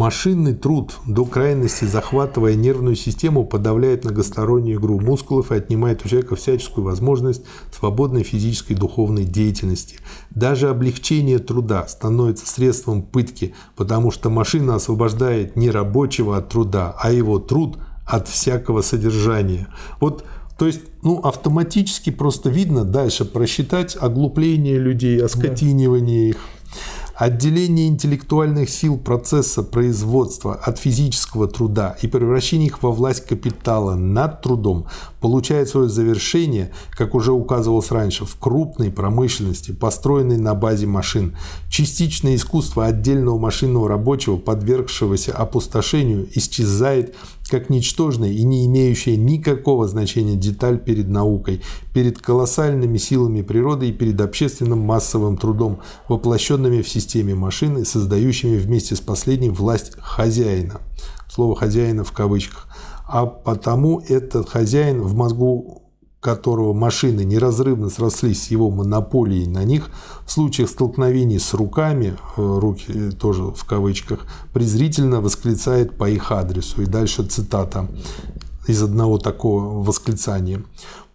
Машинный 0.00 0.54
труд, 0.54 0.94
до 1.06 1.26
крайности 1.26 1.84
захватывая 1.84 2.54
нервную 2.54 2.96
систему, 2.96 3.44
подавляет 3.44 4.04
многостороннюю 4.04 4.78
игру 4.78 4.98
мускулов 4.98 5.52
и 5.52 5.56
отнимает 5.56 6.02
у 6.02 6.08
человека 6.08 6.36
всяческую 6.36 6.86
возможность 6.86 7.42
свободной 7.70 8.22
физической 8.22 8.72
и 8.72 8.76
духовной 8.76 9.24
деятельности. 9.24 9.98
Даже 10.30 10.70
облегчение 10.70 11.38
труда 11.38 11.86
становится 11.86 12.46
средством 12.46 13.02
пытки, 13.02 13.54
потому 13.76 14.10
что 14.10 14.30
машина 14.30 14.76
освобождает 14.76 15.54
не 15.56 15.70
рабочего 15.70 16.38
от 16.38 16.48
труда, 16.48 16.96
а 16.98 17.12
его 17.12 17.38
труд 17.38 17.76
от 18.06 18.26
всякого 18.26 18.80
содержания. 18.80 19.68
Вот 20.00 20.24
то 20.58 20.66
есть, 20.66 20.80
ну, 21.02 21.18
автоматически 21.20 22.10
просто 22.10 22.50
видно 22.50 22.84
дальше 22.84 23.24
просчитать 23.26 23.96
оглупление 23.98 24.78
людей, 24.78 25.22
оскотинивание 25.22 26.28
их. 26.30 26.36
Отделение 27.20 27.88
интеллектуальных 27.88 28.70
сил 28.70 28.96
процесса 28.96 29.62
производства 29.62 30.54
от 30.54 30.78
физического 30.78 31.48
труда 31.48 31.94
и 32.00 32.06
превращение 32.06 32.68
их 32.68 32.82
во 32.82 32.92
власть 32.92 33.26
капитала 33.26 33.94
над 33.94 34.40
трудом 34.40 34.86
получает 35.20 35.68
свое 35.68 35.90
завершение, 35.90 36.72
как 36.92 37.14
уже 37.14 37.32
указывалось 37.32 37.90
раньше, 37.90 38.24
в 38.24 38.36
крупной 38.36 38.90
промышленности, 38.90 39.72
построенной 39.72 40.38
на 40.38 40.54
базе 40.54 40.86
машин. 40.86 41.36
Частичное 41.68 42.36
искусство 42.36 42.86
отдельного 42.86 43.38
машинного 43.38 43.86
рабочего, 43.86 44.38
подвергшегося 44.38 45.36
опустошению, 45.36 46.26
исчезает 46.34 47.14
как 47.50 47.68
ничтожная 47.68 48.30
и 48.30 48.44
не 48.44 48.64
имеющая 48.66 49.16
никакого 49.16 49.88
значения 49.88 50.36
деталь 50.36 50.78
перед 50.78 51.08
наукой, 51.08 51.62
перед 51.92 52.18
колоссальными 52.18 52.96
силами 52.96 53.42
природы 53.42 53.88
и 53.88 53.92
перед 53.92 54.20
общественным 54.20 54.78
массовым 54.78 55.36
трудом, 55.36 55.80
воплощенными 56.08 56.82
в 56.82 56.88
системе 56.88 57.34
машины, 57.34 57.84
создающими 57.84 58.56
вместе 58.56 58.94
с 58.94 59.00
последней 59.00 59.50
власть 59.50 59.92
хозяина. 59.98 60.80
Слово 61.28 61.56
«хозяина» 61.56 62.04
в 62.04 62.12
кавычках. 62.12 62.68
А 63.06 63.26
потому 63.26 64.00
этот 64.00 64.48
хозяин 64.48 65.02
в 65.02 65.14
мозгу 65.14 65.89
которого 66.20 66.74
машины 66.74 67.24
неразрывно 67.24 67.88
срослись 67.88 68.44
с 68.44 68.50
его 68.50 68.70
монополией 68.70 69.46
на 69.46 69.64
них, 69.64 69.88
в 70.26 70.30
случаях 70.30 70.68
столкновений 70.68 71.38
с 71.38 71.54
руками, 71.54 72.16
э, 72.36 72.58
руки 72.58 73.10
тоже 73.18 73.44
в 73.44 73.64
кавычках, 73.64 74.26
презрительно 74.52 75.20
восклицает 75.20 75.96
по 75.96 76.08
их 76.08 76.30
адресу. 76.30 76.82
И 76.82 76.86
дальше 76.86 77.24
цитата 77.24 77.88
из 78.66 78.82
одного 78.82 79.18
такого 79.18 79.82
восклицания. 79.82 80.62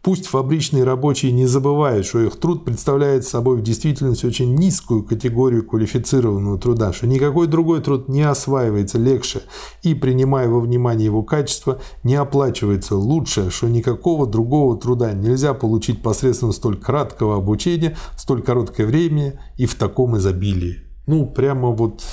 Пусть 0.06 0.28
фабричные 0.28 0.84
рабочие 0.84 1.32
не 1.32 1.48
забывают, 1.48 2.06
что 2.06 2.20
их 2.20 2.36
труд 2.36 2.64
представляет 2.64 3.26
собой 3.26 3.58
в 3.58 3.64
действительности 3.64 4.28
очень 4.28 4.54
низкую 4.54 5.02
категорию 5.02 5.66
квалифицированного 5.66 6.60
труда, 6.60 6.94
что 6.94 7.08
никакой 7.08 7.48
другой 7.48 7.82
труд 7.82 8.08
не 8.08 8.22
осваивается 8.22 9.00
легче 9.00 9.42
и, 9.82 9.96
принимая 9.96 10.48
во 10.48 10.60
внимание 10.60 11.06
его 11.06 11.24
качество, 11.24 11.82
не 12.04 12.14
оплачивается 12.14 12.96
лучше, 12.96 13.50
что 13.50 13.68
никакого 13.68 14.28
другого 14.28 14.78
труда 14.78 15.12
нельзя 15.14 15.56
получить 15.56 16.04
посредством 16.04 16.54
столь 16.54 16.78
краткого 16.78 17.38
обучения, 17.38 17.98
в 18.16 18.22
столь 18.22 18.44
короткое 18.44 18.86
время 18.86 19.42
и 19.58 19.66
в 19.66 19.74
таком 19.74 20.18
изобилии. 20.18 20.84
Ну, 21.08 21.26
прямо 21.26 21.70
вот 21.70 22.04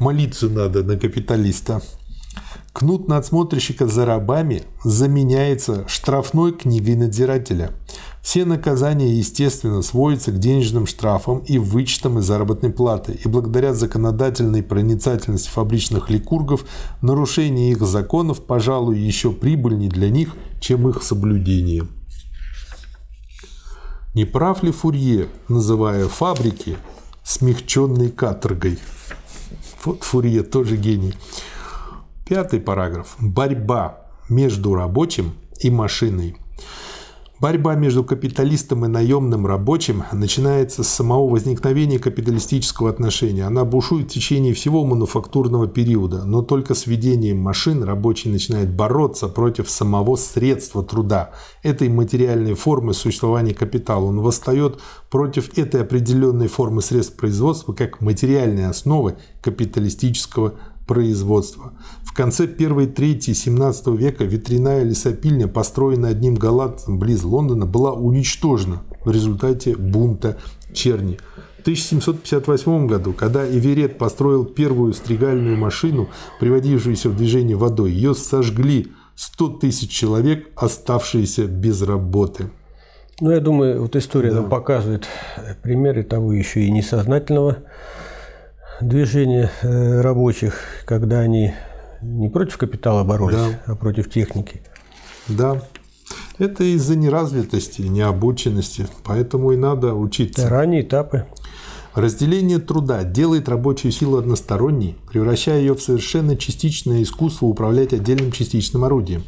молиться 0.00 0.48
надо 0.48 0.82
на 0.82 0.96
капиталиста. 0.96 1.80
Кнут 2.74 3.06
надсмотрщика 3.06 3.86
за 3.86 4.04
рабами 4.04 4.64
заменяется 4.82 5.86
штрафной 5.86 6.50
книгой 6.50 6.96
надзирателя. 6.96 7.70
Все 8.20 8.44
наказания, 8.44 9.14
естественно, 9.14 9.80
сводятся 9.80 10.32
к 10.32 10.40
денежным 10.40 10.88
штрафам 10.88 11.38
и 11.46 11.58
вычетам 11.58 12.18
из 12.18 12.24
заработной 12.24 12.70
платы, 12.70 13.12
и 13.12 13.28
благодаря 13.28 13.74
законодательной 13.74 14.64
проницательности 14.64 15.48
фабричных 15.48 16.10
ликургов 16.10 16.64
нарушение 17.00 17.70
их 17.70 17.80
законов, 17.82 18.42
пожалуй, 18.42 18.98
еще 18.98 19.30
прибыльнее 19.30 19.88
для 19.88 20.10
них, 20.10 20.34
чем 20.60 20.88
их 20.88 21.04
соблюдение. 21.04 21.86
Не 24.14 24.24
прав 24.24 24.64
ли 24.64 24.72
Фурье, 24.72 25.28
называя 25.46 26.08
фабрики 26.08 26.76
смягченной 27.22 28.10
каторгой? 28.10 28.80
Вот 29.84 30.02
Фурье 30.02 30.42
тоже 30.42 30.76
гений. 30.76 31.14
Пятый 32.26 32.58
параграф. 32.58 33.16
Борьба 33.20 34.06
между 34.30 34.74
рабочим 34.74 35.34
и 35.60 35.70
машиной. 35.70 36.36
Борьба 37.38 37.74
между 37.74 38.02
капиталистом 38.02 38.86
и 38.86 38.88
наемным 38.88 39.46
рабочим 39.46 40.04
начинается 40.10 40.82
с 40.82 40.88
самого 40.88 41.28
возникновения 41.28 41.98
капиталистического 41.98 42.88
отношения. 42.88 43.44
Она 43.44 43.66
бушует 43.66 44.06
в 44.06 44.14
течение 44.14 44.54
всего 44.54 44.86
мануфактурного 44.86 45.66
периода, 45.66 46.24
но 46.24 46.40
только 46.40 46.72
с 46.72 46.86
введением 46.86 47.40
машин 47.40 47.82
рабочий 47.82 48.30
начинает 48.30 48.72
бороться 48.72 49.28
против 49.28 49.68
самого 49.68 50.16
средства 50.16 50.82
труда, 50.82 51.32
этой 51.62 51.90
материальной 51.90 52.54
формы 52.54 52.94
существования 52.94 53.52
капитала. 53.52 54.04
Он 54.04 54.20
восстает 54.20 54.80
против 55.10 55.58
этой 55.58 55.82
определенной 55.82 56.48
формы 56.48 56.80
средств 56.80 57.16
производства 57.16 57.74
как 57.74 58.00
материальной 58.00 58.68
основы 58.68 59.16
капиталистического 59.42 60.54
производства. 60.86 61.72
В 62.02 62.12
конце 62.12 62.46
первой 62.46 62.86
трети 62.86 63.32
17 63.32 63.88
века 63.88 64.24
ветряная 64.24 64.82
лесопильня, 64.82 65.48
построенная 65.48 66.10
одним 66.10 66.34
голландцем 66.34 66.98
близ 66.98 67.24
Лондона, 67.24 67.66
была 67.66 67.92
уничтожена 67.92 68.82
в 69.04 69.10
результате 69.10 69.76
бунта 69.76 70.38
черни. 70.72 71.18
В 71.58 71.60
1758 71.62 72.86
году, 72.86 73.14
когда 73.14 73.48
Эверет 73.48 73.96
построил 73.96 74.44
первую 74.44 74.92
стригальную 74.92 75.56
машину, 75.56 76.08
приводившуюся 76.38 77.08
в 77.08 77.16
движение 77.16 77.56
водой, 77.56 77.90
ее 77.90 78.14
сожгли 78.14 78.92
100 79.16 79.48
тысяч 79.60 79.90
человек, 79.90 80.50
оставшиеся 80.56 81.46
без 81.46 81.80
работы. 81.82 82.50
Ну, 83.20 83.30
я 83.30 83.40
думаю, 83.40 83.80
вот 83.80 83.96
история 83.96 84.30
да. 84.30 84.40
нам 84.40 84.50
показывает 84.50 85.06
примеры 85.62 86.02
того 86.02 86.32
еще 86.32 86.64
и 86.64 86.70
несознательного 86.70 87.58
движения 88.80 89.50
э, 89.62 90.00
рабочих, 90.00 90.60
когда 90.84 91.20
они 91.20 91.54
не 92.02 92.28
против 92.28 92.58
капитала 92.58 93.04
боролись, 93.04 93.36
да. 93.36 93.60
а 93.66 93.74
против 93.76 94.10
техники. 94.10 94.62
Да. 95.28 95.62
Это 96.38 96.64
из-за 96.64 96.96
неразвитости, 96.96 97.82
необученности, 97.82 98.86
поэтому 99.04 99.52
и 99.52 99.56
надо 99.56 99.94
учиться. 99.94 100.48
ранние 100.48 100.82
этапы. 100.82 101.26
Разделение 101.94 102.58
труда 102.58 103.04
делает 103.04 103.48
рабочую 103.48 103.92
силу 103.92 104.18
односторонней, 104.18 104.96
превращая 105.08 105.60
ее 105.60 105.74
в 105.74 105.82
совершенно 105.82 106.36
частичное 106.36 107.04
искусство 107.04 107.46
управлять 107.46 107.92
отдельным 107.92 108.32
частичным 108.32 108.82
орудием. 108.82 109.22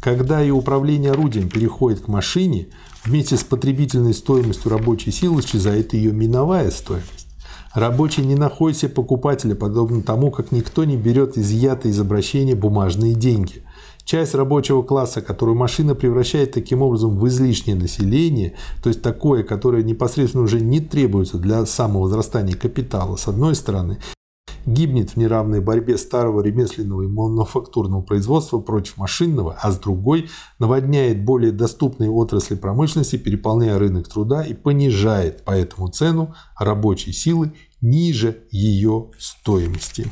Когда 0.00 0.42
и 0.42 0.50
управление 0.50 1.10
орудием 1.10 1.48
переходит 1.48 2.02
к 2.02 2.08
машине, 2.08 2.68
вместе 3.04 3.36
с 3.36 3.42
потребительной 3.42 4.14
стоимостью 4.14 4.70
рабочей 4.70 5.10
силы 5.10 5.40
исчезает 5.40 5.92
ее 5.92 6.12
миновая 6.12 6.70
стоимость. 6.70 7.23
Рабочий 7.74 8.24
не 8.24 8.36
находит 8.36 8.78
себе 8.78 8.92
покупателя, 8.92 9.54
подобно 9.54 10.02
тому, 10.02 10.30
как 10.30 10.52
никто 10.52 10.84
не 10.84 10.96
берет 10.96 11.36
изъятые 11.36 11.92
из 11.92 12.00
обращения 12.00 12.54
бумажные 12.54 13.14
деньги– 13.14 13.62
Часть 14.04 14.34
рабочего 14.34 14.82
класса, 14.82 15.22
которую 15.22 15.56
машина 15.56 15.94
превращает 15.94 16.52
таким 16.52 16.82
образом 16.82 17.18
в 17.18 17.26
излишнее 17.26 17.74
население, 17.74 18.52
то 18.82 18.90
есть 18.90 19.00
такое, 19.00 19.42
которое 19.42 19.82
непосредственно 19.82 20.44
уже 20.44 20.60
не 20.60 20.80
требуется 20.80 21.38
для 21.38 21.64
самовозрастания 21.64 22.54
капитала, 22.54 23.16
с 23.16 23.28
одной 23.28 23.54
стороны, 23.54 23.98
гибнет 24.66 25.10
в 25.10 25.16
неравной 25.16 25.60
борьбе 25.60 25.98
старого 25.98 26.40
ремесленного 26.40 27.02
и 27.02 27.06
мануфактурного 27.06 28.02
производства 28.02 28.60
против 28.60 28.96
машинного, 28.96 29.56
а 29.60 29.70
с 29.70 29.78
другой 29.78 30.28
наводняет 30.58 31.24
более 31.24 31.52
доступные 31.52 32.10
отрасли 32.10 32.54
промышленности, 32.54 33.16
переполняя 33.16 33.78
рынок 33.78 34.08
труда 34.08 34.44
и 34.44 34.54
понижает 34.54 35.42
поэтому 35.44 35.88
цену 35.88 36.34
рабочей 36.58 37.12
силы 37.12 37.52
ниже 37.80 38.44
ее 38.50 39.10
стоимости. 39.18 40.10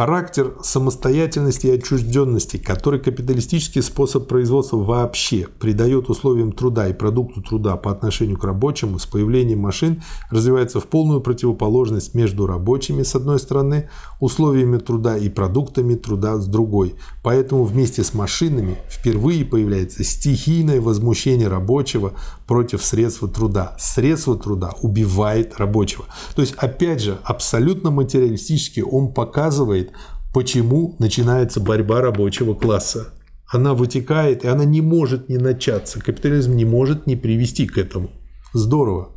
Характер 0.00 0.54
самостоятельности 0.62 1.66
и 1.66 1.72
отчужденности, 1.72 2.56
который 2.56 3.00
капиталистический 3.00 3.82
способ 3.82 4.28
производства 4.28 4.78
вообще 4.78 5.46
придает 5.58 6.08
условиям 6.08 6.52
труда 6.52 6.88
и 6.88 6.94
продукту 6.94 7.42
труда 7.42 7.76
по 7.76 7.90
отношению 7.90 8.38
к 8.38 8.44
рабочему, 8.44 8.98
с 8.98 9.04
появлением 9.04 9.58
машин 9.58 10.02
развивается 10.30 10.80
в 10.80 10.86
полную 10.86 11.20
противоположность 11.20 12.14
между 12.14 12.46
рабочими 12.46 13.02
с 13.02 13.14
одной 13.14 13.38
стороны, 13.38 13.90
условиями 14.20 14.78
труда 14.78 15.18
и 15.18 15.28
продуктами 15.28 15.96
труда 15.96 16.38
с 16.38 16.46
другой. 16.46 16.94
Поэтому 17.22 17.64
вместе 17.64 18.02
с 18.02 18.14
машинами 18.14 18.78
впервые 18.88 19.44
появляется 19.44 20.02
стихийное 20.02 20.80
возмущение 20.80 21.48
рабочего 21.48 22.14
против 22.50 22.82
средства 22.82 23.28
труда. 23.28 23.76
Средство 23.78 24.36
труда 24.36 24.72
убивает 24.82 25.56
рабочего. 25.58 26.06
То 26.34 26.42
есть, 26.42 26.54
опять 26.56 27.00
же, 27.00 27.18
абсолютно 27.22 27.92
материалистически 27.92 28.80
он 28.80 29.14
показывает, 29.14 29.92
почему 30.34 30.96
начинается 30.98 31.60
борьба 31.60 32.00
рабочего 32.00 32.54
класса. 32.54 33.14
Она 33.46 33.74
вытекает, 33.74 34.44
и 34.44 34.48
она 34.48 34.64
не 34.64 34.80
может 34.80 35.28
не 35.28 35.36
начаться. 35.36 36.00
Капитализм 36.00 36.56
не 36.56 36.64
может 36.64 37.06
не 37.06 37.14
привести 37.14 37.68
к 37.68 37.78
этому. 37.78 38.10
Здорово. 38.52 39.10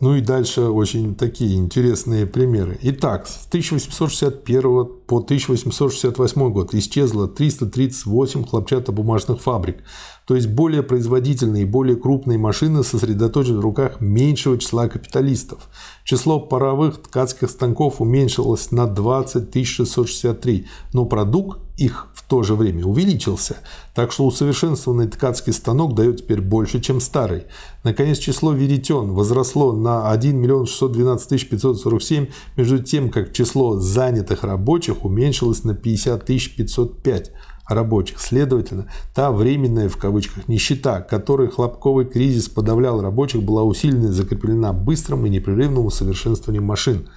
Ну 0.00 0.14
и 0.14 0.20
дальше 0.20 0.60
очень 0.60 1.16
такие 1.16 1.56
интересные 1.56 2.24
примеры. 2.24 2.78
Итак, 2.82 3.26
с 3.26 3.48
1861 3.48 4.62
по 5.08 5.18
1868 5.18 6.52
год 6.52 6.72
исчезло 6.74 7.26
338 7.26 8.44
хлопчатобумажных 8.44 9.40
фабрик. 9.42 9.82
То 10.24 10.36
есть 10.36 10.46
более 10.46 10.84
производительные 10.84 11.64
и 11.64 11.66
более 11.66 11.96
крупные 11.96 12.38
машины 12.38 12.84
сосредоточены 12.84 13.58
в 13.58 13.62
руках 13.62 14.00
меньшего 14.00 14.56
числа 14.56 14.88
капиталистов. 14.88 15.68
Число 16.04 16.38
паровых 16.38 17.02
ткацких 17.02 17.50
станков 17.50 18.00
уменьшилось 18.00 18.70
на 18.70 18.86
20 18.86 19.66
663, 19.66 20.66
но 20.92 21.06
продукт 21.06 21.58
их 21.78 22.08
в 22.12 22.28
то 22.28 22.42
же 22.42 22.54
время 22.54 22.84
увеличился, 22.84 23.58
так 23.94 24.12
что 24.12 24.26
усовершенствованный 24.26 25.08
ткацкий 25.08 25.52
станок 25.52 25.94
дает 25.94 26.18
теперь 26.18 26.40
больше, 26.40 26.80
чем 26.80 27.00
старый. 27.00 27.44
Наконец, 27.84 28.18
число 28.18 28.52
веретен 28.52 29.12
возросло 29.12 29.72
на 29.72 30.10
1 30.10 30.36
миллион 30.36 30.66
612 30.66 31.48
547, 31.48 32.26
между 32.56 32.78
тем, 32.80 33.10
как 33.10 33.32
число 33.32 33.78
занятых 33.78 34.42
рабочих 34.42 35.04
уменьшилось 35.04 35.64
на 35.64 35.74
50 35.74 36.26
505 36.26 37.32
рабочих. 37.68 38.20
Следовательно, 38.20 38.90
та 39.14 39.30
временная 39.30 39.88
в 39.88 39.96
кавычках 39.96 40.48
нищета, 40.48 41.00
которой 41.00 41.48
хлопковый 41.48 42.06
кризис 42.06 42.48
подавлял 42.48 43.00
рабочих, 43.00 43.42
была 43.42 43.62
усилена 43.62 44.08
и 44.08 44.12
закреплена 44.12 44.72
быстрым 44.72 45.26
и 45.26 45.30
непрерывным 45.30 45.86
усовершенствованием 45.86 46.64
машин. 46.64 47.08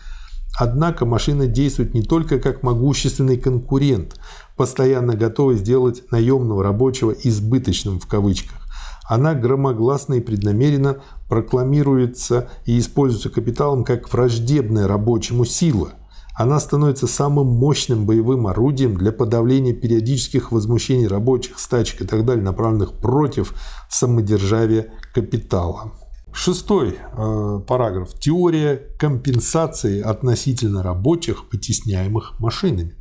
Однако 0.58 1.06
машина 1.06 1.48
действует 1.48 1.94
не 1.94 2.04
только 2.04 2.38
как 2.40 2.62
могущественный 2.62 3.38
конкурент, 3.38 4.16
постоянно 4.62 5.16
готовый 5.16 5.56
сделать 5.56 6.04
наемного 6.12 6.62
рабочего 6.64 7.10
«избыточным» 7.10 8.00
в 8.00 8.06
кавычках. 8.06 8.68
Она 9.10 9.34
громогласно 9.34 10.14
и 10.14 10.22
преднамеренно 10.22 10.98
прокламируется 11.28 12.48
и 12.68 12.78
используется 12.78 13.32
капиталом 13.32 13.84
как 13.84 14.14
враждебная 14.14 14.88
рабочему 14.88 15.46
сила– 15.46 15.94
она 16.36 16.60
становится 16.60 17.08
самым 17.08 17.48
мощным 17.48 18.06
боевым 18.06 18.48
орудием 18.48 18.96
для 18.96 19.12
подавления 19.12 19.74
периодических 19.74 20.52
возмущений 20.52 21.08
рабочих, 21.08 21.60
стачек 21.60 22.02
и 22.02 22.08
так 22.08 22.24
далее, 22.24 22.44
направленных 22.44 22.94
против 22.94 23.54
самодержавия 23.90 24.94
капитала. 25.14 25.92
Шестой 26.34 26.98
э, 26.98 27.60
параграф. 27.68 28.14
Теория 28.14 28.78
компенсации 28.98 30.02
относительно 30.02 30.84
рабочих, 30.84 31.52
вытесняемых 31.52 32.40
машинами. 32.40 33.01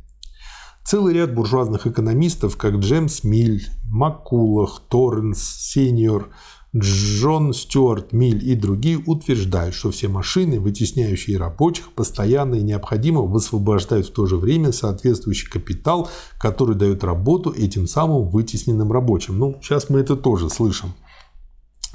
Целый 0.83 1.13
ряд 1.13 1.33
буржуазных 1.33 1.87
экономистов, 1.87 2.57
как 2.57 2.75
Джеймс 2.75 3.23
Миль, 3.23 3.67
Маккулах, 3.85 4.81
Торренс, 4.89 5.39
Сеньор, 5.41 6.29
Джон 6.75 7.53
Стюарт 7.53 8.13
Миль 8.13 8.49
и 8.49 8.55
другие 8.55 8.97
утверждают, 8.97 9.75
что 9.75 9.91
все 9.91 10.07
машины, 10.07 10.59
вытесняющие 10.59 11.37
рабочих, 11.37 11.91
постоянно 11.91 12.55
и 12.55 12.61
необходимо 12.61 13.21
высвобождают 13.21 14.07
в 14.07 14.13
то 14.13 14.25
же 14.25 14.37
время 14.37 14.71
соответствующий 14.71 15.49
капитал, 15.49 16.09
который 16.37 16.75
дает 16.75 17.03
работу 17.03 17.51
этим 17.51 17.87
самым 17.87 18.29
вытесненным 18.29 18.91
рабочим. 18.91 19.37
Ну, 19.37 19.59
сейчас 19.61 19.89
мы 19.89 19.99
это 19.99 20.15
тоже 20.15 20.49
слышим. 20.49 20.93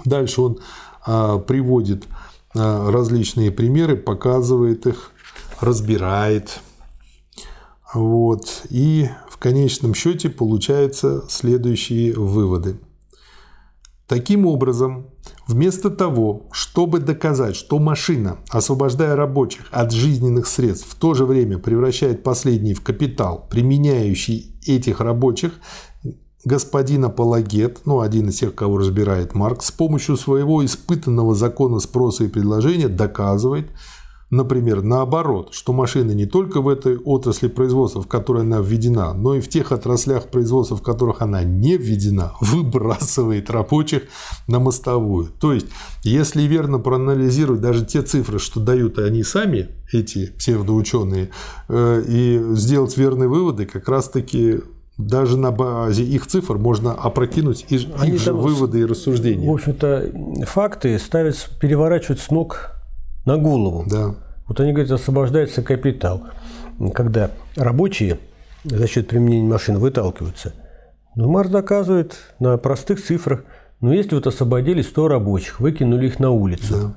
Дальше 0.05 0.43
он 0.43 0.59
а, 1.07 1.39
приводит 1.39 2.05
а, 2.55 2.91
различные 2.91 3.51
примеры, 3.51 3.97
показывает 3.97 4.87
их, 4.87 5.11
разбирает. 5.61 6.61
Вот. 7.97 8.66
И 8.68 9.09
в 9.26 9.38
конечном 9.38 9.94
счете 9.94 10.28
получаются 10.28 11.24
следующие 11.30 12.12
выводы. 12.12 12.78
Таким 14.07 14.44
образом, 14.47 15.07
вместо 15.49 15.88
того, 15.88 16.47
чтобы 16.53 17.01
доказать, 17.01 17.57
что 17.57 17.78
машина, 17.78 18.36
освобождая 18.51 19.16
рабочих 19.16 19.66
от 19.70 19.92
жизненных 19.92 20.47
средств, 20.47 20.90
в 20.90 20.94
то 20.94 21.14
же 21.14 21.24
время 21.24 21.57
превращает 21.57 22.22
последний 22.22 22.74
в 22.74 22.82
капитал, 22.82 23.47
применяющий 23.51 24.55
этих 24.66 25.01
рабочих, 25.01 25.55
господин 26.44 27.07
Апологет, 27.07 27.80
ну, 27.86 28.01
один 28.01 28.28
из 28.28 28.38
тех, 28.38 28.55
кого 28.55 28.76
разбирает 28.76 29.34
Маркс, 29.34 29.68
с 29.68 29.72
помощью 29.72 30.18
своего 30.18 30.62
испытанного 30.64 31.34
закона 31.34 31.80
спроса 31.80 32.24
и 32.24 32.28
предложения 32.28 32.88
доказывает, 32.88 33.70
Например, 34.31 34.83
наоборот, 34.83 35.51
что 35.53 35.72
машина 35.72 36.11
не 36.11 36.27
только 36.27 36.61
в 36.61 36.68
этой 36.68 36.97
отрасли 36.97 37.47
производства, 37.47 38.03
в 38.03 38.09
которой 38.09 38.43
она 38.43 38.59
введена, 38.59 39.14
но 39.14 39.37
и 39.37 39.41
в 39.41 39.49
тех 39.49 39.70
отраслях 39.70 40.29
производства, 40.29 40.77
в 40.77 40.83
которых 40.83 41.22
она 41.22 41.45
не 41.45 41.77
введена, 41.77 42.33
выбрасывает 42.41 43.51
рабочих 43.51 44.03
на 44.49 44.59
мостовую. 44.59 45.29
То 45.41 45.53
есть, 45.53 45.68
если 46.03 46.43
верно 46.43 46.81
проанализировать 46.81 47.61
даже 47.61 47.87
те 47.87 48.03
цифры, 48.03 48.41
что 48.41 48.59
дают 48.59 48.99
они 48.99 49.22
сами, 49.22 49.68
эти 49.93 50.27
псевдоученые, 50.27 51.31
э, 51.68 52.03
и 52.09 52.43
сделать 52.55 52.97
верные 52.97 53.29
выводы, 53.29 53.64
как 53.64 53.89
раз-таки 53.89 54.61
даже 54.99 55.37
на 55.37 55.53
базе 55.53 56.03
их 56.03 56.27
цифр 56.27 56.57
можно 56.57 56.93
опрокинуть 56.93 57.66
их, 57.68 57.83
Они 57.99 58.16
же 58.16 58.33
выводы 58.33 58.81
и 58.81 58.85
рассуждения. 58.85 59.49
В 59.49 59.55
общем-то, 59.55 60.47
факты 60.47 60.99
ставят, 60.99 61.51
переворачивают 61.61 62.18
с 62.18 62.31
ног 62.31 62.76
на 63.27 63.37
голову. 63.37 63.85
Да. 63.87 64.14
Вот 64.47 64.61
они 64.61 64.72
говорят, 64.72 64.93
освобождается 64.93 65.62
капитал, 65.62 66.22
когда 66.95 67.31
рабочие 67.57 68.18
за 68.64 68.87
счет 68.87 69.09
применения 69.09 69.49
машин 69.49 69.79
выталкиваются. 69.79 70.55
Но 71.14 71.29
Марс 71.29 71.51
доказывает 71.51 72.16
на 72.39 72.57
простых 72.57 73.03
цифрах, 73.03 73.45
ну 73.81 73.93
если 73.93 74.14
вот 74.14 74.27
освободили 74.27 74.83
100 74.83 75.09
рабочих, 75.09 75.61
выкинули 75.61 76.07
их 76.07 76.18
на 76.18 76.31
улицу. 76.31 76.74
Да. 76.74 76.95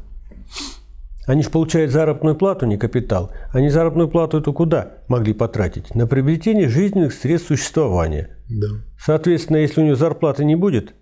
Они 1.25 1.43
же 1.43 1.51
получают 1.51 1.91
заработную 1.91 2.35
плату, 2.35 2.65
не 2.65 2.77
капитал. 2.77 3.31
Они 3.51 3.69
заработную 3.69 4.07
плату 4.07 4.39
эту 4.39 4.51
куда 4.51 4.93
могли 5.07 5.33
потратить? 5.33 5.93
На 5.93 6.07
приобретение 6.07 6.67
жизненных 6.67 7.13
средств 7.13 7.49
существования. 7.49 8.37
Да. 8.49 8.67
Соответственно, 8.99 9.57
если 9.57 9.81
у 9.81 9.85
него 9.85 9.95
зарплаты 9.95 10.43
не 10.43 10.55
будет, 10.55 10.95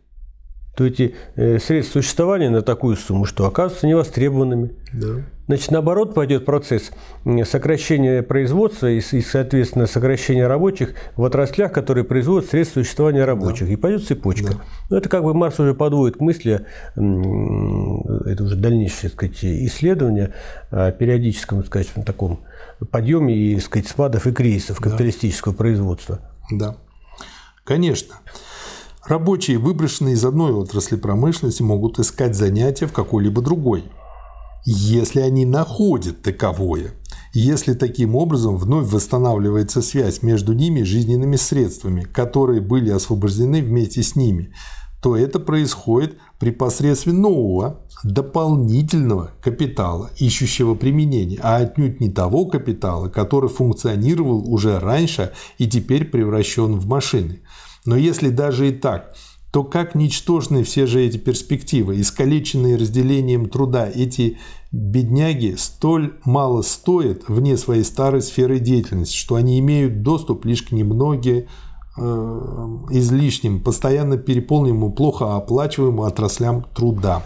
то 0.78 0.86
эти 0.86 1.16
э, 1.36 1.58
средства 1.58 2.02
существования 2.02 2.52
на 2.52 2.62
такую 2.62 2.98
сумму, 2.98 3.26
что 3.26 3.48
оказываются 3.48 3.88
невостребованными. 3.88 4.74
Да. 4.94 5.24
Значит, 5.48 5.72
наоборот, 5.72 6.14
пойдет 6.14 6.46
процесс 6.46 6.92
сокращения 7.46 8.22
производства 8.22 8.86
и, 8.88 9.02
соответственно, 9.02 9.88
сокращения 9.88 10.46
рабочих 10.46 10.94
в 11.16 11.24
отраслях, 11.24 11.72
которые 11.72 12.04
производят 12.04 12.50
средства 12.50 12.82
существования 12.82 13.26
рабочих. 13.26 13.66
Да. 13.66 13.74
И 13.74 13.76
пойдет 13.76 14.06
цепочка. 14.06 14.54
Да. 14.54 14.62
Но 14.92 14.98
это 14.98 15.10
как 15.10 15.24
бы 15.24 15.34
Марс 15.34 15.60
уже 15.60 15.74
подводит 15.74 16.18
к 16.18 16.20
мысли, 16.20 16.68
это 16.94 18.44
уже 18.44 18.56
дальнейшее 18.56 19.10
сказать, 19.10 19.44
исследование 19.44 20.36
о 20.70 20.92
периодическом 20.92 21.66
сказать, 21.66 21.88
таком 22.06 22.42
подъеме 22.92 23.36
и 23.36 23.60
сказать, 23.60 23.88
спадов 23.88 24.28
и 24.28 24.32
кризисов 24.32 24.80
капиталистического 24.80 25.56
да. 25.56 25.58
производства. 25.58 26.20
Да, 26.52 26.78
конечно. 27.64 28.14
Рабочие, 29.08 29.58
выброшенные 29.58 30.16
из 30.16 30.26
одной 30.26 30.52
отрасли 30.52 30.98
промышленности, 30.98 31.64
могут 31.64 32.00
искать 32.00 32.36
занятия 32.36 32.88
в 32.88 32.94
какой-либо 32.94 33.42
другой– 33.42 33.86
если 34.70 35.22
они 35.22 35.46
находят 35.46 36.24
таковое, 36.24 36.92
если 37.34 37.74
таким 37.74 38.18
образом 38.18 38.58
вновь 38.58 38.92
восстанавливается 38.92 39.82
связь 39.82 40.24
между 40.24 40.52
ними 40.52 40.84
жизненными 40.84 41.38
средствами, 41.38 42.02
которые 42.02 42.60
были 42.60 42.90
освобождены 42.90 43.62
вместе 43.62 44.04
с 44.04 44.18
ними, 44.18 44.52
то 45.02 45.16
это 45.16 45.40
происходит 45.40 46.18
при 46.38 46.50
посредстве 46.50 47.14
нового, 47.14 47.80
дополнительного 48.04 49.32
капитала, 49.42 50.10
ищущего 50.18 50.76
применения, 50.76 51.40
а 51.42 51.56
отнюдь 51.58 52.02
не 52.02 52.10
того 52.10 52.46
капитала, 52.46 53.08
который 53.08 53.50
функционировал 53.50 54.54
уже 54.54 54.80
раньше 54.80 55.32
и 55.58 55.68
теперь 55.68 56.04
превращен 56.04 56.78
в 56.78 56.88
машины. 56.88 57.40
Но 57.88 57.96
если 57.96 58.30
даже 58.30 58.70
и 58.70 58.72
так– 58.72 59.16
то 59.52 59.64
как 59.64 59.96
ничтожны 59.96 60.64
все 60.64 60.86
же 60.86 61.02
эти 61.02 61.18
перспективы, 61.18 62.00
искалеченные 62.02 62.76
разделением 62.76 63.50
труда, 63.50 63.90
эти 63.90 64.38
бедняги 64.72 65.56
столь 65.58 66.16
мало 66.26 66.62
стоят 66.62 67.24
вне 67.28 67.58
своей 67.58 67.84
старой 67.84 68.22
сферы 68.22 68.60
деятельности, 68.60 69.16
что 69.16 69.36
они 69.36 69.58
имеют 69.60 70.04
доступ 70.04 70.46
лишь 70.46 70.64
к 70.64 70.72
немногим 70.72 71.46
э, 71.98 72.02
излишним, 72.92 73.64
постоянно 73.64 74.18
переполненным, 74.18 74.92
плохо 74.92 75.38
оплачиваемым 75.38 76.02
отраслям 76.02 76.66
труда. 76.76 77.24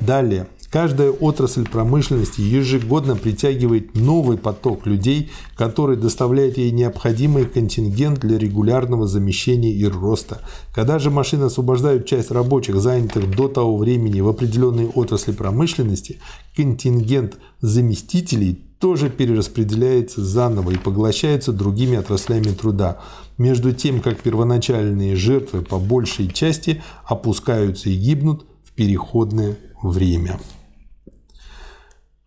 Далее. 0.00 0.48
Каждая 0.72 1.10
отрасль 1.10 1.68
промышленности 1.68 2.40
ежегодно 2.40 3.14
притягивает 3.14 3.94
новый 3.94 4.38
поток 4.38 4.86
людей, 4.86 5.30
который 5.54 5.98
доставляет 5.98 6.56
ей 6.56 6.70
необходимый 6.70 7.44
контингент 7.44 8.20
для 8.20 8.38
регулярного 8.38 9.06
замещения 9.06 9.70
и 9.70 9.84
роста. 9.84 10.40
Когда 10.74 10.98
же 10.98 11.10
машины 11.10 11.44
освобождают 11.44 12.06
часть 12.06 12.30
рабочих, 12.30 12.76
занятых 12.80 13.36
до 13.36 13.48
того 13.48 13.76
времени 13.76 14.22
в 14.22 14.28
определенной 14.28 14.86
отрасли 14.86 15.32
промышленности, 15.32 16.20
контингент 16.56 17.36
заместителей 17.60 18.58
тоже 18.78 19.10
перераспределяется 19.10 20.24
заново 20.24 20.70
и 20.70 20.78
поглощается 20.78 21.52
другими 21.52 21.98
отраслями 21.98 22.48
труда, 22.48 22.98
между 23.36 23.72
тем 23.72 24.00
как 24.00 24.22
первоначальные 24.22 25.16
жертвы 25.16 25.60
по 25.60 25.78
большей 25.78 26.28
части 26.28 26.82
опускаются 27.04 27.90
и 27.90 27.94
гибнут 27.94 28.46
в 28.64 28.72
переходное 28.72 29.58
время. 29.82 30.40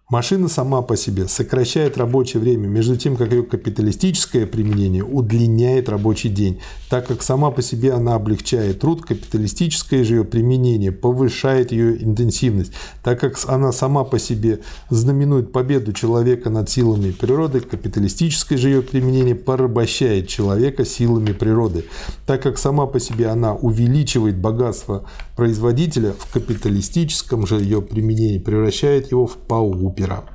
Машина 0.07 0.49
сама 0.49 0.83
по 0.83 0.95
себе 0.95 1.27
сокращает 1.27 1.97
рабочее 1.97 2.39
время, 2.39 2.67
между 2.67 2.95
тем, 2.95 3.15
как 3.15 3.31
ее 3.31 3.41
капиталистическое 3.41 4.45
применение 4.45 5.03
удлиняет 5.03 5.89
рабочий 5.89 6.29
день. 6.29 6.59
Так 6.91 7.07
как 7.07 7.23
сама 7.23 7.49
по 7.49 7.63
себе 7.63 7.91
она 7.91 8.13
облегчает 8.13 8.81
труд, 8.81 9.03
капиталистическое 9.03 10.03
же 10.03 10.17
ее 10.17 10.23
применение 10.23 10.91
повышает 10.91 11.71
ее 11.71 12.03
интенсивность. 12.03 12.71
Так 13.03 13.19
как 13.19 13.39
она 13.47 13.71
сама 13.71 14.03
по 14.03 14.19
себе 14.19 14.59
знаменует 14.91 15.51
победу 15.51 15.91
человека 15.91 16.51
над 16.51 16.69
силами 16.69 17.09
природы, 17.09 17.61
капиталистическое 17.61 18.59
же 18.59 18.69
ее 18.69 18.83
применение 18.83 19.33
порабощает 19.33 20.27
человека 20.27 20.85
силами 20.85 21.31
природы. 21.31 21.85
Так 22.27 22.43
как 22.43 22.59
сама 22.59 22.85
по 22.85 22.99
себе 22.99 23.29
она 23.29 23.55
увеличивает 23.55 24.37
богатство 24.37 25.09
производителя, 25.35 26.13
в 26.13 26.31
капиталистическом 26.31 27.47
же 27.47 27.55
ее 27.55 27.81
применении 27.81 28.37
превращает 28.37 29.09
его 29.09 29.25
в 29.25 29.37
паук 29.37 29.94
Купера. 29.95 30.25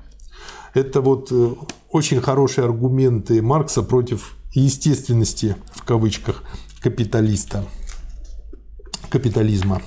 Это 0.72 1.02
вот 1.02 1.28
э, 1.30 1.54
очень 1.90 2.22
хорошие 2.22 2.64
аргументы 2.64 3.42
Маркса 3.42 3.82
против 3.82 4.36
естественности, 4.54 5.56
в 5.74 5.84
кавычках, 5.84 6.44
капиталиста, 6.80 7.66
капитализма. 9.10 9.82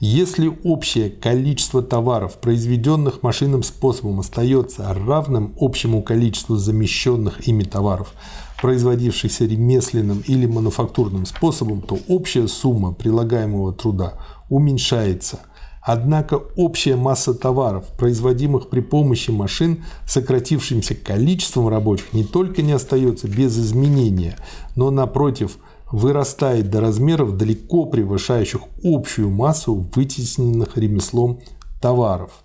Если 0.00 0.50
общее 0.64 1.08
количество 1.08 1.82
товаров, 1.82 2.40
произведенных 2.40 3.22
машинным 3.22 3.62
способом, 3.62 4.18
остается 4.18 4.92
равным 4.92 5.54
общему 5.60 6.02
количеству 6.02 6.56
замещенных 6.56 7.46
ими 7.46 7.62
товаров, 7.62 8.12
производившихся 8.60 9.44
ремесленным 9.44 10.24
или 10.26 10.46
мануфактурным 10.46 11.26
способом, 11.26 11.82
то 11.82 11.96
общая 12.08 12.48
сумма 12.48 12.92
прилагаемого 12.92 13.72
труда 13.72 14.14
уменьшается– 14.48 15.40
Однако 15.82 16.34
общая 16.56 16.96
масса 16.96 17.32
товаров, 17.32 17.86
производимых 17.96 18.68
при 18.68 18.80
помощи 18.80 19.30
машин, 19.30 19.84
сократившимся 20.06 20.94
количеством 20.94 21.68
рабочих, 21.68 22.12
не 22.12 22.24
только 22.24 22.60
не 22.60 22.72
остается 22.72 23.28
без 23.28 23.58
изменения, 23.58 24.36
но 24.76 24.90
напротив 24.90 25.56
вырастает 25.90 26.70
до 26.70 26.80
размеров, 26.80 27.36
далеко 27.36 27.86
превышающих 27.86 28.60
общую 28.84 29.30
массу 29.30 29.74
вытесненных 29.94 30.76
ремеслом 30.76 31.40
товаров. 31.80 32.44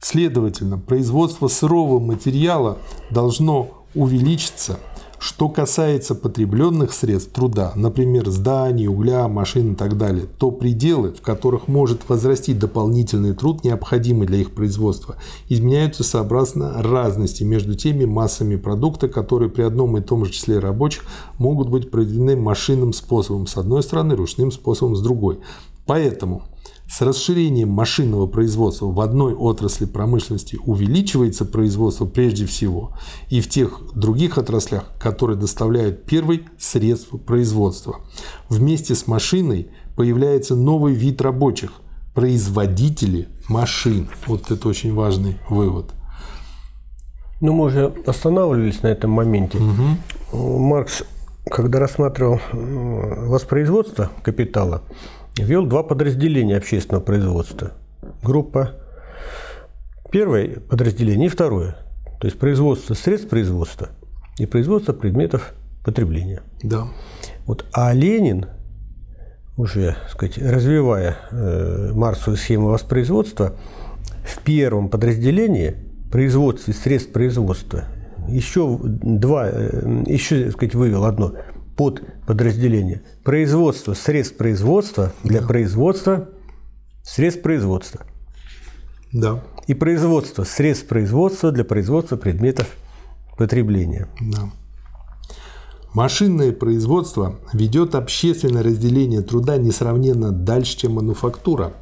Следовательно, 0.00 0.78
производство 0.78 1.48
сырого 1.48 2.00
материала 2.00 2.78
должно 3.10 3.84
увеличиться– 3.94 4.78
что 5.18 5.48
касается 5.48 6.14
потребленных 6.14 6.92
средств 6.92 7.32
труда, 7.32 7.72
например, 7.74 8.28
зданий, 8.28 8.86
угля, 8.86 9.28
машин 9.28 9.72
и 9.72 9.74
так 9.74 9.96
далее, 9.96 10.26
то 10.38 10.50
пределы, 10.50 11.12
в 11.12 11.20
которых 11.20 11.68
может 11.68 12.08
возрасти 12.08 12.54
дополнительный 12.54 13.34
труд, 13.34 13.64
необходимый 13.64 14.26
для 14.26 14.38
их 14.38 14.52
производства, 14.52 15.16
изменяются 15.48 16.04
сообразно 16.04 16.82
разности 16.82 17.42
между 17.42 17.74
теми 17.74 18.04
массами 18.04 18.56
продукта, 18.56 19.08
которые 19.08 19.48
при 19.48 19.62
одном 19.62 19.96
и 19.96 20.00
том 20.00 20.24
же 20.24 20.32
числе 20.32 20.58
рабочих 20.58 21.04
могут 21.38 21.68
быть 21.68 21.90
произведены 21.90 22.36
машинным 22.36 22.92
способом 22.92 23.46
с 23.46 23.56
одной 23.56 23.82
стороны, 23.82 24.16
ручным 24.16 24.50
способом 24.50 24.96
с 24.96 25.00
другой. 25.00 25.38
Поэтому 25.86 26.42
с 26.88 27.00
расширением 27.00 27.70
машинного 27.70 28.26
производства 28.26 28.86
в 28.86 29.00
одной 29.00 29.34
отрасли 29.34 29.86
промышленности 29.86 30.58
увеличивается 30.64 31.44
производство 31.44 32.06
прежде 32.06 32.46
всего 32.46 32.96
и 33.28 33.40
в 33.40 33.48
тех 33.48 33.80
других 33.94 34.38
отраслях, 34.38 34.84
которые 34.98 35.36
доставляют 35.36 36.04
первый 36.04 36.44
средство 36.58 37.18
производства. 37.18 38.00
Вместе 38.48 38.94
с 38.94 39.06
машиной 39.06 39.68
появляется 39.96 40.54
новый 40.54 40.94
вид 40.94 41.20
рабочих– 41.20 41.72
производители 42.16 43.28
машин. 43.46 44.08
Вот 44.26 44.50
это 44.50 44.68
очень 44.68 44.94
важный 44.94 45.36
вывод. 45.50 45.92
Ну, 47.42 47.52
мы 47.52 47.66
уже 47.66 47.92
останавливались 48.06 48.82
на 48.82 48.86
этом 48.86 49.10
моменте. 49.10 49.58
Угу. 49.58 50.58
Маркс, 50.58 51.04
когда 51.44 51.78
рассматривал 51.78 52.40
воспроизводство 52.52 54.10
капитала, 54.22 54.82
вел 55.38 55.66
два 55.66 55.82
подразделения 55.82 56.56
общественного 56.56 57.02
производства. 57.02 57.72
Группа 58.22 58.74
первое 60.10 60.60
подразделение 60.60 61.26
и 61.26 61.30
второе. 61.30 61.76
То 62.20 62.26
есть 62.26 62.38
производство 62.38 62.94
средств 62.94 63.28
производства 63.28 63.88
и 64.38 64.46
производство 64.46 64.92
предметов 64.92 65.52
потребления. 65.84 66.42
Да. 66.62 66.88
Вот, 67.44 67.64
а 67.72 67.92
Ленин, 67.92 68.46
уже 69.56 69.96
сказать, 70.10 70.38
развивая 70.38 71.16
э, 71.30 71.92
Марсовую 71.94 72.36
схему 72.36 72.68
воспроизводства, 72.68 73.54
в 74.24 74.42
первом 74.42 74.88
подразделении 74.88 75.76
производстве 76.10 76.74
средств 76.74 77.12
производства 77.12 77.84
еще 78.28 78.78
два, 78.82 79.48
э, 79.48 80.04
еще 80.06 80.50
сказать, 80.50 80.74
вывел 80.74 81.04
одно 81.04 81.34
под 81.76 82.02
подразделение. 82.26 83.02
Производство 83.22 83.94
средств 83.94 84.36
производства 84.36 85.12
для 85.22 85.40
да. 85.40 85.46
производства 85.46 86.28
средств 87.02 87.42
производства. 87.42 88.00
Да. 89.12 89.42
и 89.66 89.74
производство 89.74 90.44
средств 90.44 90.86
производства 90.86 91.52
для 91.52 91.64
производства 91.64 92.16
предметов 92.16 92.68
потребления. 93.38 94.08
Да. 94.20 94.50
Машинное 95.94 96.52
производство 96.52 97.36
ведет 97.52 97.94
общественное 97.94 98.62
разделение 98.62 99.22
труда 99.22 99.56
несравненно 99.56 100.30
дальше, 100.30 100.76
чем 100.76 100.94
мануфактура, 100.94 101.72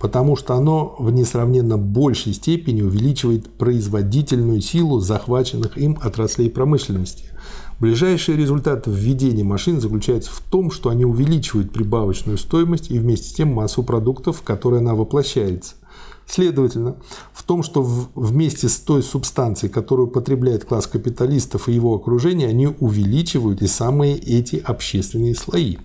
потому 0.00 0.34
что 0.34 0.54
оно 0.54 0.96
в 0.98 1.12
несравненно 1.12 1.78
большей 1.78 2.32
степени 2.32 2.82
увеличивает 2.82 3.48
производительную 3.52 4.60
силу 4.60 4.98
захваченных 4.98 5.78
им 5.78 5.96
отраслей 6.02 6.50
промышленности. 6.50 7.26
Ближайший 7.82 8.36
результат 8.36 8.84
введения 8.86 9.42
машин 9.42 9.80
заключается 9.80 10.30
в 10.30 10.40
том, 10.40 10.70
что 10.70 10.88
они 10.88 11.04
увеличивают 11.04 11.72
прибавочную 11.72 12.38
стоимость 12.38 12.92
и 12.92 12.98
вместе 13.00 13.28
с 13.28 13.32
тем 13.32 13.48
массу 13.48 13.82
продуктов, 13.82 14.36
в 14.36 14.42
которые 14.42 14.78
она 14.78 14.94
воплощается. 14.94 15.74
Следовательно, 16.24 16.94
в 17.32 17.42
том, 17.42 17.64
что 17.64 17.82
вместе 17.82 18.68
с 18.68 18.78
той 18.78 19.02
субстанцией, 19.02 19.68
которую 19.68 20.06
потребляет 20.06 20.64
класс 20.64 20.86
капиталистов 20.86 21.68
и 21.68 21.72
его 21.72 21.96
окружение, 21.96 22.46
они 22.46 22.68
увеличивают 22.68 23.62
и 23.62 23.66
самые 23.66 24.16
эти 24.16 24.62
общественные 24.64 25.34
слои. 25.34 25.78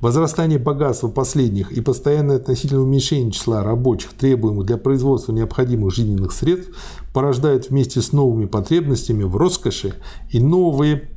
Возрастание 0.00 0.60
богатства 0.60 1.08
последних 1.08 1.72
и 1.72 1.80
постоянное 1.80 2.36
относительное 2.36 2.84
уменьшение 2.84 3.32
числа 3.32 3.64
рабочих, 3.64 4.12
требуемых 4.12 4.64
для 4.64 4.76
производства 4.76 5.32
необходимых 5.32 5.92
жизненных 5.92 6.30
средств, 6.30 6.70
порождают 7.12 7.70
вместе 7.70 8.00
с 8.00 8.12
новыми 8.12 8.46
потребностями 8.46 9.24
в 9.24 9.36
роскоши 9.36 9.94
и 10.30 10.38
новые 10.38 11.08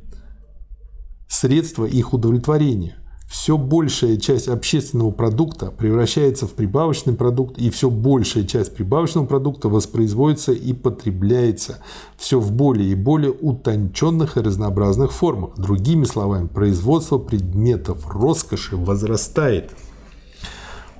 средства 1.28 1.84
их 1.84 2.12
удовлетворения. 2.12 2.96
Все 3.28 3.58
большая 3.58 4.18
часть 4.18 4.46
общественного 4.46 5.10
продукта 5.10 5.72
превращается 5.72 6.46
в 6.46 6.52
прибавочный 6.52 7.12
продукт, 7.12 7.58
и 7.58 7.70
все 7.70 7.90
большая 7.90 8.44
часть 8.44 8.74
прибавочного 8.74 9.26
продукта 9.26 9.68
воспроизводится 9.68 10.52
и 10.52 10.72
потребляется 10.72 11.78
все 12.16 12.38
в 12.38 12.52
более 12.52 12.92
и 12.92 12.94
более 12.94 13.32
утонченных 13.32 14.36
и 14.36 14.40
разнообразных 14.40 15.10
формах. 15.10 15.56
Другими 15.56 16.04
словами, 16.04 16.46
производство 16.46 17.18
предметов 17.18 18.06
роскоши 18.06 18.76
возрастает. 18.76 19.72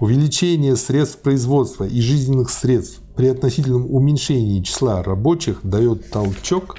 Увеличение 0.01 0.74
средств 0.77 1.20
производства 1.20 1.85
и 1.85 2.01
жизненных 2.01 2.51
средств 2.51 3.01
при 3.14 3.29
относительном 3.29 3.87
уменьшении 3.89 4.62
числа 4.62 5.03
рабочих 5.03 5.61
дает 5.62 6.11
толчок 6.11 6.77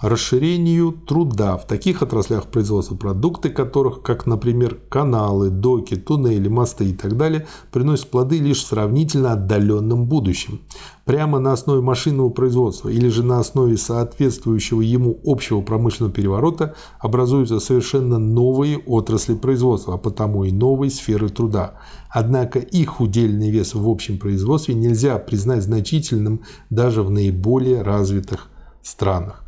расширению 0.00 0.92
труда 0.92 1.56
в 1.56 1.66
таких 1.66 2.02
отраслях 2.02 2.46
производства 2.46 2.94
продукты 2.94 3.50
которых, 3.50 4.02
как, 4.02 4.26
например, 4.26 4.78
каналы, 4.88 5.50
доки, 5.50 5.96
туннели, 5.96 6.48
мосты 6.48 6.90
и 6.90 6.92
так 6.92 7.16
далее, 7.16 7.46
приносят 7.72 8.10
плоды 8.10 8.38
лишь 8.38 8.62
в 8.62 8.66
сравнительно 8.66 9.32
отдаленном 9.32 10.06
будущем. 10.06 10.60
Прямо 11.04 11.38
на 11.38 11.52
основе 11.52 11.80
машинного 11.80 12.28
производства 12.28 12.88
или 12.90 13.08
же 13.08 13.22
на 13.22 13.40
основе 13.40 13.76
соответствующего 13.76 14.82
ему 14.82 15.18
общего 15.24 15.62
промышленного 15.62 16.12
переворота 16.12 16.74
образуются 17.00 17.60
совершенно 17.60 18.18
новые 18.18 18.78
отрасли 18.78 19.34
производства, 19.34 19.94
а 19.94 19.98
потому 19.98 20.44
и 20.44 20.52
новые 20.52 20.90
сферы 20.90 21.28
труда. 21.28 21.74
Однако 22.10 22.58
их 22.58 23.00
удельный 23.00 23.50
вес 23.50 23.74
в 23.74 23.88
общем 23.88 24.18
производстве 24.18 24.74
нельзя 24.74 25.18
признать 25.18 25.62
значительным 25.62 26.42
даже 26.70 27.02
в 27.02 27.10
наиболее 27.10 27.82
развитых 27.82 28.48
странах. 28.82 29.47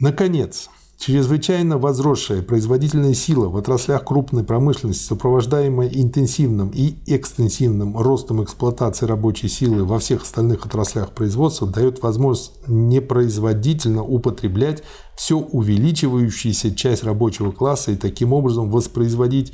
Наконец, 0.00 0.70
чрезвычайно 0.96 1.76
возросшая 1.76 2.42
производительная 2.42 3.14
сила 3.14 3.48
в 3.48 3.56
отраслях 3.56 4.04
крупной 4.04 4.44
промышленности, 4.44 5.02
сопровождаемая 5.02 5.88
интенсивным 5.88 6.70
и 6.72 6.94
экстенсивным 7.06 7.96
ростом 7.96 8.44
эксплуатации 8.44 9.06
рабочей 9.06 9.48
силы 9.48 9.84
во 9.84 9.98
всех 9.98 10.22
остальных 10.22 10.64
отраслях 10.64 11.10
производства, 11.10 11.66
дает 11.66 12.00
возможность 12.00 12.52
непроизводительно 12.68 14.04
употреблять 14.04 14.84
все 15.16 15.36
увеличивающуюся 15.36 16.72
часть 16.76 17.02
рабочего 17.02 17.50
класса 17.50 17.90
и 17.90 17.96
таким 17.96 18.32
образом 18.32 18.70
воспроизводить 18.70 19.52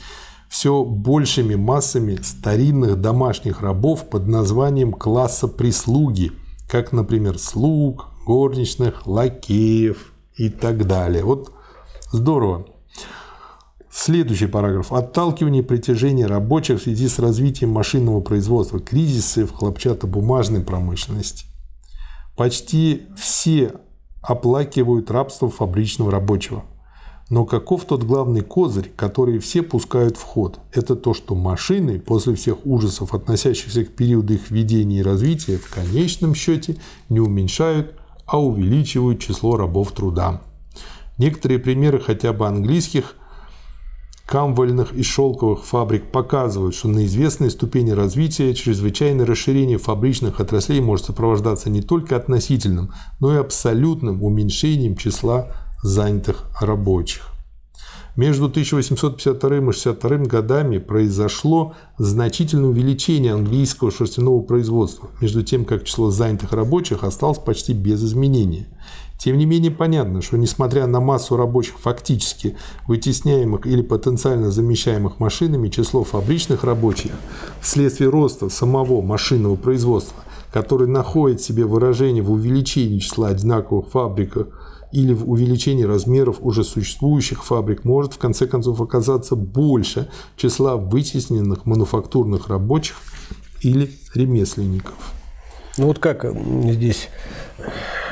все 0.50 0.84
большими 0.84 1.54
массами 1.54 2.18
старинных 2.22 3.00
домашних 3.00 3.62
рабов 3.62 4.10
под 4.10 4.28
названием 4.28 4.92
класса 4.92 5.48
прислуги, 5.48 6.32
как, 6.68 6.92
например, 6.92 7.38
слуг, 7.38 8.08
горничных, 8.26 9.06
лакеев, 9.06 10.13
и 10.36 10.48
так 10.48 10.86
далее. 10.86 11.24
Вот 11.24 11.52
здорово. 12.12 12.66
Следующий 13.90 14.48
параграф. 14.48 14.92
Отталкивание 14.92 15.62
притяжения 15.62 16.26
рабочих 16.26 16.80
в 16.80 16.82
связи 16.82 17.08
с 17.08 17.20
развитием 17.20 17.70
машинного 17.70 18.20
производства, 18.20 18.80
кризисы 18.80 19.46
в 19.46 19.52
хлопчатобумажной 19.52 20.62
промышленности. 20.62 21.46
Почти 22.36 23.02
все 23.16 23.74
оплакивают 24.20 25.12
рабство 25.12 25.48
фабричного 25.48 26.10
рабочего. 26.10 26.64
Но 27.30 27.46
каков 27.46 27.84
тот 27.84 28.02
главный 28.02 28.42
козырь, 28.42 28.90
который 28.96 29.38
все 29.38 29.62
пускают 29.62 30.16
в 30.16 30.22
ход? 30.22 30.58
Это 30.72 30.96
то, 30.96 31.14
что 31.14 31.34
машины, 31.34 31.98
после 31.98 32.34
всех 32.34 32.66
ужасов, 32.66 33.14
относящихся 33.14 33.84
к 33.84 33.92
периоду 33.92 34.34
их 34.34 34.50
введения 34.50 34.98
и 34.98 35.02
развития, 35.02 35.56
в 35.56 35.72
конечном 35.72 36.34
счете 36.34 36.76
не 37.08 37.20
уменьшают 37.20 37.94
а 38.26 38.40
увеличивают 38.40 39.20
число 39.20 39.56
рабов 39.56 39.92
труда. 39.92 40.42
Некоторые 41.18 41.58
примеры 41.58 42.00
хотя 42.00 42.32
бы 42.32 42.46
английских 42.46 43.14
камвольных 44.26 44.94
и 44.94 45.02
шелковых 45.02 45.64
фабрик 45.64 46.10
показывают, 46.10 46.74
что 46.74 46.88
на 46.88 47.04
известной 47.04 47.50
ступени 47.50 47.90
развития 47.90 48.54
чрезвычайное 48.54 49.26
расширение 49.26 49.78
фабричных 49.78 50.40
отраслей 50.40 50.80
может 50.80 51.06
сопровождаться 51.06 51.70
не 51.70 51.82
только 51.82 52.16
относительным, 52.16 52.92
но 53.20 53.34
и 53.34 53.38
абсолютным 53.38 54.22
уменьшением 54.22 54.96
числа 54.96 55.48
занятых 55.82 56.46
рабочих. 56.60 57.33
Между 58.16 58.44
1852 58.44 59.56
и 59.56 59.58
1862 59.58 60.26
годами 60.26 60.78
произошло 60.78 61.74
значительное 61.98 62.70
увеличение 62.70 63.32
английского 63.32 63.90
шерстяного 63.90 64.40
производства, 64.40 65.10
между 65.20 65.42
тем 65.42 65.64
как 65.64 65.82
число 65.82 66.12
занятых 66.12 66.52
рабочих 66.52 67.02
осталось 67.02 67.38
почти 67.38 67.72
без 67.72 68.04
изменения. 68.04 68.68
Тем 69.18 69.36
не 69.36 69.46
менее 69.46 69.72
понятно, 69.72 70.22
что 70.22 70.36
несмотря 70.36 70.86
на 70.86 71.00
массу 71.00 71.36
рабочих 71.36 71.78
фактически 71.80 72.56
вытесняемых 72.86 73.66
или 73.66 73.82
потенциально 73.82 74.52
замещаемых 74.52 75.18
машинами, 75.18 75.68
число 75.68 76.04
фабричных 76.04 76.62
рабочих 76.62 77.12
вследствие 77.60 78.10
роста 78.10 78.48
самого 78.48 79.02
машинного 79.02 79.56
производства, 79.56 80.22
который 80.52 80.86
находит 80.86 81.40
себе 81.40 81.64
выражение 81.64 82.22
в 82.22 82.30
увеличении 82.30 83.00
числа 83.00 83.28
одинаковых 83.28 83.88
фабрик 83.88 84.36
или 84.94 85.12
в 85.12 85.28
увеличении 85.28 85.82
размеров 85.82 86.38
уже 86.40 86.62
существующих 86.62 87.44
фабрик 87.44 87.84
может 87.84 88.14
в 88.14 88.18
конце 88.18 88.46
концов 88.46 88.80
оказаться 88.80 89.34
больше 89.34 90.08
числа 90.36 90.76
вытесненных 90.76 91.66
мануфактурных 91.66 92.48
рабочих 92.48 92.96
или 93.60 93.90
ремесленников. 94.14 94.94
Ну 95.78 95.86
вот 95.86 95.98
как 95.98 96.24
здесь 96.24 97.08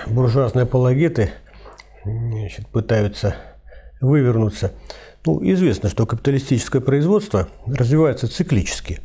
буржуазные 0.09 0.65
апологеты 0.65 1.31
значит, 2.05 2.67
пытаются 2.69 3.37
вывернуться. 4.01 4.73
Ну, 5.25 5.41
известно, 5.53 5.89
что 5.89 6.05
капиталистическое 6.05 6.83
производство 6.83 7.49
развивается 7.65 8.27
циклически. 8.27 8.99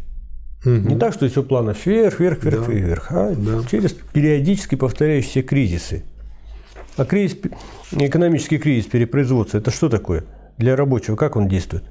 Угу. 0.65 0.71
Не 0.71 0.95
так, 0.97 1.13
что 1.13 1.29
все 1.29 1.43
плавно 1.43 1.75
вверх, 1.85 2.19
вверх, 2.19 2.43
вверх, 2.43 2.65
да. 2.65 2.71
вверх, 2.71 3.11
а 3.11 3.35
да. 3.35 3.61
через 3.69 3.93
периодически 3.93 4.73
повторяющиеся 4.73 5.43
кризисы. 5.43 6.03
А 6.97 7.05
кризис, 7.05 7.37
экономический 7.91 8.57
кризис 8.57 8.87
перепроизводства– 8.87 9.57
это 9.59 9.69
что 9.69 9.87
такое 9.87 10.23
для 10.57 10.75
рабочего? 10.75 11.15
Как 11.15 11.35
он 11.35 11.47
действует? 11.47 11.83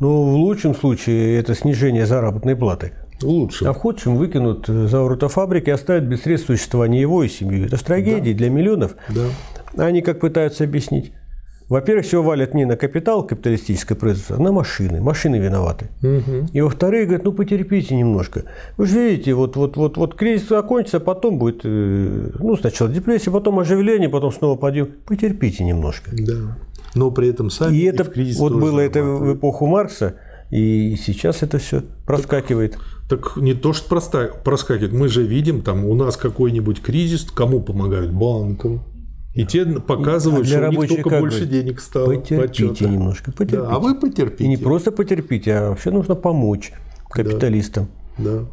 Ну, 0.00 0.24
в 0.24 0.34
лучшем 0.34 0.74
случае 0.74 1.38
это 1.38 1.54
снижение 1.54 2.04
заработной 2.04 2.54
платы. 2.54 2.92
Лучше. 3.22 3.64
А 3.64 3.72
в 3.72 3.78
худшем 3.78 4.16
выкинут 4.16 4.66
за 4.66 5.00
ворота 5.00 5.28
фабрики 5.28 5.70
и 5.70 5.72
оставят 5.72 6.04
без 6.04 6.22
средств 6.22 6.48
существования 6.48 7.00
его 7.00 7.22
и 7.22 7.28
семью. 7.28 7.66
Это 7.66 7.78
же 7.78 7.84
трагедия 7.84 8.32
да. 8.32 8.38
для 8.38 8.50
миллионов. 8.50 8.96
Да. 9.08 9.28
Они 9.82 10.02
как 10.02 10.20
пытаются 10.20 10.64
объяснить? 10.64 11.12
Во-первых, 11.68 12.06
все 12.06 12.22
валят 12.22 12.54
не 12.54 12.64
на 12.64 12.76
капитал 12.76 13.26
капиталистическое 13.26 13.98
производство, 13.98 14.36
а 14.36 14.38
на 14.38 14.52
машины. 14.52 15.00
Машины 15.00 15.36
виноваты. 15.36 15.88
Угу. 16.00 16.50
И 16.52 16.60
во-вторых, 16.60 17.06
говорят, 17.06 17.24
ну 17.24 17.32
потерпите 17.32 17.96
немножко. 17.96 18.44
Вы 18.76 18.86
же 18.86 19.00
видите, 19.00 19.34
вот, 19.34 19.56
вот, 19.56 19.76
вот, 19.76 19.96
вот 19.96 20.14
кризис 20.14 20.48
закончится, 20.48 21.00
потом 21.00 21.38
будет, 21.38 21.62
э, 21.64 22.30
ну, 22.38 22.56
сначала 22.56 22.88
депрессия, 22.88 23.32
потом 23.32 23.58
оживление, 23.58 24.08
потом 24.08 24.30
снова 24.30 24.56
подъем. 24.56 24.90
Потерпите 25.06 25.64
немножко. 25.64 26.10
Да. 26.12 26.56
Но 26.94 27.10
при 27.10 27.28
этом 27.28 27.50
сами 27.50 27.74
и, 27.74 27.80
и 27.80 27.84
это, 27.84 28.04
кризис 28.04 28.38
вот 28.38 28.52
было 28.54 28.78
это 28.78 29.02
в 29.02 29.34
эпоху 29.34 29.66
Маркса, 29.66 30.14
и 30.52 30.96
сейчас 31.04 31.42
это 31.42 31.58
все 31.58 31.82
проскакивает. 32.06 32.78
Так, 33.08 33.34
так 33.34 33.36
не 33.42 33.54
то, 33.54 33.72
что 33.72 33.88
проста, 33.88 34.30
проскакивает. 34.44 34.92
Мы 34.92 35.08
же 35.08 35.24
видим, 35.24 35.62
там 35.62 35.84
у 35.84 35.94
нас 35.96 36.16
какой-нибудь 36.16 36.80
кризис, 36.80 37.24
кому 37.24 37.60
помогают? 37.60 38.12
Банкам 38.12 38.84
и 39.36 39.44
те 39.44 39.64
показывают, 39.66 40.46
а 40.46 40.48
что 40.48 40.68
у 40.68 40.72
них 40.72 40.88
только 40.88 41.20
больше 41.20 41.40
быть? 41.40 41.50
денег 41.50 41.80
стало. 41.80 42.14
Потерпите 42.14 42.88
немножко, 42.88 43.32
потерпите. 43.32 43.62
Да, 43.62 43.76
а 43.76 43.78
вы 43.78 43.94
потерпите. 43.94 44.44
И 44.44 44.48
не 44.48 44.56
просто 44.56 44.92
потерпите, 44.92 45.54
а 45.54 45.68
вообще 45.70 45.90
нужно 45.90 46.14
помочь 46.14 46.72
капиталистам. 47.10 47.88
Да. 48.18 48.40
да. 48.40 48.46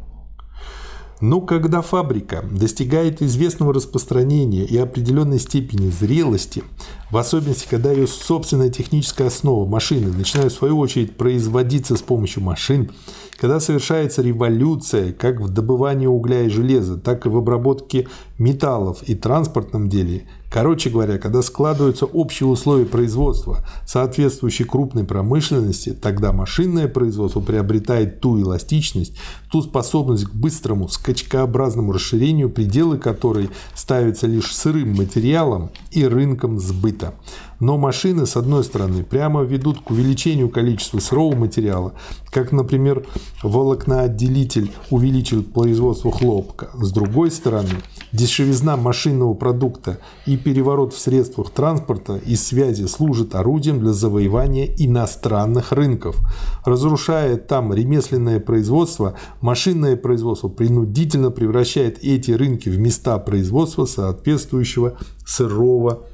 Но 1.20 1.40
когда 1.40 1.80
фабрика 1.80 2.44
достигает 2.50 3.22
известного 3.22 3.72
распространения 3.72 4.64
и 4.64 4.76
определенной 4.76 5.38
степени 5.38 5.88
зрелости, 5.88 6.64
в 7.10 7.16
особенности, 7.16 7.66
когда 7.66 7.92
ее 7.92 8.06
собственная 8.06 8.68
техническая 8.68 9.28
основа 9.28 9.66
машины 9.66 10.12
начинает 10.12 10.52
в 10.52 10.56
свою 10.56 10.78
очередь 10.78 11.16
производиться 11.16 11.96
с 11.96 12.02
помощью 12.02 12.42
машин, 12.42 12.90
когда 13.38 13.58
совершается 13.58 14.20
революция 14.20 15.12
как 15.12 15.40
в 15.40 15.48
добывании 15.48 16.06
угля 16.06 16.42
и 16.42 16.48
железа, 16.50 16.98
так 16.98 17.24
и 17.26 17.28
в 17.28 17.38
обработке 17.38 18.06
металлов 18.38 19.02
и 19.04 19.14
транспортном 19.14 19.88
деле, 19.88 20.28
короче 20.54 20.88
говоря, 20.88 21.18
когда 21.18 21.42
складываются 21.42 22.06
общие 22.06 22.46
условия 22.46 22.86
производства, 22.86 23.66
соответствующие 23.84 24.68
крупной 24.68 25.02
промышленности, 25.02 25.92
тогда 26.00 26.32
машинное 26.32 26.86
производство 26.86 27.40
приобретает 27.40 28.20
ту 28.20 28.40
эластичность, 28.40 29.16
ту 29.50 29.62
способность 29.62 30.26
к 30.26 30.32
быстрому 30.32 30.88
скачкообразному 30.88 31.90
расширению, 31.90 32.50
пределы 32.50 32.98
которой 32.98 33.50
ставятся 33.74 34.28
лишь 34.28 34.54
сырым 34.54 34.94
материалом 34.94 35.72
и 35.90 36.06
рынком 36.06 36.60
сбыта. 36.60 37.14
Но 37.58 37.78
машины, 37.78 38.26
с 38.26 38.36
одной 38.36 38.62
стороны, 38.62 39.04
прямо 39.04 39.42
ведут 39.42 39.80
к 39.80 39.90
увеличению 39.90 40.50
количества 40.50 40.98
сырого 40.98 41.34
материала, 41.34 41.94
как, 42.30 42.52
например, 42.52 43.06
волокноотделитель 43.42 44.70
увеличил 44.90 45.42
производство 45.42 46.12
хлопка. 46.12 46.70
С 46.74 46.92
другой 46.92 47.30
стороны, 47.30 47.70
дешевизна 48.12 48.76
машинного 48.76 49.34
продукта 49.34 49.98
и 50.26 50.36
переворот 50.44 50.92
в 50.92 50.98
средствах 50.98 51.50
транспорта 51.50 52.16
и 52.16 52.36
связи 52.36 52.86
служат 52.86 53.34
орудием 53.34 53.80
для 53.80 53.92
завоевания 53.92 54.66
иностранных 54.76 55.72
рынков. 55.72 56.16
Разрушая 56.64 57.36
там 57.36 57.72
ремесленное 57.72 58.38
производство, 58.38 59.14
машинное 59.40 59.96
производство 59.96 60.48
принудительно 60.48 61.30
превращает 61.30 61.98
эти 62.04 62.30
рынки 62.30 62.68
в 62.68 62.78
места 62.78 63.18
производства 63.18 63.86
соответствующего 63.86 64.98
сырого 65.26 66.04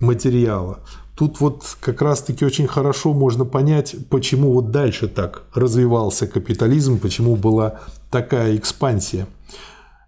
материала. 0.00 0.80
Тут 1.16 1.38
вот 1.40 1.62
как 1.80 2.02
раз-таки 2.02 2.44
очень 2.44 2.66
хорошо 2.66 3.14
можно 3.14 3.44
понять, 3.44 3.94
почему 4.10 4.52
вот 4.52 4.72
дальше 4.72 5.06
так 5.06 5.44
развивался 5.54 6.26
капитализм, 6.26 6.98
почему 6.98 7.36
была 7.36 7.80
такая 8.10 8.56
экспансия. 8.56 9.28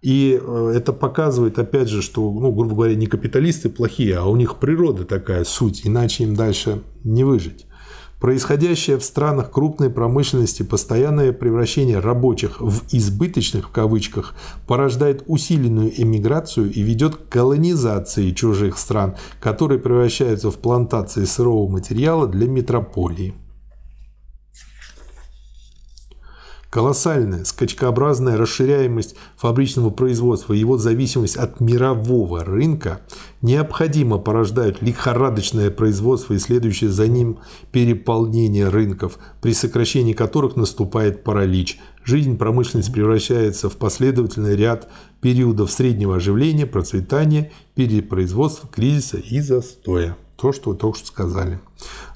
И 0.02 0.40
э, 0.40 0.72
это 0.76 0.92
показывает, 0.92 1.58
опять 1.58 1.88
же, 1.88 2.02
что, 2.02 2.30
ну, 2.30 2.52
грубо 2.52 2.74
говоря, 2.74 2.94
не 2.94 3.06
капиталисты 3.06 3.68
плохие, 3.68 4.16
а 4.16 4.24
у 4.26 4.36
них 4.36 4.56
природа 4.56 5.04
такая 5.04 5.44
суть, 5.44 5.82
иначе 5.84 6.24
им 6.24 6.34
дальше 6.34 6.82
не 7.04 7.24
выжить. 7.24 7.66
Происходящее 8.20 8.96
в 8.96 9.04
странах 9.04 9.50
крупной 9.50 9.90
промышленности 9.90 10.62
постоянное 10.62 11.32
превращение 11.32 11.98
рабочих 11.98 12.60
в 12.62 12.84
«избыточных» 12.90 13.68
в 13.68 13.72
кавычках 13.72 14.34
порождает 14.66 15.24
усиленную 15.26 15.92
эмиграцию 16.00 16.72
и 16.72 16.80
ведет 16.80 17.16
к 17.16 17.28
колонизации 17.28 18.30
чужих 18.30 18.78
стран, 18.78 19.16
которые 19.38 19.78
превращаются 19.78 20.50
в 20.50 20.56
плантации 20.56 21.24
сырого 21.24 21.70
материала 21.70 22.26
для 22.26 22.48
метрополии. 22.48 23.34
Колоссальная 26.76 27.44
скачкообразная 27.44 28.36
расширяемость 28.36 29.16
фабричного 29.38 29.88
производства 29.88 30.52
и 30.52 30.58
его 30.58 30.76
зависимость 30.76 31.38
от 31.38 31.58
мирового 31.58 32.44
рынка 32.44 33.00
необходимо 33.40 34.18
порождают 34.18 34.82
лихорадочное 34.82 35.70
производство 35.70 36.34
и 36.34 36.38
следующее 36.38 36.90
за 36.90 37.08
ним 37.08 37.38
переполнение 37.72 38.68
рынков, 38.68 39.18
при 39.40 39.54
сокращении 39.54 40.12
которых 40.12 40.56
наступает 40.56 41.24
паралич. 41.24 41.78
Жизнь 42.04 42.36
промышленности 42.36 42.90
превращается 42.90 43.70
в 43.70 43.78
последовательный 43.78 44.54
ряд 44.54 44.86
периодов 45.22 45.72
среднего 45.72 46.16
оживления, 46.16 46.66
процветания, 46.66 47.52
перепроизводства, 47.74 48.68
кризиса 48.68 49.16
и 49.16 49.40
застоя 49.40 50.14
то, 50.36 50.52
что 50.52 50.70
вы 50.70 50.76
только 50.76 50.98
что 50.98 51.06
сказали. 51.06 51.58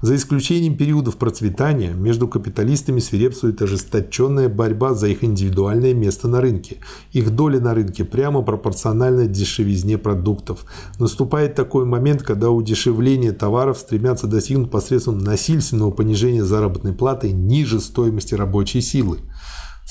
За 0.03 0.15
исключением 0.15 0.77
периодов 0.77 1.17
процветания, 1.17 1.93
между 1.93 2.29
капиталистами 2.29 3.01
свирепствует 3.01 3.61
ожесточенная 3.61 4.49
борьба 4.49 4.95
за 4.95 5.09
их 5.09 5.25
индивидуальное 5.25 5.95
место 5.95 6.29
на 6.29 6.41
рынке. 6.41 6.79
Их 7.13 7.31
доля 7.31 7.61
на 7.61 7.75
рынке 7.75 8.05
прямо 8.05 8.43
пропорциональна 8.43 9.27
дешевизне 9.27 9.99
продуктов. 9.99 10.65
Наступает 10.99 11.55
такой 11.55 11.85
момент, 11.85 12.23
когда 12.23 12.51
удешевление 12.51 13.33
товаров 13.33 13.79
стремятся 13.79 14.27
достигнуть 14.27 14.71
посредством 14.71 15.19
насильственного 15.19 15.91
понижения 15.91 16.45
заработной 16.45 16.93
платы 16.93 17.33
ниже 17.33 17.81
стоимости 17.81 18.35
рабочей 18.35 18.81
силы. 18.81 19.19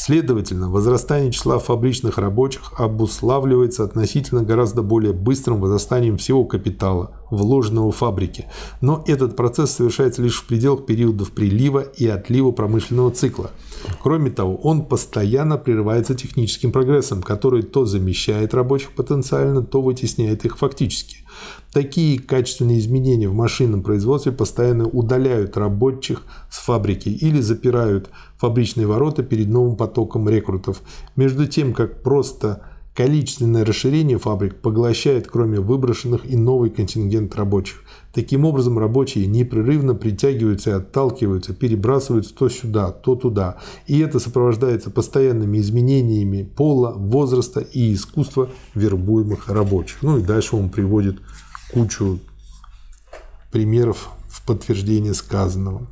Следовательно, 0.01 0.69
возрастание 0.69 1.29
числа 1.29 1.59
фабричных 1.59 2.17
рабочих 2.17 2.71
обуславливается 2.77 3.83
относительно 3.83 4.43
гораздо 4.43 4.81
более 4.81 5.11
быстрым 5.11 5.59
возрастанием 5.59 6.15
всего 6.15 6.45
капитала, 6.45 7.11
вложенного 7.29 7.91
в 7.91 7.97
фабрики. 7.97 8.45
Но 8.79 9.03
этот 9.07 9.35
процесс 9.35 9.71
совершается 9.71 10.21
лишь 10.21 10.41
в 10.41 10.47
пределах 10.47 10.85
периодов 10.85 11.31
прилива 11.31 11.81
и 11.81 12.07
отлива 12.07 12.51
промышленного 12.51 13.11
цикла. 13.11 13.51
Кроме 14.01 14.31
того, 14.31 14.55
он 14.55 14.85
постоянно 14.85 15.57
прерывается 15.57 16.15
техническим 16.15 16.71
прогрессом, 16.71 17.21
который 17.21 17.63
то 17.63 17.83
замещает 17.83 18.53
рабочих 18.53 18.93
потенциально, 18.93 19.63
то 19.63 19.81
вытесняет 19.81 20.45
их 20.45 20.57
фактически. 20.57 21.17
Такие 21.71 22.19
качественные 22.19 22.79
изменения 22.79 23.27
в 23.27 23.35
машинном 23.35 23.83
производстве 23.83 24.31
постоянно 24.31 24.87
удаляют 24.87 25.55
рабочих 25.55 26.23
с 26.49 26.57
фабрики 26.57 27.09
или 27.09 27.41
запирают 27.41 28.09
фабричные 28.37 28.87
ворота 28.87 29.21
перед 29.21 29.49
новым 29.49 29.75
потоком 29.75 30.27
рекрутов, 30.27 30.81
между 31.15 31.45
тем 31.45 31.73
как 31.73 32.01
просто 32.01 32.63
количественное 32.95 33.63
расширение 33.63 34.17
фабрик 34.17 34.55
поглощает 34.55 35.27
кроме 35.27 35.59
выброшенных 35.59 36.29
и 36.29 36.35
новый 36.35 36.71
контингент 36.71 37.35
рабочих. 37.35 37.83
Таким 38.13 38.45
образом, 38.45 38.79
рабочие 38.79 39.27
непрерывно 39.27 39.93
притягиваются 39.93 40.71
и 40.71 40.73
отталкиваются, 40.73 41.53
перебрасываются 41.53 42.33
то 42.33 42.49
сюда, 42.49 42.91
то 42.91 43.15
туда. 43.15 43.57
И 43.85 43.99
это 43.99 44.19
сопровождается 44.19 44.89
постоянными 44.89 45.59
изменениями 45.59 46.43
пола, 46.43 46.93
возраста 46.97 47.59
и 47.61 47.93
искусства 47.93 48.49
вербуемых 48.73 49.47
рабочих. 49.47 49.99
Ну 50.01 50.17
и 50.17 50.23
дальше 50.23 50.55
он 50.55 50.69
приводит 50.69 51.19
кучу 51.71 52.19
примеров 53.51 54.09
в 54.27 54.45
подтверждение 54.45 55.13
сказанного. 55.13 55.87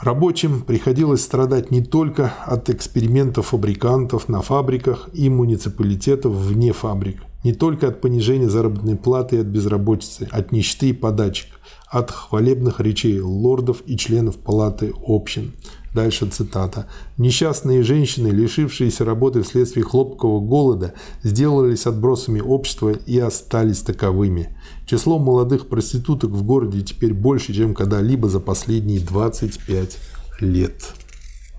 Рабочим 0.00 0.62
приходилось 0.62 1.22
страдать 1.22 1.70
не 1.70 1.82
только 1.82 2.34
от 2.44 2.68
экспериментов 2.68 3.48
фабрикантов 3.48 4.28
на 4.28 4.42
фабриках 4.42 5.08
и 5.14 5.30
муниципалитетов 5.30 6.32
вне 6.34 6.72
фабрик, 6.72 7.22
не 7.44 7.54
только 7.54 7.88
от 7.88 8.00
понижения 8.00 8.50
заработной 8.50 8.96
платы 8.96 9.36
и 9.36 9.40
от 9.40 9.46
безработицы, 9.46 10.28
от 10.30 10.52
нищеты 10.52 10.90
и 10.90 10.92
подачек, 10.92 11.48
от 11.88 12.10
хвалебных 12.10 12.80
речей 12.80 13.20
лордов 13.20 13.82
и 13.86 13.96
членов 13.96 14.36
палаты 14.36 14.92
общин. 15.06 15.52
Дальше 15.94 16.26
цитата. 16.26 16.86
«Несчастные 17.18 17.84
женщины, 17.84 18.26
лишившиеся 18.26 19.04
работы 19.04 19.42
вследствие 19.42 19.84
хлопкового 19.84 20.40
голода, 20.40 20.92
сделались 21.22 21.86
отбросами 21.86 22.40
общества 22.40 22.90
и 22.90 23.20
остались 23.20 23.80
таковыми. 23.80 24.48
Число 24.86 25.20
молодых 25.20 25.68
проституток 25.68 26.30
в 26.30 26.42
городе 26.42 26.82
теперь 26.82 27.14
больше, 27.14 27.54
чем 27.54 27.74
когда-либо 27.74 28.28
за 28.28 28.40
последние 28.40 28.98
25 28.98 29.98
лет». 30.40 30.82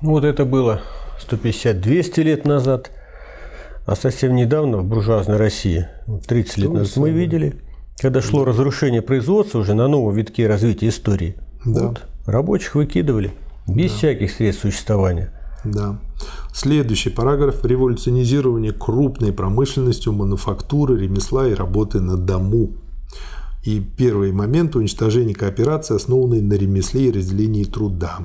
Вот 0.02 0.26
это 0.26 0.44
было 0.44 0.82
150-200 1.26 2.22
лет 2.22 2.46
назад. 2.46 2.92
А 3.86 3.96
совсем 3.96 4.36
недавно 4.36 4.80
в 4.80 4.84
буржуазной 4.84 5.38
России, 5.38 5.88
30 6.28 6.58
лет 6.58 6.74
назад, 6.74 6.98
мы 6.98 7.12
видели, 7.12 7.62
когда 7.98 8.22
шло 8.22 8.44
да. 8.44 8.50
разрушение 8.50 9.02
производства 9.02 9.60
уже 9.60 9.76
на 9.76 9.88
новом 9.88 10.14
витке 10.14 10.46
развития 10.48 10.90
истории. 10.90 11.36
Да. 11.64 11.88
Вот, 11.88 12.02
рабочих 12.26 12.76
выкидывали– 12.76 13.32
без 13.68 13.92
да. 13.92 13.98
всяких 13.98 14.32
средств 14.32 14.64
существования. 14.64 15.32
Да. 15.64 16.00
Следующий 16.54 17.10
параграф– 17.10 17.64
революционизирование 17.66 18.72
крупной 18.72 19.34
промышленностью, 19.34 20.14
мануфактуры, 20.14 21.00
ремесла 21.00 21.48
и 21.48 21.54
работы 21.54 22.00
на 22.00 22.18
дому. 22.18 22.74
И 23.64 23.80
первый 23.80 24.32
момент– 24.32 24.76
уничтожение 24.76 25.36
кооперации, 25.36 25.96
основанной 25.96 26.42
на 26.42 26.54
ремесле 26.54 27.08
и 27.08 27.12
разделении 27.12 27.64
труда. 27.64 28.20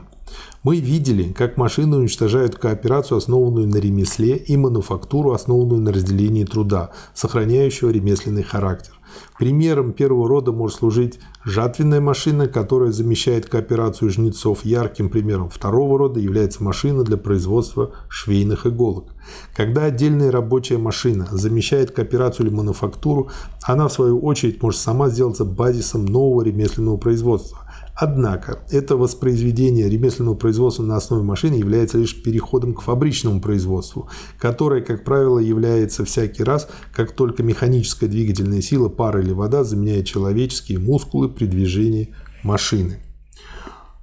Мы 0.62 0.76
видели, 0.76 1.32
как 1.32 1.56
машины 1.56 1.96
уничтожают 1.96 2.56
кооперацию, 2.56 3.16
основанную 3.18 3.66
на 3.66 3.78
ремесле, 3.78 4.36
и 4.36 4.56
мануфактуру, 4.56 5.32
основанную 5.32 5.80
на 5.80 5.92
разделении 5.92 6.44
труда, 6.44 6.90
сохраняющего 7.14 7.90
ремесленный 7.90 8.42
характер. 8.42 8.92
Примером 9.38 9.92
первого 9.92 10.28
рода 10.28 10.52
может 10.52 10.78
служить 10.78 11.18
жатвенная 11.44 12.00
машина, 12.00 12.46
которая 12.48 12.92
замещает 12.92 13.48
кооперацию 13.48 14.10
жнецов. 14.10 14.64
Ярким 14.64 15.08
примером 15.08 15.48
второго 15.48 15.98
рода 15.98 16.20
является 16.20 16.62
машина 16.62 17.04
для 17.04 17.16
производства 17.16 17.92
швейных 18.08 18.66
иголок. 18.66 19.06
Когда 19.54 19.84
отдельная 19.84 20.30
рабочая 20.30 20.78
машина 20.78 21.28
замещает 21.30 21.90
кооперацию 21.90 22.46
или 22.46 22.54
мануфактуру, 22.54 23.30
она 23.62 23.88
в 23.88 23.92
свою 23.92 24.20
очередь 24.20 24.62
может 24.62 24.80
сама 24.80 25.08
сделаться 25.08 25.44
базисом 25.44 26.04
нового 26.04 26.42
ремесленного 26.42 26.96
производства. 26.96 27.69
Однако 28.02 28.60
это 28.70 28.96
воспроизведение 28.96 29.86
ремесленного 29.86 30.34
производства 30.34 30.82
на 30.82 30.96
основе 30.96 31.22
машины 31.22 31.56
является 31.56 31.98
лишь 31.98 32.22
переходом 32.22 32.72
к 32.72 32.80
фабричному 32.80 33.42
производству, 33.42 34.08
которое, 34.38 34.80
как 34.80 35.04
правило, 35.04 35.38
является 35.38 36.06
всякий 36.06 36.42
раз, 36.42 36.66
как 36.94 37.12
только 37.12 37.42
механическая 37.42 38.08
двигательная 38.08 38.62
сила, 38.62 38.88
пара 38.88 39.20
или 39.20 39.32
вода 39.32 39.64
заменяет 39.64 40.06
человеческие 40.06 40.78
мускулы 40.78 41.28
при 41.28 41.44
движении 41.44 42.14
машины. 42.42 43.00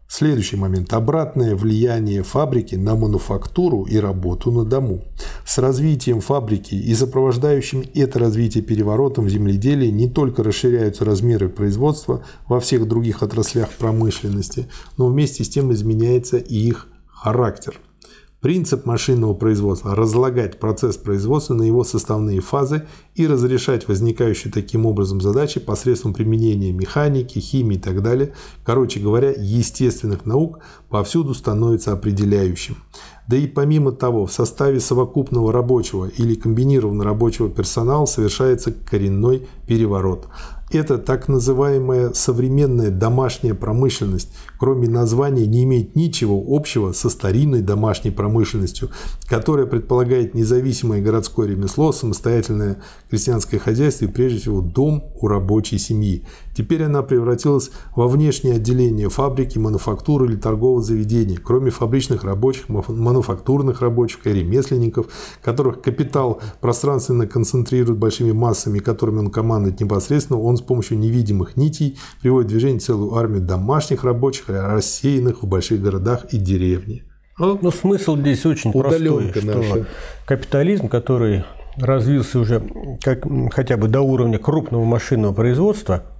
Следующий 0.09 0.55
момент. 0.55 0.93
Обратное 0.93 1.53
влияние 1.55 2.23
фабрики 2.23 2.75
на 2.75 2.95
мануфактуру 2.95 3.83
и 3.83 3.97
работу 3.97 4.51
на 4.51 4.63
дому. 4.63 5.03
С 5.45 5.57
развитием 5.57 6.21
фабрики 6.21 6.75
и 6.75 6.95
сопровождающим 6.95 7.83
это 7.93 8.17
развитие 8.17 8.63
переворотом 8.63 9.25
в 9.25 9.29
земледелии 9.29 9.89
не 9.89 10.09
только 10.09 10.43
расширяются 10.43 11.03
размеры 11.03 11.49
производства 11.49 12.23
во 12.47 12.61
всех 12.61 12.87
других 12.87 13.21
отраслях 13.21 13.69
промышленности, 13.71 14.69
но 14.97 15.07
вместе 15.07 15.43
с 15.43 15.49
тем 15.49 15.73
изменяется 15.73 16.37
и 16.37 16.55
их 16.55 16.87
характер. 17.07 17.77
Принцип 18.41 18.85
машинного 18.85 19.33
производства– 19.33 19.95
разлагать 19.95 20.59
процесс 20.59 20.95
производства 20.95 21.55
на 21.55 21.63
его 21.63 21.83
составные 21.83 22.39
фазы 22.39 22.85
и 23.15 23.25
разрешать 23.25 23.87
возникающие 23.87 24.53
таким 24.53 24.85
образом 24.85 25.21
задачи 25.21 25.59
посредством 25.59 26.13
применения 26.13 26.71
механики, 26.71 27.39
химии 27.39 27.77
и 27.77 27.79
так 27.79 28.03
далее, 28.03 28.33
короче 28.63 28.99
говоря, 28.99 29.31
естественных 29.35 30.27
наук, 30.27 30.59
повсюду 30.87 31.33
становится 31.33 31.93
определяющим. 31.93 32.77
Да 33.27 33.35
и 33.35 33.47
помимо 33.47 33.91
того, 33.91 34.27
в 34.27 34.31
составе 34.31 34.79
совокупного 34.79 35.51
рабочего 35.51 36.05
или 36.05 36.35
комбинированного 36.35 37.05
рабочего 37.05 37.49
персонала 37.49 38.05
совершается 38.05 38.71
коренной 38.71 39.47
переворот. 39.67 40.27
Это 40.69 40.97
так 40.97 41.29
называемая 41.29 42.11
современная 42.11 42.91
домашняя 42.91 43.53
промышленность, 43.53 44.33
кроме 44.59 44.89
названия, 44.89 45.45
не 45.45 45.63
имеет 45.63 45.95
ничего 45.95 46.43
общего 46.45 46.91
со 46.91 47.09
старинной 47.09 47.61
домашней 47.61 48.11
промышленностью, 48.11 48.89
которая 49.29 49.65
предполагает 49.65 50.33
независимое 50.33 51.01
городское 51.01 51.47
ремесло, 51.47 51.93
самостоятельное 51.93 52.81
крестьянское 53.09 53.59
хозяйство 53.59 54.05
и 54.05 54.09
прежде 54.09 54.39
всего 54.39 54.59
дом 54.59 55.05
у 55.21 55.27
рабочей 55.29 55.77
семьи. 55.77 56.25
Теперь 56.53 56.83
она 56.83 57.01
превратилась 57.01 57.71
во 57.95 58.09
внешнее 58.09 58.55
отделение 58.55 59.09
фабрики, 59.09 59.57
мануфактуры 59.57 60.25
или 60.25 60.35
торгового 60.35 60.81
заведения, 60.81 61.37
кроме 61.41 61.69
фабричных 61.69 62.25
рабочих, 62.25 62.67
мануфактурных 62.67 63.81
рабочих 63.81 64.27
и 64.27 64.33
ремесленников, 64.33 65.07
которых 65.41 65.81
капитал 65.81 66.41
пространственно 66.59 67.25
концентрирует 67.25 67.97
большими 67.97 68.33
массами, 68.33 68.79
которыми 68.79 69.19
он 69.19 69.31
командует 69.31 69.79
непосредственно, 69.79 70.39
он 70.39 70.56
с 70.57 70.61
помощью 70.61 70.97
невидимых 70.97 71.57
нитей 71.57 71.97
приводит 72.21 72.47
в 72.47 72.51
движение 72.51 72.79
целую 72.79 73.15
армию 73.15 73.41
домашних 73.41 74.03
рабочих, 74.03 74.49
рассеянных 74.49 75.43
в 75.43 75.47
больших 75.47 75.81
городах 75.81 76.25
и 76.31 76.37
деревне. 76.37 77.03
Ну, 77.39 77.57
Но 77.61 77.71
смысл 77.71 78.17
здесь 78.17 78.45
очень 78.45 78.71
простой, 78.71 79.31
что 79.31 79.45
наша. 79.45 79.85
капитализм, 80.25 80.87
который 80.87 81.43
развился 81.77 82.39
уже 82.39 82.63
как, 83.03 83.25
хотя 83.53 83.77
бы 83.77 83.87
до 83.87 84.01
уровня 84.01 84.39
крупного 84.39 84.83
машинного 84.83 85.33
производства– 85.33 86.03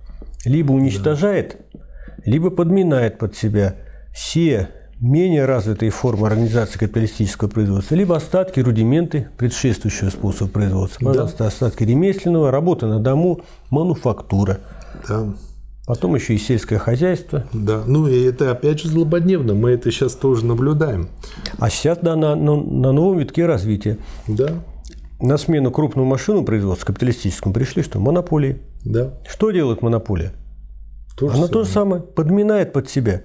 либо 0.48 0.72
уничтожает, 0.72 1.58
да. 1.74 1.80
либо 2.26 2.50
подминает 2.50 3.18
под 3.18 3.36
себя 3.36 3.76
все 4.14 4.70
менее 5.00 5.46
развитые 5.46 5.92
формы 5.92 6.28
организации 6.28 6.80
капиталистического 6.80 7.50
производства, 7.50 7.96
либо 7.96 8.16
остатки, 8.16 8.60
рудименты 8.60 9.28
предшествующего 9.38 10.10
способа 10.10 10.50
производства. 10.50 11.06
Пожалуйста, 11.06 11.38
да. 11.40 11.48
остатки 11.48 11.84
ремесленного, 11.84 12.52
работа 12.52 12.88
на 12.88 13.00
дому, 13.00 13.42
мануфактура. 13.70 14.60
Да. 15.08 15.34
Потом 15.86 16.16
еще 16.16 16.36
и 16.36 16.38
сельское 16.38 16.80
хозяйство. 16.80 17.46
Да, 17.54 17.82
ну 17.86 18.08
и 18.08 18.22
это 18.24 18.52
опять 18.52 18.82
же 18.82 18.90
злободневно, 18.90 19.54
мы 19.54 19.72
это 19.72 19.90
сейчас 19.90 20.16
тоже 20.16 20.46
наблюдаем. 20.46 21.08
А 21.60 21.70
сейчас, 21.70 22.00
да, 22.02 22.16
на, 22.16 22.36
на, 22.36 22.58
на 22.58 22.92
новом 22.92 23.20
витке 23.20 23.46
развития. 23.46 23.98
Да. 24.28 24.50
На 25.22 25.38
смену 25.38 25.72
крупному 25.72 26.08
машину 26.08 26.44
производства 26.44 26.88
капиталистическому 26.88 27.54
пришли 27.54 27.84
что? 27.84 28.00
Монополии. 28.00 28.62
Да. 28.84 29.14
Что 29.28 29.52
делает 29.52 29.82
монополия? 29.82 30.34
То 31.18 31.30
Она 31.30 31.48
то 31.48 31.64
же 31.64 31.70
самое, 31.70 32.02
подминает 32.02 32.74
под 32.74 32.90
себя. 32.90 33.22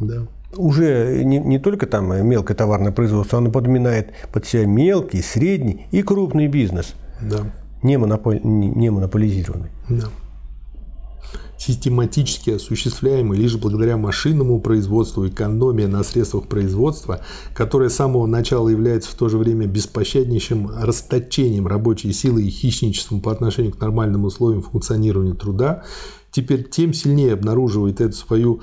Да. 0.00 0.26
Уже 0.56 1.22
не, 1.24 1.38
не 1.38 1.58
только 1.58 1.86
там 1.86 2.26
мелкое 2.26 2.56
товарное 2.56 2.92
производство, 2.92 3.38
она 3.38 3.50
подминает 3.50 4.12
под 4.32 4.46
себя 4.46 4.66
мелкий, 4.66 5.22
средний 5.22 5.86
и 5.90 6.02
крупный 6.02 6.48
бизнес. 6.48 6.94
Да. 7.20 7.52
Не, 7.82 7.98
монополь, 7.98 8.40
не, 8.42 8.68
не 8.68 8.90
монополизированный. 8.90 9.70
Да 9.88 10.08
систематически 11.64 12.50
осуществляемый 12.50 13.38
лишь 13.38 13.56
благодаря 13.56 13.96
машинному 13.96 14.60
производству, 14.60 15.26
экономия 15.26 15.88
на 15.88 16.02
средствах 16.02 16.46
производства, 16.46 17.20
которая 17.54 17.88
с 17.88 17.94
самого 17.94 18.26
начала 18.26 18.68
является 18.68 19.10
в 19.10 19.14
то 19.14 19.28
же 19.28 19.38
время 19.38 19.66
беспощаднейшим 19.66 20.70
расточением 20.76 21.66
рабочей 21.66 22.12
силы 22.12 22.42
и 22.42 22.50
хищничеством 22.50 23.20
по 23.20 23.32
отношению 23.32 23.72
к 23.72 23.80
нормальным 23.80 24.24
условиям 24.24 24.62
функционирования 24.62 25.34
труда, 25.34 25.84
теперь 26.30 26.68
тем 26.68 26.92
сильнее 26.92 27.32
обнаруживает 27.32 28.00
эту 28.00 28.14
свою 28.14 28.60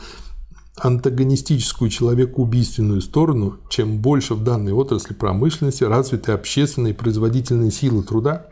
антагонистическую 0.77 1.89
человекоубийственную 1.89 3.01
сторону, 3.01 3.57
чем 3.69 3.99
больше 3.99 4.35
в 4.35 4.43
данной 4.43 4.71
отрасли 4.71 5.13
промышленности 5.13 5.83
развиты 5.83 6.31
общественные 6.31 6.93
и 6.93 6.97
производительные 6.97 7.71
силы 7.71 8.03
труда 8.03 8.47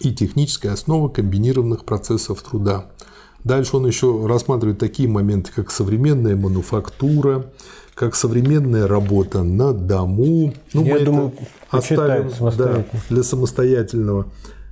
и 0.00 0.12
техническая 0.12 0.72
основа 0.72 1.08
комбинированных 1.08 1.84
процессов 1.84 2.42
труда– 2.42 2.90
Дальше 3.44 3.76
он 3.76 3.86
еще 3.86 4.26
рассматривает 4.26 4.78
такие 4.78 5.06
моменты, 5.08 5.52
как 5.54 5.70
современная 5.70 6.34
мануфактура, 6.34 7.52
как 7.94 8.14
современная 8.14 8.88
работа 8.88 9.42
на 9.42 9.74
дому. 9.74 10.54
Ну, 10.72 10.84
Я 10.84 10.94
мы 10.94 11.00
думаю, 11.00 11.32
это 11.70 11.78
оставим 11.78 12.30
да, 12.56 12.84
для 13.10 13.22
самостоятельного 13.22 14.26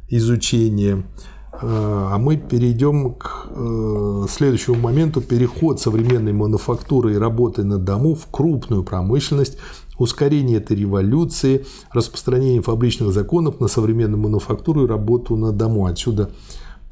изучения. 0.09 1.05
А, 1.53 2.19
мы 2.19 2.37
перейдем 2.37 3.15
к 3.15 3.47
э, 3.51 4.27
следующему 4.29 4.77
моменту. 4.77 5.21
Переход 5.21 5.81
современной 5.81 6.33
мануфактуры 6.33 7.15
и 7.15 7.19
работы 7.19 7.63
на 7.63 7.79
дому 7.79 8.15
в 8.15 8.27
крупную 8.31 8.83
промышленность, 8.83 9.59
ускорение 9.99 10.59
этой 10.59 10.77
революции, 10.77 11.67
распространение 11.93 12.63
фабричных 12.63 13.13
законов 13.13 13.61
на 13.61 13.69
современную 13.69 14.21
мануфактуру 14.21 14.85
и 14.85 14.89
работу 14.89 15.37
на 15.37 15.53
дому. 15.53 15.87
Отсюда 15.87 16.31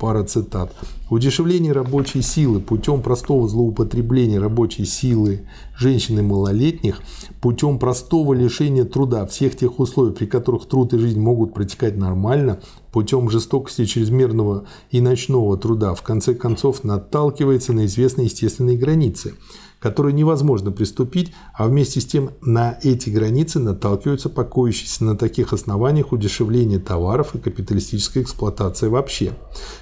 пара 0.00 0.24
цитат. 0.24 0.74
Удешевление 1.10 1.72
рабочей 1.72 2.22
силы 2.22 2.60
путем 2.60 3.02
простого 3.02 3.46
злоупотребления 3.46 4.40
рабочей 4.40 4.86
силы 4.86 5.42
женщин 5.76 6.18
и 6.18 6.22
малолетних, 6.22 7.00
путем 7.42 7.78
простого 7.78 8.32
лишения 8.32 8.84
труда 8.84 9.26
всех 9.26 9.56
тех 9.56 9.78
условий, 9.78 10.12
при 10.12 10.24
которых 10.24 10.66
труд 10.66 10.94
и 10.94 10.98
жизнь 10.98 11.20
могут 11.20 11.52
протекать 11.52 11.96
нормально, 11.96 12.60
путем 12.92 13.28
жестокости 13.28 13.84
чрезмерного 13.84 14.64
и 14.90 15.00
ночного 15.00 15.58
труда, 15.58 15.94
в 15.94 16.02
конце 16.02 16.34
концов 16.34 16.82
наталкивается 16.82 17.72
на 17.72 17.84
известные 17.84 18.26
естественные 18.26 18.78
границы– 18.78 19.34
которой 19.80 20.12
невозможно 20.12 20.70
приступить, 20.70 21.32
а 21.54 21.66
вместе 21.66 22.00
с 22.00 22.06
тем 22.06 22.30
на 22.42 22.78
эти 22.82 23.10
границы 23.10 23.58
наталкиваются 23.58 24.28
покоящиеся 24.28 25.04
на 25.04 25.16
таких 25.16 25.52
основаниях 25.52 26.12
удешевление 26.12 26.78
товаров 26.78 27.34
и 27.34 27.38
капиталистическая 27.38 28.22
эксплуатация 28.22 28.90
вообще. 28.90 29.32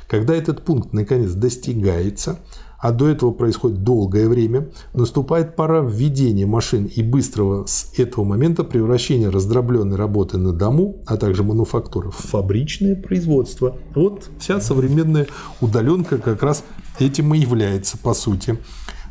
Когда 0.07 0.34
этот 0.34 0.64
пункт 0.64 0.92
наконец 0.92 1.32
достигается, 1.32 2.39
а 2.78 2.93
до 2.93 3.09
этого 3.09 3.32
происходит 3.32 3.82
долгое 3.82 4.28
время, 4.28 4.68
наступает 4.94 5.56
пора 5.56 5.81
введения 5.81 6.47
машин 6.47 6.85
и 6.85 7.02
быстрого 7.02 7.66
с 7.66 7.93
этого 7.98 8.24
момента 8.24 8.62
превращения 8.62 9.31
раздробленной 9.31 9.97
работы 9.97 10.39
на 10.39 10.52
дому, 10.52 11.02
а 11.06 11.16
также 11.16 11.43
мануфактуры 11.43 12.10
в 12.10 12.16
фабричное 12.16 12.94
производство. 12.94 13.77
Вот 13.97 14.31
вся 14.39 14.60
современная 14.60 15.27
удаленка 15.60 16.18
как 16.18 16.44
раз 16.44 16.62
этим 17.01 17.35
и 17.35 17.39
является 17.39 17.98
по 17.98 18.14
сути. 18.14 18.59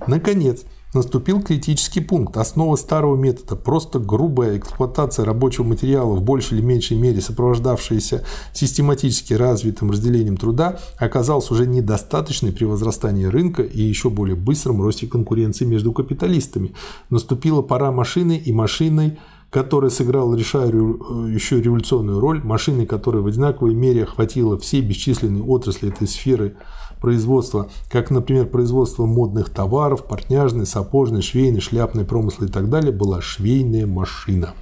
Наконец, 0.08 0.64
Наступил 0.98 1.44
критический 1.44 2.02
пункт. 2.02 2.38
Основа 2.38 2.76
старого 2.76 3.16
метода, 3.16 3.56
просто 3.56 4.00
грубая 4.00 4.58
эксплуатация 4.58 5.26
рабочего 5.26 5.64
материала 5.64 6.16
в 6.16 6.24
большей 6.24 6.58
или 6.58 6.66
меньшей 6.66 6.98
мере 6.98 7.22
сопровождавшаяся 7.22 8.24
систематически 8.52 9.36
развитым 9.36 9.92
разделением 9.92 10.38
труда, 10.38 10.80
оказалась 10.98 11.52
уже 11.52 11.68
недостаточной 11.68 12.52
при 12.52 12.66
возрастании 12.66 13.26
рынка 13.26 13.62
и 13.62 13.80
еще 13.80 14.10
более 14.10 14.36
быстром 14.36 14.82
росте 14.82 15.06
конкуренции 15.06 15.66
между 15.66 15.94
капиталистами. 15.94 16.74
Наступила 17.12 17.62
пора 17.62 17.92
машины 17.92 18.42
и 18.44 18.52
машиной 18.52 19.20
которая 19.50 19.90
сыграла 19.90 20.36
решающую 20.36 21.64
революционную 21.64 22.20
роль, 22.20 22.44
машины, 22.44 22.86
которая 22.86 23.22
в 23.22 23.28
одинаковой 23.28 23.74
мере 23.74 24.04
охватила 24.04 24.60
все 24.60 24.82
бесчисленные 24.82 25.42
отрасли 25.42 25.88
этой 25.88 26.06
сферы 26.06 26.58
производства, 26.98 27.70
как, 27.90 28.12
например, 28.12 28.48
производство 28.48 29.06
модных 29.06 29.50
товаров, 29.50 30.06
портняжный, 30.06 30.66
сапожный, 30.66 31.22
швейный, 31.22 31.62
шляпный 31.62 32.06
промысл 32.06 32.46
и 32.46 32.48
так 32.48 32.70
далее, 32.70 32.92
была 32.92 33.22
швейная 33.22 33.86
машина. 33.86 34.54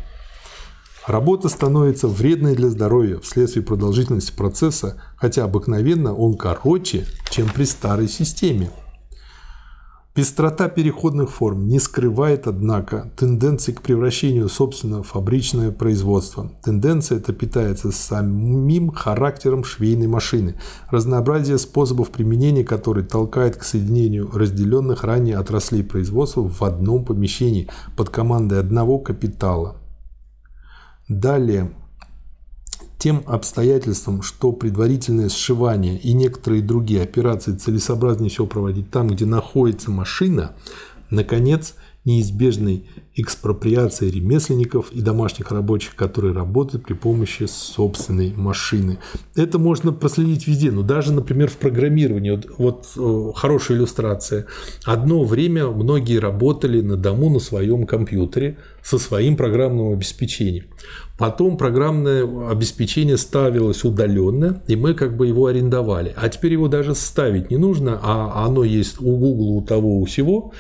Работа 1.07 1.49
становится 1.49 2.07
вредной 2.07 2.55
для 2.55 2.69
здоровья 2.69 3.19
вследствие 3.19 3.63
продолжительности 3.63 4.35
процесса, 4.35 4.99
хотя 5.17 5.43
обыкновенно 5.43 6.15
он 6.15 6.35
короче, 6.35 7.05
чем 7.29 7.47
при 7.49 7.65
старой 7.65 8.07
системе. 8.07 8.71
Пестрота 10.15 10.69
переходных 10.69 11.29
форм 11.29 11.67
не 11.67 11.77
скрывает, 11.77 12.47
однако, 12.47 13.11
тенденции 13.17 13.73
к 13.73 13.81
превращению 13.81 14.47
собственно 14.47 15.03
в 15.03 15.07
фабричное 15.07 15.71
производство. 15.73 16.53
Тенденция 16.63 17.17
эта 17.17 17.33
питается 17.33 17.91
самим 17.91 18.91
характером 18.91 19.65
швейной 19.65 20.07
машины, 20.07 20.55
разнообразие 20.89 21.57
способов 21.57 22.11
применения 22.11 22.63
которой 22.63 23.03
толкает 23.03 23.57
к 23.57 23.63
соединению 23.63 24.31
разделенных 24.33 25.03
ранее 25.03 25.37
отраслей 25.37 25.83
производства 25.83 26.47
в 26.47 26.63
одном 26.63 27.03
помещении 27.03 27.67
под 27.97 28.09
командой 28.09 28.61
одного 28.61 28.99
капитала. 28.99 29.75
Далее, 31.09 31.73
тем 32.97 33.23
обстоятельством, 33.27 34.21
что 34.21 34.51
предварительное 34.51 35.29
сшивание 35.29 35.97
и 35.97 36.13
некоторые 36.13 36.61
другие 36.61 37.01
операции 37.01 37.55
целесообразнее 37.55 38.29
всего 38.29 38.47
проводить 38.47 38.89
там, 38.89 39.09
где 39.09 39.25
находится 39.25 39.91
машина, 39.91 40.55
наконец, 41.09 41.75
неизбежной 42.05 42.85
экспроприации 43.15 44.09
ремесленников 44.11 44.91
и 44.91 45.01
домашних 45.01 45.51
рабочих, 45.51 45.95
которые 45.95 46.33
работают 46.33 46.85
при 46.85 46.93
помощи 46.93 47.47
собственной 47.47 48.33
машины. 48.35 48.99
Это 49.35 49.57
можно 49.57 49.91
проследить 49.91 50.47
везде, 50.47 50.71
но 50.71 50.83
даже, 50.83 51.11
например, 51.11 51.49
в 51.49 51.57
программировании. 51.57 52.31
Вот, 52.31 52.47
вот 52.57 52.87
э, 52.97 53.31
хорошая 53.35 53.77
иллюстрация. 53.77 54.45
Одно 54.83 55.23
время 55.23 55.67
многие 55.67 56.19
работали 56.19 56.81
на 56.81 56.95
дому 56.95 57.29
на 57.31 57.39
своем 57.39 57.87
компьютере 57.87 58.57
со 58.83 58.99
своим 58.99 59.35
программным 59.35 59.93
обеспечением. 59.93 60.65
Потом 61.17 61.57
программное 61.57 62.23
обеспечение 62.49 63.17
ставилось 63.17 63.83
удаленно, 63.85 64.61
и 64.67 64.75
мы 64.75 64.93
как 64.93 65.15
бы 65.15 65.27
его 65.27 65.47
арендовали. 65.47 66.13
А 66.17 66.27
теперь 66.27 66.51
его 66.51 66.67
даже 66.67 66.93
ставить 66.93 67.49
не 67.49 67.57
нужно, 67.57 67.99
а 68.03 68.45
оно 68.45 68.63
есть 68.63 68.99
у 68.99 69.15
Google, 69.17 69.57
у 69.57 69.61
того, 69.61 70.01
у 70.01 70.05
всего. 70.05 70.51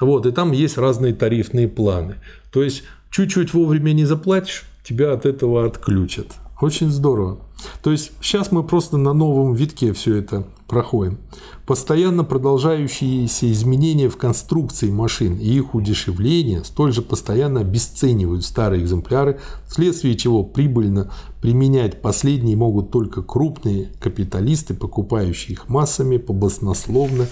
Вот, 0.00 0.26
и 0.26 0.32
там 0.32 0.52
есть 0.52 0.78
разные 0.78 1.14
тарифные 1.14 1.68
планы. 1.68 2.16
То 2.50 2.62
есть 2.62 2.82
чуть-чуть 3.10 3.54
вовремя 3.54 3.92
не 3.92 4.04
заплатишь, 4.04 4.64
тебя 4.82 5.12
от 5.12 5.26
этого 5.26 5.66
отключат. 5.66 6.26
Очень 6.60 6.90
здорово. 6.90 7.38
То 7.82 7.90
есть 7.90 8.12
сейчас 8.20 8.52
мы 8.52 8.62
просто 8.64 8.96
на 8.96 9.12
новом 9.12 9.54
витке 9.54 9.92
все 9.92 10.16
это 10.16 10.44
проходим. 10.66 11.18
Постоянно 11.66 12.22
продолжающиеся 12.22 13.50
изменения 13.50 14.08
в 14.08 14.16
конструкции 14.16 14.90
машин 14.90 15.36
и 15.36 15.48
их 15.48 15.74
удешевление 15.74 16.64
столь 16.64 16.92
же 16.92 17.02
постоянно 17.02 17.60
обесценивают 17.60 18.44
старые 18.44 18.82
экземпляры, 18.82 19.40
вследствие 19.66 20.16
чего 20.16 20.44
прибыльно 20.44 21.10
применять 21.42 22.02
последние 22.02 22.56
могут 22.56 22.90
только 22.90 23.22
крупные 23.22 23.92
капиталисты, 24.00 24.74
покупающие 24.74 25.52
их 25.52 25.68
массами 25.68 26.18
по 26.18 26.32
баснословно 26.32 27.26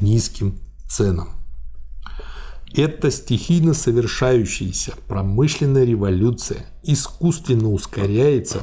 низким 0.00 0.58
ценам. 0.88 1.41
Эта 2.74 3.10
стихийно 3.10 3.74
совершающаяся 3.74 4.94
промышленная 5.06 5.84
революция. 5.84 6.66
Искусственно 6.82 7.70
ускоряется 7.70 8.62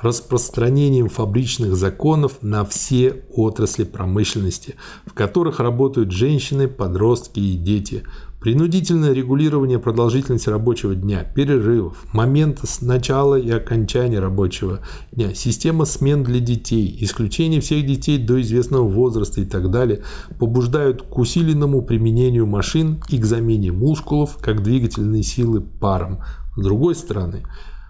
распространением 0.00 1.08
фабричных 1.08 1.76
законов 1.76 2.42
на 2.42 2.64
все 2.64 3.24
отрасли 3.32 3.84
промышленности, 3.84 4.74
в 5.06 5.14
которых 5.14 5.60
работают 5.60 6.10
женщины, 6.10 6.66
подростки 6.66 7.38
и 7.38 7.56
дети, 7.56 8.02
Принудительное 8.44 9.14
регулирование 9.14 9.78
продолжительности 9.78 10.50
рабочего 10.50 10.94
дня, 10.94 11.24
перерывов, 11.24 12.04
момента 12.12 12.66
с 12.66 12.82
начала 12.82 13.36
и 13.36 13.48
окончания 13.48 14.18
рабочего 14.18 14.80
дня, 15.12 15.34
система 15.34 15.86
смен 15.86 16.24
для 16.24 16.40
детей, 16.40 16.94
исключение 17.00 17.62
всех 17.62 17.86
детей 17.86 18.18
до 18.18 18.42
известного 18.42 18.86
возраста 18.86 19.40
и 19.40 19.46
так 19.46 19.70
далее 19.70 20.02
побуждают 20.38 21.00
к 21.00 21.16
усиленному 21.16 21.80
применению 21.80 22.46
машин 22.46 23.02
и 23.08 23.16
к 23.16 23.24
замене 23.24 23.72
мускулов 23.72 24.36
как 24.42 24.62
двигательной 24.62 25.22
силы 25.22 25.62
паром. 25.62 26.18
С 26.54 26.62
другой 26.62 26.96
стороны, 26.96 27.44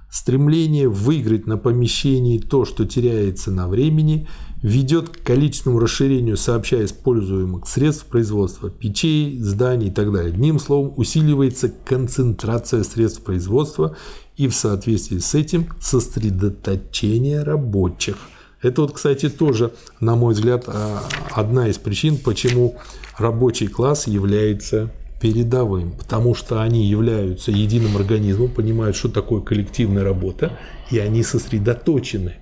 стремление 0.09 0.89
выиграть 0.89 1.49
на 1.49 1.57
помещении 1.57 2.39
то, 2.39 2.65
что 2.65 2.85
теряется 2.85 3.51
на 3.51 3.67
времени– 3.67 4.29
ведет 4.65 5.11
к 5.11 5.23
количественному 5.23 5.79
расширению 5.79 6.39
сообща 6.39 6.83
используемых 6.83 7.69
средств 7.69 8.07
производства, 8.07 8.71
печей, 8.71 9.39
зданий 9.39 9.89
и 9.89 9.91
так 9.91 10.11
далее. 10.11 10.33
Одним 10.33 10.59
словом, 10.59 10.95
усиливается 10.97 11.71
концентрация 11.85 12.83
средств 12.83 13.23
производства 13.23 13.95
и 14.39 14.49
в 14.49 14.55
соответствии 14.55 15.19
с 15.19 15.35
этим 15.35 15.69
сосредоточение 15.81 17.43
рабочих. 17.43 18.17
Это 18.63 18.81
вот, 18.81 18.93
кстати, 18.93 19.29
тоже, 19.29 19.75
на 20.01 20.17
мой 20.17 20.33
взгляд, 20.33 20.65
а, 20.67 21.03
одна 21.33 21.69
из 21.69 21.77
причин, 21.77 22.17
почему 22.17 22.79
рабочий 23.19 23.67
класс 23.67 24.07
является 24.07 24.91
передовым, 25.21 25.93
потому 25.93 26.35
что 26.35 26.63
они 26.63 26.87
являются 26.87 27.51
единым 27.51 27.99
организмом, 27.99 28.49
понимают, 28.49 28.97
что 28.97 29.11
такое 29.11 29.43
коллективная 29.43 30.05
работа, 30.05 30.59
и 30.91 30.99
они 30.99 31.23
сосредоточены 31.23 32.37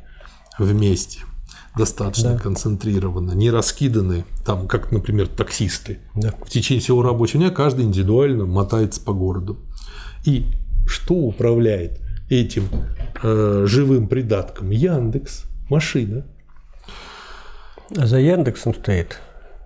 вместе 0.57 1.23
достаточно 1.77 2.35
да. 2.35 2.39
концентрированно, 2.39 3.33
не 3.33 3.51
раскиданы, 3.51 4.25
там, 4.45 4.69
как, 4.69 4.93
например, 4.93 5.29
таксисты. 5.29 5.99
Да. 6.15 6.35
В 6.45 6.51
течение 6.51 6.83
всего 6.83 7.03
рабочего 7.03 7.41
дня 7.41 7.51
каждый 7.51 7.85
индивидуально 7.85 8.47
мотается 8.47 9.01
по 9.01 9.13
городу. 9.13 9.59
И 10.25 10.47
что 10.87 11.15
управляет 11.15 12.01
этим 12.29 12.65
э, 13.23 13.65
живым 13.67 14.09
придатком? 14.09 14.71
Яндекс, 14.71 15.45
машина. 15.71 16.27
А 17.97 18.07
за 18.07 18.19
Яндексом 18.19 18.75
стоит 18.75 19.21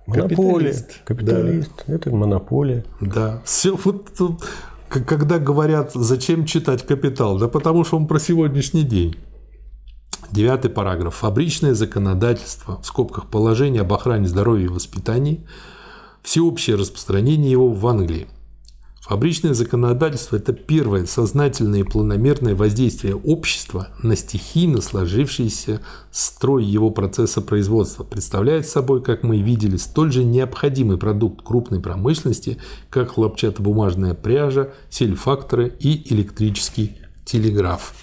монополия. 0.06 0.72
Капиталист. 0.72 1.04
Капиталист. 1.04 1.84
Да. 1.86 1.94
Это 1.94 2.10
монополия. 2.10 2.84
Да. 3.00 3.42
Все 3.44 3.76
вот 3.76 4.10
когда 4.88 5.38
говорят, 5.38 5.92
зачем 5.94 6.46
читать 6.46 6.86
«Капитал», 6.86 7.38
да 7.38 7.48
потому 7.48 7.84
что 7.84 7.96
он 7.96 8.06
про 8.06 8.20
сегодняшний 8.20 8.84
день. 8.84 9.16
Девятый 10.32 10.70
параграф. 10.70 11.16
Фабричное 11.16 11.74
законодательство, 11.74 12.80
в 12.82 12.86
скобках 12.86 13.28
положение 13.28 13.82
об 13.82 13.92
охране 13.92 14.26
здоровья 14.26 14.66
и 14.66 14.68
воспитании, 14.68 15.46
всеобщее 16.22 16.76
распространение 16.76 17.50
его 17.50 17.68
в 17.68 17.86
Англии. 17.86 18.26
Фабричное 19.02 19.54
законодательство– 19.54 20.34
это 20.36 20.52
первое 20.52 21.06
сознательное 21.06 21.80
и 21.80 21.84
планомерное 21.84 22.56
воздействие 22.56 23.14
общества 23.14 23.90
на 24.02 24.16
стихийно 24.16 24.80
сложившийся 24.80 25.80
строй 26.10 26.64
его 26.64 26.90
процесса 26.90 27.40
производства. 27.40 28.02
Представляет 28.02 28.66
собой, 28.66 29.00
как 29.04 29.22
мы 29.22 29.38
видели, 29.38 29.76
столь 29.76 30.10
же 30.10 30.24
необходимый 30.24 30.98
продукт 30.98 31.42
крупной 31.42 31.80
промышленности, 31.80 32.58
как 32.90 33.12
хлопчатобумажная 33.12 34.14
пряжа, 34.14 34.70
сельфакторы 34.90 35.72
и 35.78 36.12
электрический 36.12 36.96
телеграф 37.24 37.94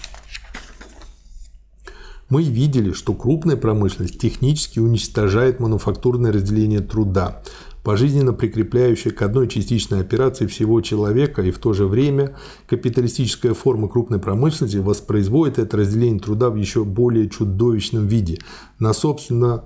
мы 2.28 2.42
видели, 2.42 2.92
что 2.92 3.14
крупная 3.14 3.56
промышленность 3.56 4.18
технически 4.18 4.78
уничтожает 4.78 5.60
мануфактурное 5.60 6.32
разделение 6.32 6.80
труда, 6.80 7.42
пожизненно 7.82 8.32
прикрепляющее 8.32 9.12
к 9.12 9.20
одной 9.22 9.46
частичной 9.46 10.00
операции 10.00 10.46
всего 10.46 10.80
человека, 10.80 11.42
и 11.42 11.50
в 11.50 11.58
то 11.58 11.72
же 11.72 11.86
время 11.86 12.36
капиталистическая 12.66 13.52
форма 13.52 13.88
крупной 13.88 14.18
промышленности 14.18 14.78
воспроизводит 14.78 15.58
это 15.58 15.76
разделение 15.76 16.20
труда 16.20 16.50
в 16.50 16.56
еще 16.56 16.84
более 16.84 17.28
чудовищном 17.28 18.06
виде, 18.06 18.38
на 18.78 18.94
собственно 18.94 19.64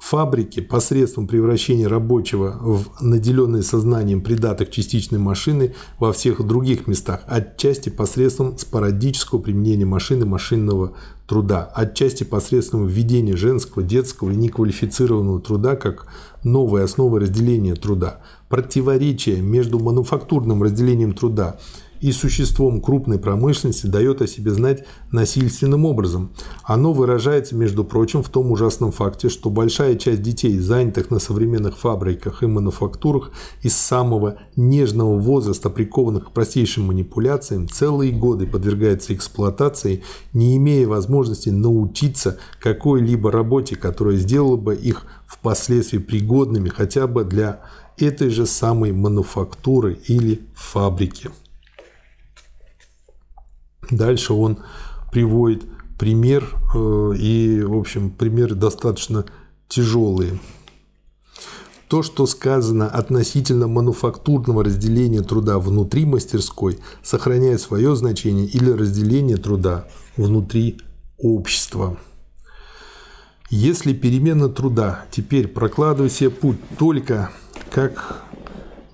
фабрике 0.00 0.62
посредством 0.62 1.26
превращения 1.26 1.88
рабочего 1.88 2.56
в 2.60 3.02
наделенный 3.02 3.62
сознанием 3.62 4.22
придаток 4.22 4.70
частичной 4.70 5.18
машины 5.18 5.74
во 5.98 6.12
всех 6.12 6.42
других 6.44 6.86
местах, 6.86 7.22
отчасти 7.26 7.90
посредством 7.90 8.56
спорадического 8.56 9.38
применения 9.40 9.84
машины 9.84 10.24
машинного 10.24 10.94
труда, 11.26 11.70
отчасти 11.74 12.24
посредством 12.24 12.86
введения 12.86 13.36
женского, 13.36 13.84
детского 13.84 14.30
и 14.30 14.36
неквалифицированного 14.36 15.40
труда 15.40 15.76
как 15.76 16.06
новой 16.42 16.82
основы 16.82 17.20
разделения 17.20 17.76
труда. 17.76 18.20
Противоречие 18.48 19.40
между 19.42 19.78
мануфактурным 19.78 20.62
разделением 20.62 21.12
труда 21.12 21.58
и 22.00 22.12
существом 22.12 22.80
крупной 22.80 23.18
промышленности 23.18 23.86
дает 23.86 24.22
о 24.22 24.26
себе 24.26 24.52
знать 24.52 24.84
насильственным 25.12 25.84
образом. 25.84 26.32
Оно 26.64 26.92
выражается, 26.92 27.54
между 27.54 27.84
прочим, 27.84 28.22
в 28.22 28.28
том 28.28 28.50
ужасном 28.50 28.92
факте, 28.92 29.28
что 29.28 29.50
большая 29.50 29.96
часть 29.96 30.22
детей, 30.22 30.58
занятых 30.58 31.10
на 31.10 31.18
современных 31.18 31.78
фабриках 31.78 32.42
и 32.42 32.46
мануфактурах, 32.46 33.32
из 33.62 33.76
самого 33.76 34.38
нежного 34.56 35.18
возраста, 35.18 35.70
прикованных 35.70 36.26
к 36.26 36.32
простейшим 36.32 36.84
манипуляциям, 36.84 37.68
целые 37.68 38.12
годы 38.12 38.46
подвергается 38.46 39.14
эксплуатации, 39.14 40.02
не 40.32 40.56
имея 40.56 40.86
возможности 40.86 41.50
научиться 41.50 42.38
какой-либо 42.60 43.30
работе, 43.30 43.76
которая 43.76 44.16
сделала 44.16 44.56
бы 44.56 44.74
их 44.74 45.06
впоследствии 45.26 45.98
пригодными 45.98 46.68
хотя 46.68 47.06
бы 47.06 47.24
для 47.24 47.60
этой 47.98 48.30
же 48.30 48.46
самой 48.46 48.92
мануфактуры 48.92 49.98
или 50.06 50.40
фабрики. 50.54 51.30
Дальше 53.90 54.32
он 54.32 54.58
приводит 55.12 55.64
пример, 55.98 56.48
э, 56.74 57.12
и, 57.18 57.62
в 57.62 57.76
общем, 57.76 58.10
примеры 58.10 58.54
достаточно 58.54 59.24
тяжелые. 59.68 60.38
То, 61.88 62.02
что 62.02 62.26
сказано 62.26 62.88
относительно 62.88 63.66
мануфактурного 63.66 64.62
разделения 64.64 65.22
труда 65.22 65.58
внутри 65.58 66.06
мастерской, 66.06 66.78
сохраняет 67.02 67.60
свое 67.60 67.96
значение 67.96 68.46
или 68.46 68.70
разделение 68.70 69.36
труда 69.36 69.86
внутри 70.16 70.78
общества. 71.18 71.98
Если 73.50 73.92
перемена 73.92 74.48
труда 74.48 75.04
теперь 75.10 75.48
прокладывает 75.48 76.12
себе 76.12 76.30
путь 76.30 76.58
только 76.78 77.30
как 77.72 78.22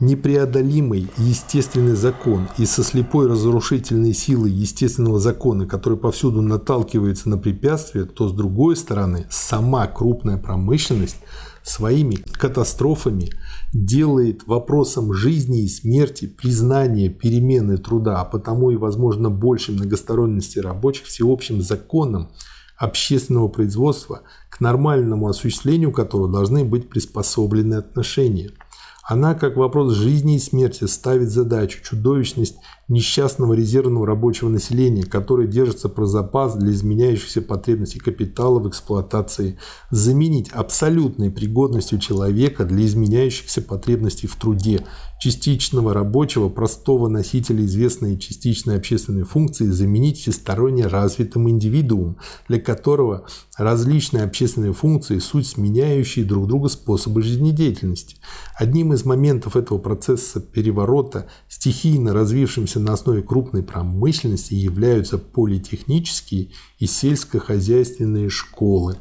непреодолимый 0.01 1.09
естественный 1.17 1.97
закон 1.97 2.49
и 2.59 2.67
со 2.67 2.83
слепой 2.83 3.29
разрушительной 3.29 4.13
силой 4.13 4.51
естественного 4.51 5.19
закона, 5.19 5.67
который 5.67 5.99
повсюду 5.99 6.43
наталкивается 6.43 7.29
на 7.31 7.39
препятствия, 7.39 8.05
то 8.05 8.29
с 8.29 8.33
другой 8.33 8.77
стороны 8.77 9.27
сама 9.31 9.87
крупная 9.87 10.37
промышленность 10.37 11.17
своими 11.63 12.17
катастрофами 12.17 13.31
делает 13.73 14.47
вопросом 14.47 15.13
жизни 15.13 15.63
и 15.63 15.69
смерти 15.69 16.27
признание 16.27 17.09
перемены 17.09 17.79
труда, 17.79 18.21
а 18.21 18.25
потому 18.25 18.71
и, 18.71 18.77
возможно, 18.77 19.31
большей 19.31 19.75
многосторонности 19.75 20.59
рабочих 20.59 21.07
всеобщим 21.07 21.63
законом 21.63 22.29
общественного 22.77 23.49
производства, 23.49 24.21
к 24.51 24.61
нормальному 24.61 25.29
осуществлению 25.29 25.93
которого 25.93 26.31
должны 26.31 26.65
быть 26.65 26.91
приспособлены 26.91 27.75
отношения– 27.77 28.51
она, 29.07 29.35
как 29.35 29.57
вопрос 29.57 29.95
жизни 29.95 30.35
и 30.35 30.41
смерти, 30.41 30.85
ставит 30.85 31.31
задачу 31.31 31.81
чудовищность 31.83 32.57
несчастного 32.89 33.55
резервного 33.55 34.07
рабочего 34.07 34.49
населения, 34.49 35.03
которое 35.03 35.49
держится 35.49 35.89
про 35.89 36.07
запас 36.07 36.55
для 36.57 36.71
изменяющихся 36.71 37.43
потребностей 37.43 37.99
капитала 37.99 38.61
в 38.61 38.69
эксплуатации, 38.69 39.59
заменить 39.91 40.51
абсолютной 40.51 41.31
пригодностью 41.31 41.99
человека 41.99 42.65
для 42.65 42.87
изменяющихся 42.87 43.61
потребностей 43.61 44.29
в 44.29 44.37
труде, 44.37 44.87
частичного 45.19 45.95
рабочего, 45.95 46.49
простого 46.49 47.09
носителя 47.09 47.65
известной 47.65 48.19
частичной 48.19 48.77
общественной 48.77 49.25
функции, 49.25 49.67
заменить 49.67 50.21
всесторонне 50.21 50.87
развитым 50.87 51.49
индивидуумом, 51.49 52.19
для 52.49 52.61
которого 52.61 53.27
различные 53.57 54.25
общественные 54.25 54.75
функции– 54.75 55.19
суть 55.21 55.47
сменяющие 55.47 56.25
друг 56.25 56.47
друга 56.47 56.69
способы 56.69 57.23
жизнедеятельности. 57.23 58.17
Одним 58.57 58.93
из 58.93 59.05
моментов 59.05 59.57
этого 59.57 59.79
процесса 59.79 60.41
переворота, 60.41 61.27
стихийно 61.49 62.13
развившимся 62.13 62.76
развившимися 62.77 62.81
на 62.81 62.93
основе 62.93 63.23
крупной 63.23 63.63
промышленности 63.63 64.55
являются 64.55 65.19
политехнические 65.19 66.49
и 66.79 66.87
сельскохозяйственные 66.87 68.29
школы. 68.29 68.97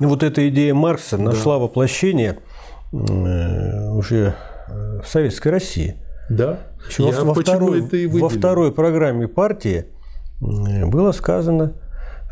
Ну, 0.00 0.08
вот 0.08 0.22
эта 0.22 0.48
идея 0.48 0.74
Маркса 0.74 1.18
нашла 1.18 1.56
да. 1.56 1.64
воплощение 1.64 2.38
э, 2.92 3.90
уже 3.90 4.34
в 4.68 5.04
Советской 5.06 5.48
России. 5.48 5.94
Да. 6.30 6.58
Еще 6.88 7.04
Я 7.04 7.24
во, 7.24 7.34
второй, 7.34 7.84
это 7.84 7.96
и 7.96 8.06
во 8.06 8.28
второй 8.28 8.70
программе 8.70 9.26
партии 9.26 9.84
было 10.40 11.12
сказано, 11.12 11.72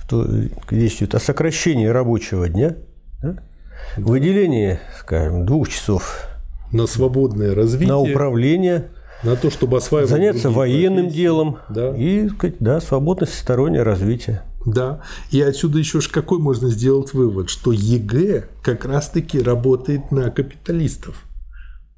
что 0.04 0.24
речь 0.70 0.98
идет 0.98 1.14
о 1.14 1.18
сокращении 1.18 1.86
рабочего 1.86 2.48
дня, 2.48 2.76
да? 3.22 3.36
Да. 3.96 4.02
выделении, 4.02 4.78
скажем, 5.00 5.44
двух 5.44 5.68
часов 5.68 6.28
на 6.72 6.86
свободное 6.86 7.54
развитие, 7.54 7.88
на 7.88 7.98
управление 7.98 8.90
на 9.26 9.36
то, 9.36 9.50
чтобы 9.50 9.76
осваивать 9.76 10.10
заняться 10.10 10.50
военным 10.50 11.08
делом 11.08 11.58
да. 11.68 11.94
и 11.96 12.30
да, 12.60 12.80
свободное 12.80 13.26
всестороннее 13.26 13.82
развитие. 13.82 14.42
Да, 14.64 15.00
и 15.30 15.40
отсюда 15.40 15.78
еще 15.78 16.00
ж 16.00 16.08
какой 16.08 16.38
можно 16.38 16.70
сделать 16.70 17.12
вывод, 17.12 17.50
что 17.50 17.72
ЕГЭ 17.72 18.48
как 18.62 18.84
раз-таки 18.84 19.40
работает 19.40 20.10
на 20.10 20.30
капиталистов. 20.30 21.24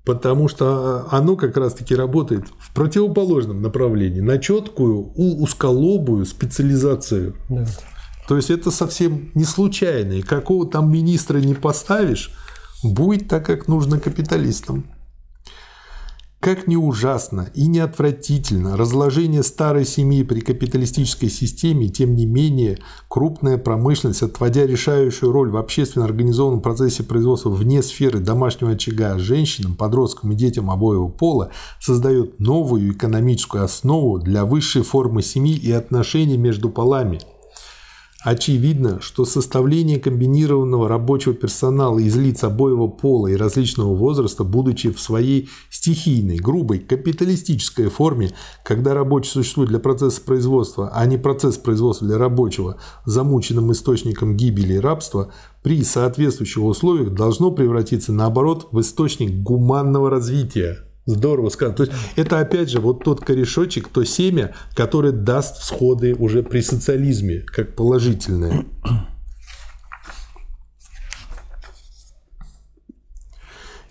Потому 0.04 0.48
что 0.48 1.06
оно 1.10 1.36
как 1.36 1.56
раз-таки 1.58 1.94
работает 1.94 2.44
в 2.58 2.72
противоположном 2.72 3.60
направлении, 3.60 4.20
на 4.20 4.38
четкую, 4.38 5.12
узколобую 5.14 6.24
специализацию. 6.24 7.36
Да. 7.50 7.66
То 8.26 8.36
есть 8.36 8.50
это 8.50 8.70
совсем 8.70 9.30
не 9.34 9.44
случайно. 9.44 10.14
И 10.14 10.22
какого 10.22 10.66
там 10.66 10.90
министра 10.90 11.38
не 11.38 11.54
поставишь, 11.54 12.30
будет 12.82 13.28
так, 13.28 13.44
как 13.44 13.68
нужно 13.68 13.98
капиталистам. 13.98 14.84
Как 16.40 16.68
не 16.68 16.76
ужасно 16.76 17.48
и 17.52 17.66
не 17.66 17.80
отвратительно 17.80 18.76
разложение 18.76 19.42
старой 19.42 19.84
семьи 19.84 20.22
при 20.22 20.38
капиталистической 20.38 21.28
системе, 21.28 21.88
тем 21.88 22.14
не 22.14 22.26
менее 22.26 22.78
крупная 23.08 23.58
промышленность, 23.58 24.22
отводя 24.22 24.64
решающую 24.64 25.32
роль 25.32 25.50
в 25.50 25.56
общественно 25.56 26.04
организованном 26.04 26.60
процессе 26.60 27.02
производства 27.02 27.50
вне 27.50 27.82
сферы 27.82 28.20
домашнего 28.20 28.70
очага 28.70 29.18
женщинам, 29.18 29.74
подросткам 29.74 30.30
и 30.30 30.36
детям 30.36 30.70
обоего 30.70 31.08
пола, 31.08 31.50
создает 31.80 32.38
новую 32.38 32.92
экономическую 32.92 33.64
основу 33.64 34.20
для 34.20 34.44
высшей 34.44 34.82
формы 34.82 35.22
семьи 35.22 35.56
и 35.56 35.72
отношений 35.72 36.36
между 36.36 36.70
полами– 36.70 37.20
Очевидно, 38.24 39.00
что 39.00 39.24
составление 39.24 40.00
комбинированного 40.00 40.88
рабочего 40.88 41.34
персонала 41.34 42.00
из 42.00 42.16
лиц 42.16 42.42
обоего 42.42 42.88
пола 42.88 43.28
и 43.28 43.36
различного 43.36 43.94
возраста, 43.94 44.42
будучи 44.42 44.90
в 44.90 45.00
своей 45.00 45.48
стихийной, 45.70 46.38
грубой, 46.38 46.80
капиталистической 46.80 47.88
форме, 47.88 48.32
когда 48.64 48.92
рабочий 48.92 49.30
существует 49.30 49.68
для 49.68 49.78
процесса 49.78 50.20
производства, 50.20 50.90
а 50.92 51.06
не 51.06 51.16
процесс 51.16 51.58
производства 51.58 52.08
для 52.08 52.18
рабочего, 52.18 52.78
замученным 53.04 53.70
источником 53.70 54.36
гибели 54.36 54.74
и 54.74 54.80
рабства, 54.80 55.32
при 55.62 55.84
соответствующих 55.84 56.64
условиях 56.64 57.14
должно 57.14 57.52
превратиться, 57.52 58.12
наоборот, 58.12 58.66
в 58.72 58.80
источник 58.80 59.44
гуманного 59.44 60.10
развития. 60.10 60.87
Здорово 61.08 61.48
сказано. 61.48 61.74
То 61.74 61.84
есть 61.84 61.94
это 62.16 62.38
опять 62.38 62.68
же 62.68 62.80
вот 62.80 63.02
тот 63.02 63.24
корешочек, 63.24 63.88
то 63.88 64.04
семя, 64.04 64.54
которое 64.74 65.10
даст 65.10 65.56
всходы 65.56 66.14
уже 66.14 66.42
при 66.42 66.60
социализме, 66.60 67.40
как 67.46 67.74
положительное. 67.74 68.66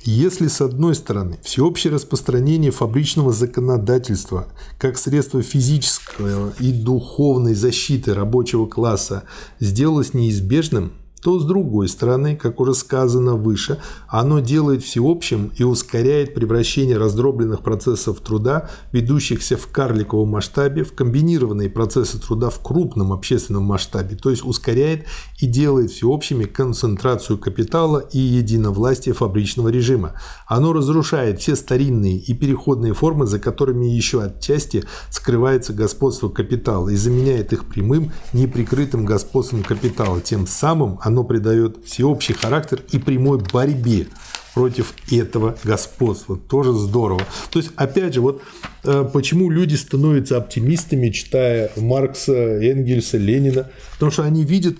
Если 0.03 0.47
с 0.47 0.61
одной 0.61 0.93
стороны 0.93 1.39
всеобщее 1.41 1.91
распространение 1.91 2.69
фабричного 2.69 3.33
законодательства 3.33 4.47
как 4.77 4.97
средство 4.99 5.41
физической 5.41 6.51
и 6.59 6.71
духовной 6.71 7.55
защиты 7.55 8.13
рабочего 8.13 8.67
класса 8.67 9.23
сделалось 9.59 10.13
неизбежным, 10.13 10.93
то 11.21 11.39
с 11.39 11.45
другой 11.45 11.87
стороны, 11.87 12.35
как 12.35 12.59
уже 12.59 12.73
сказано 12.73 13.35
выше, 13.35 13.79
оно 14.07 14.39
делает 14.39 14.83
всеобщим 14.83 15.51
и 15.57 15.63
ускоряет 15.63 16.33
превращение 16.33 16.97
раздробленных 16.97 17.61
процессов 17.61 18.19
труда, 18.19 18.69
ведущихся 18.91 19.57
в 19.57 19.67
карликовом 19.67 20.29
масштабе, 20.29 20.83
в 20.83 20.93
комбинированные 20.93 21.69
процессы 21.69 22.19
труда 22.19 22.49
в 22.49 22.59
крупном 22.59 23.13
общественном 23.13 23.63
масштабе, 23.63 24.15
то 24.15 24.29
есть 24.29 24.45
ускоряет 24.45 25.05
и 25.39 25.47
делает 25.47 25.91
всеобщими 25.91 26.45
концентрацию 26.45 27.37
капитала 27.37 27.99
и 27.99 28.19
единовластие 28.19 29.13
фабричного 29.13 29.69
режима. 29.69 30.13
Оно 30.47 30.73
разрушает 30.73 31.39
все 31.39 31.55
старинные 31.55 32.17
и 32.17 32.33
переходные 32.33 32.93
формы, 32.93 33.25
за 33.25 33.39
которыми 33.39 33.85
еще 33.85 34.23
отчасти 34.23 34.83
скрывается 35.09 35.73
господство 35.73 36.29
капитала 36.29 36.89
и 36.89 36.95
заменяет 36.95 37.53
их 37.53 37.65
прямым, 37.65 38.11
неприкрытым 38.33 39.05
господством 39.05 39.63
капитала. 39.63 40.21
Тем 40.21 40.47
самым 40.47 40.99
оно 41.07 41.23
придает 41.23 41.77
всеобщий 41.85 42.33
характер 42.33 42.83
и 42.91 42.99
прямой 42.99 43.39
борьбе 43.39 44.07
против 44.53 44.93
этого 45.11 45.55
господства. 45.63 46.37
Тоже 46.37 46.73
здорово. 46.73 47.21
То 47.51 47.59
есть, 47.59 47.71
опять 47.75 48.13
же, 48.13 48.21
вот 48.21 48.41
э, 48.83 49.07
почему 49.13 49.49
люди 49.49 49.75
становятся 49.75 50.37
оптимистами, 50.37 51.09
читая 51.09 51.71
Маркса, 51.77 52.33
Энгельса, 52.33 53.17
Ленина, 53.17 53.69
потому 53.93 54.11
что 54.11 54.23
они 54.23 54.43
видят 54.43 54.77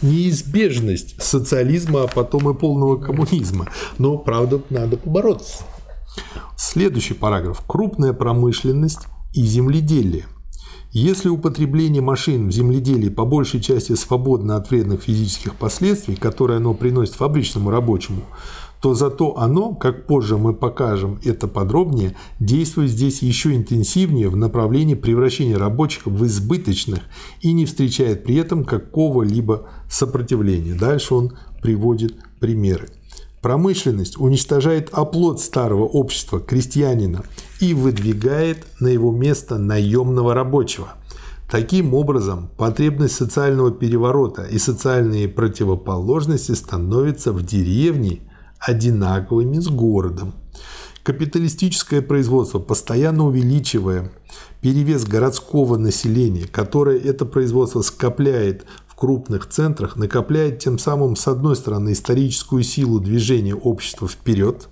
неизбежность 0.00 1.22
социализма, 1.22 2.04
а 2.04 2.06
потом 2.06 2.50
и 2.50 2.58
полного 2.58 2.96
коммунизма. 2.96 3.68
Но, 3.98 4.16
правда, 4.16 4.62
надо 4.70 4.96
побороться. 4.96 5.64
Следующий 6.56 7.14
параграф. 7.14 7.62
Крупная 7.66 8.14
промышленность 8.14 9.00
и 9.34 9.44
земледелие. 9.44 10.24
Если 10.92 11.30
употребление 11.30 12.02
машин 12.02 12.48
в 12.48 12.52
земледелии 12.52 13.08
по 13.08 13.24
большей 13.24 13.62
части 13.62 13.94
свободно 13.94 14.56
от 14.56 14.70
вредных 14.70 15.02
физических 15.02 15.54
последствий, 15.54 16.16
которые 16.16 16.58
оно 16.58 16.74
приносит 16.74 17.14
фабричному 17.14 17.70
рабочему, 17.70 18.24
то 18.82 18.92
зато 18.92 19.38
оно, 19.38 19.74
как 19.74 20.06
позже 20.06 20.36
мы 20.36 20.52
покажем 20.52 21.18
это 21.24 21.48
подробнее, 21.48 22.14
действует 22.40 22.90
здесь 22.90 23.22
еще 23.22 23.56
интенсивнее 23.56 24.28
в 24.28 24.36
направлении 24.36 24.94
превращения 24.94 25.56
рабочих 25.56 26.04
в 26.04 26.26
избыточных 26.26 27.00
и 27.40 27.54
не 27.54 27.64
встречает 27.64 28.24
при 28.24 28.34
этом 28.34 28.62
какого-либо 28.62 29.68
сопротивления. 29.88 30.74
Дальше 30.74 31.14
он 31.14 31.32
приводит 31.62 32.16
примеры. 32.38 32.88
Промышленность 33.40 34.20
уничтожает 34.20 34.90
оплот 34.92 35.40
старого 35.40 35.84
общества 35.84 36.38
крестьянина 36.38 37.24
и 37.62 37.74
выдвигает 37.74 38.66
на 38.80 38.88
его 38.88 39.12
место 39.12 39.56
наемного 39.56 40.34
рабочего. 40.34 40.94
Таким 41.48 41.94
образом, 41.94 42.50
потребность 42.56 43.14
социального 43.14 43.70
переворота 43.70 44.42
и 44.42 44.58
социальные 44.58 45.28
противоположности 45.28 46.52
становятся 46.52 47.32
в 47.32 47.44
деревне, 47.44 48.20
одинаковыми 48.58 49.60
с 49.60 49.68
городом. 49.68 50.32
Капиталистическое 51.04 52.02
производство, 52.02 52.58
постоянно 52.58 53.26
увеличивая 53.26 54.10
перевес 54.60 55.04
городского 55.04 55.76
населения, 55.76 56.48
которое 56.48 56.98
это 56.98 57.26
производство 57.26 57.82
скопляет 57.82 58.64
в 58.88 58.96
крупных 58.96 59.48
центрах, 59.48 59.94
накопляет 59.94 60.58
тем 60.58 60.80
самым, 60.80 61.14
с 61.14 61.28
одной 61.28 61.54
стороны, 61.54 61.92
историческую 61.92 62.64
силу 62.64 62.98
движения 62.98 63.54
общества 63.54 64.08
вперед, 64.08 64.68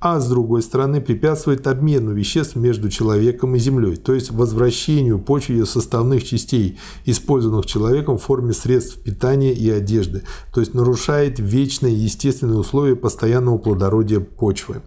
а 0.00 0.20
с 0.20 0.28
другой 0.28 0.62
стороны 0.62 1.00
препятствует 1.00 1.66
обмену 1.66 2.12
веществ 2.12 2.56
между 2.56 2.90
человеком 2.90 3.54
и 3.54 3.58
землей, 3.58 3.96
то 3.96 4.12
есть 4.14 4.30
возвращению 4.30 5.18
почвы 5.18 5.54
ее 5.54 5.66
составных 5.66 6.24
частей, 6.24 6.78
использованных 7.06 7.66
человеком 7.66 8.18
в 8.18 8.22
форме 8.22 8.52
средств 8.52 8.98
питания 9.02 9.52
и 9.52 9.70
одежды, 9.70 10.22
то 10.52 10.60
есть 10.60 10.74
нарушает 10.74 11.38
вечные 11.38 11.94
естественные 11.94 12.58
условия 12.58 12.96
постоянного 12.96 13.58
плодородия 13.58 14.20
почвы. 14.20 14.82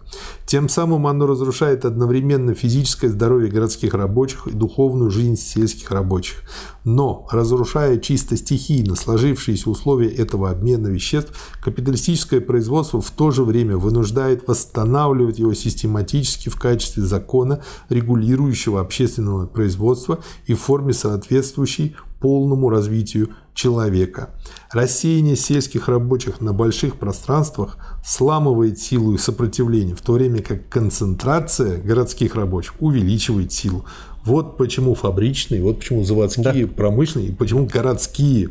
Тем 0.46 0.68
самым 0.68 1.06
оно 1.06 1.26
разрушает 1.26 1.84
одновременно 1.84 2.54
физическое 2.54 3.08
здоровье 3.08 3.50
городских 3.50 3.94
рабочих 3.94 4.46
и 4.46 4.52
духовную 4.52 5.10
жизнь 5.10 5.36
сельских 5.36 5.90
рабочих. 5.90 6.42
Но, 6.84 7.28
разрушая 7.30 7.98
чисто 7.98 8.36
стихийно 8.36 8.94
сложившиеся 8.94 9.68
условия 9.68 10.08
этого 10.08 10.50
обмена 10.50 10.88
веществ, 10.88 11.32
капиталистическое 11.62 12.40
производство 12.40 13.00
в 13.00 13.10
то 13.10 13.30
же 13.30 13.44
время 13.44 13.76
вынуждает 13.76 14.48
восстанавливать 14.48 15.38
его 15.38 15.52
систематически 15.54 16.48
в 16.48 16.56
качестве 16.56 17.02
закона, 17.02 17.62
регулирующего 17.88 18.80
общественного 18.80 19.46
производства 19.46 20.20
и 20.46 20.54
в 20.54 20.60
форме 20.60 20.92
соответствующей 20.92 21.96
полному 22.20 22.68
развитию 22.68 23.30
человека. 23.54 24.30
Рассеяние 24.70 25.36
сельских 25.36 25.88
рабочих 25.88 26.40
на 26.40 26.52
больших 26.52 26.96
пространствах 26.96 27.76
сламывает 28.04 28.78
силу 28.78 29.14
их 29.14 29.20
сопротивления, 29.20 29.94
в 29.94 30.02
то 30.02 30.12
время 30.12 30.42
как 30.42 30.68
концентрация 30.68 31.78
городских 31.78 32.34
рабочих 32.34 32.74
увеличивает 32.80 33.52
силу. 33.52 33.84
Вот 34.24 34.56
почему 34.56 34.94
фабричные, 34.94 35.62
вот 35.62 35.78
почему 35.78 36.04
заводские, 36.04 36.66
да. 36.66 36.72
промышленные, 36.72 37.30
и 37.30 37.32
почему 37.32 37.66
городские. 37.66 38.50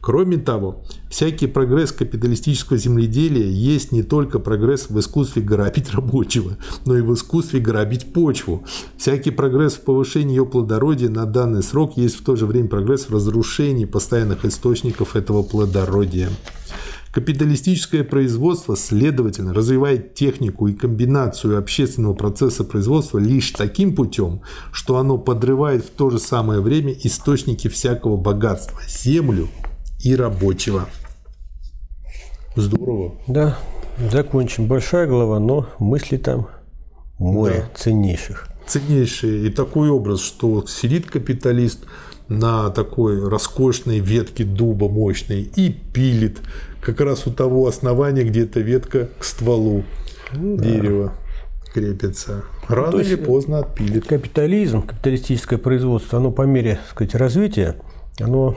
Кроме 0.00 0.38
того, 0.38 0.82
всякий 1.10 1.46
прогресс 1.46 1.92
капиталистического 1.92 2.78
земледелия 2.78 3.48
есть 3.48 3.90
не 3.92 4.02
только 4.02 4.38
прогресс 4.38 4.88
в 4.88 4.98
искусстве 4.98 5.42
грабить 5.42 5.92
рабочего, 5.92 6.56
но 6.86 6.96
и 6.96 7.02
в 7.02 7.12
искусстве 7.14 7.60
грабить 7.60 8.12
почву. 8.12 8.64
Всякий 8.96 9.30
прогресс 9.30 9.74
в 9.74 9.80
повышении 9.80 10.36
ее 10.36 10.46
плодородия 10.46 11.08
на 11.08 11.26
данный 11.26 11.62
срок 11.62 11.96
есть 11.96 12.16
в 12.16 12.24
то 12.24 12.36
же 12.36 12.46
время 12.46 12.68
прогресс 12.68 13.06
в 13.08 13.14
разрушении 13.14 13.84
постоянных 13.84 14.44
источников 14.44 15.16
этого 15.16 15.42
плодородия. 15.42 16.28
Капиталистическое 17.12 18.04
производство, 18.04 18.76
следовательно, 18.76 19.54
развивает 19.54 20.14
технику 20.14 20.68
и 20.68 20.74
комбинацию 20.74 21.58
общественного 21.58 22.14
процесса 22.14 22.64
производства 22.64 23.18
лишь 23.18 23.50
таким 23.52 23.94
путем, 23.94 24.42
что 24.72 24.98
оно 24.98 25.16
подрывает 25.16 25.84
в 25.84 25.90
то 25.90 26.10
же 26.10 26.18
самое 26.18 26.60
время 26.60 26.92
источники 26.92 27.68
всякого 27.68 28.16
богатства– 28.16 28.80
землю 28.88 29.48
и 30.02 30.14
рабочего. 30.14 30.88
Здорово. 32.56 33.14
Да, 33.26 33.58
закончим. 34.10 34.66
Большая 34.66 35.06
глава, 35.06 35.38
но 35.38 35.66
мысли 35.78 36.16
там 36.16 36.48
море 37.18 37.68
да. 37.72 37.78
ценнейших. 37.78 38.48
Ценнейшие. 38.66 39.46
И 39.46 39.50
такой 39.50 39.88
образ, 39.90 40.20
что 40.20 40.66
сидит 40.66 41.10
капиталист 41.10 41.84
на 42.28 42.70
такой 42.70 43.26
роскошной 43.26 44.00
ветке 44.00 44.44
дуба 44.44 44.88
мощной 44.88 45.42
и 45.42 45.70
пилит 45.70 46.40
как 46.80 47.00
раз 47.00 47.26
у 47.26 47.30
того 47.30 47.66
основания, 47.66 48.22
где 48.24 48.44
эта 48.44 48.60
ветка 48.60 49.08
к 49.18 49.24
стволу 49.24 49.84
ну, 50.32 50.58
дерева 50.58 51.12
да. 51.66 51.72
крепится. 51.72 52.44
Рано 52.68 52.92
ну, 52.92 53.00
или 53.00 53.14
поздно 53.14 53.60
отпилит. 53.60 54.06
Капитализм, 54.06 54.82
капиталистическое 54.82 55.58
производство, 55.58 56.18
оно 56.18 56.30
по 56.30 56.42
мере 56.42 56.76
так 56.76 56.90
сказать, 56.90 57.14
развития, 57.14 57.76
оно 58.20 58.56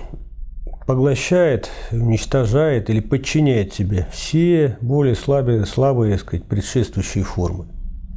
поглощает, 0.85 1.69
уничтожает 1.91 2.89
или 2.89 2.99
подчиняет 2.99 3.73
себе 3.73 4.07
все 4.11 4.77
более 4.81 5.15
слабые, 5.15 5.65
слабые 5.65 6.13
так 6.13 6.21
сказать, 6.21 6.45
предшествующие 6.45 7.23
формы. 7.23 7.67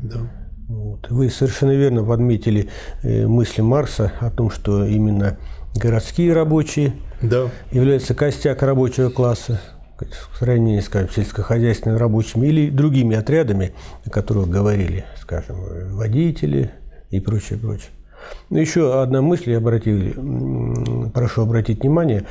Да. 0.02 0.43
Вот. 0.68 1.10
Вы 1.10 1.30
совершенно 1.30 1.72
верно 1.72 2.04
подметили 2.04 2.68
э, 3.02 3.26
мысли 3.26 3.60
Марса 3.60 4.12
о 4.20 4.30
том, 4.30 4.50
что 4.50 4.84
именно 4.84 5.36
городские 5.74 6.32
рабочие 6.32 6.94
да. 7.20 7.50
являются 7.70 8.14
костяк 8.14 8.62
рабочего 8.62 9.10
класса, 9.10 9.60
в 10.32 10.38
сравнении, 10.38 10.80
скажем, 10.80 11.10
с 11.10 11.14
сельскохозяйственными 11.14 11.98
рабочими 11.98 12.46
или 12.48 12.68
другими 12.68 13.16
отрядами, 13.16 13.72
о 14.04 14.10
которых 14.10 14.48
говорили, 14.48 15.04
скажем, 15.20 15.56
водители 15.94 16.72
и 17.10 17.20
прочее, 17.20 17.58
прочее. 17.58 17.90
Но 18.50 18.58
еще 18.58 19.02
одна 19.02 19.20
мысль 19.22 19.50
я 19.50 19.58
обратил, 19.58 21.10
прошу 21.12 21.42
обратить 21.42 21.82
внимание, 21.82 22.24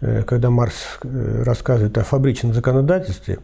э, 0.00 0.22
когда 0.22 0.50
Марс 0.50 0.98
э, 1.02 1.42
рассказывает 1.44 1.96
о 1.98 2.04
фабричном 2.04 2.52
законодательстве, 2.52 3.38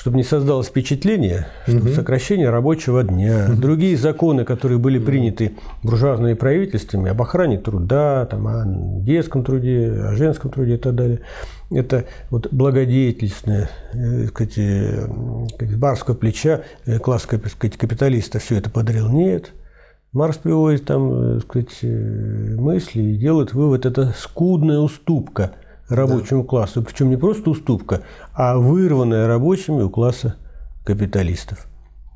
чтобы 0.00 0.16
не 0.16 0.22
создалось 0.22 0.68
впечатление, 0.68 1.48
что 1.66 1.76
угу. 1.76 1.88
сокращение 1.90 2.48
рабочего 2.48 3.02
дня, 3.04 3.48
угу. 3.50 3.60
другие 3.60 3.98
законы, 3.98 4.46
которые 4.46 4.78
были 4.78 4.98
приняты 4.98 5.52
буржуазными 5.82 6.32
правительствами 6.32 7.10
об 7.10 7.20
охране 7.20 7.58
труда, 7.58 8.24
там, 8.24 8.46
о 8.46 8.64
детском 9.02 9.44
труде, 9.44 9.92
о 9.92 10.16
женском 10.16 10.50
труде 10.50 10.76
и 10.76 10.78
так 10.78 10.94
далее, 10.94 11.20
это 11.70 12.06
вот 12.30 12.48
благодетельственное, 12.50 13.68
э, 13.92 14.28
сказать, 14.28 14.54
э, 14.56 15.06
барского 15.76 16.14
плеча 16.14 16.62
э, 16.86 16.98
класс 16.98 17.24
сказать, 17.24 17.76
капиталиста 17.76 18.38
все 18.38 18.56
это 18.56 18.70
подарил. 18.70 19.10
Нет. 19.10 19.52
Марс 20.12 20.38
приводит 20.38 20.86
там 20.86 21.40
сказать, 21.40 21.76
мысли 21.82 23.02
и 23.02 23.16
делает 23.16 23.52
вывод, 23.52 23.84
это 23.84 24.14
скудная 24.16 24.78
уступка– 24.78 25.52
рабочему 25.90 26.42
да. 26.42 26.48
классу. 26.48 26.82
Причем 26.82 27.10
не 27.10 27.16
просто 27.16 27.50
уступка, 27.50 28.02
а 28.32 28.56
вырванная 28.56 29.26
рабочими 29.26 29.82
у 29.82 29.90
класса 29.90 30.36
капиталистов. 30.84 31.66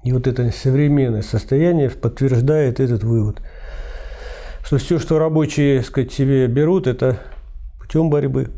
И 0.04 0.12
вот 0.12 0.26
это 0.26 0.50
современное 0.50 1.22
состояние 1.22 1.90
подтверждает 1.90 2.80
этот 2.80 3.04
вывод, 3.04 3.40
что 4.64 4.78
все, 4.78 4.98
что 4.98 5.18
рабочие 5.18 5.82
сказать, 5.82 6.12
себе 6.12 6.46
берут, 6.46 6.86
это 6.86 7.18
путем 7.80 8.10
борьбы. 8.10 8.50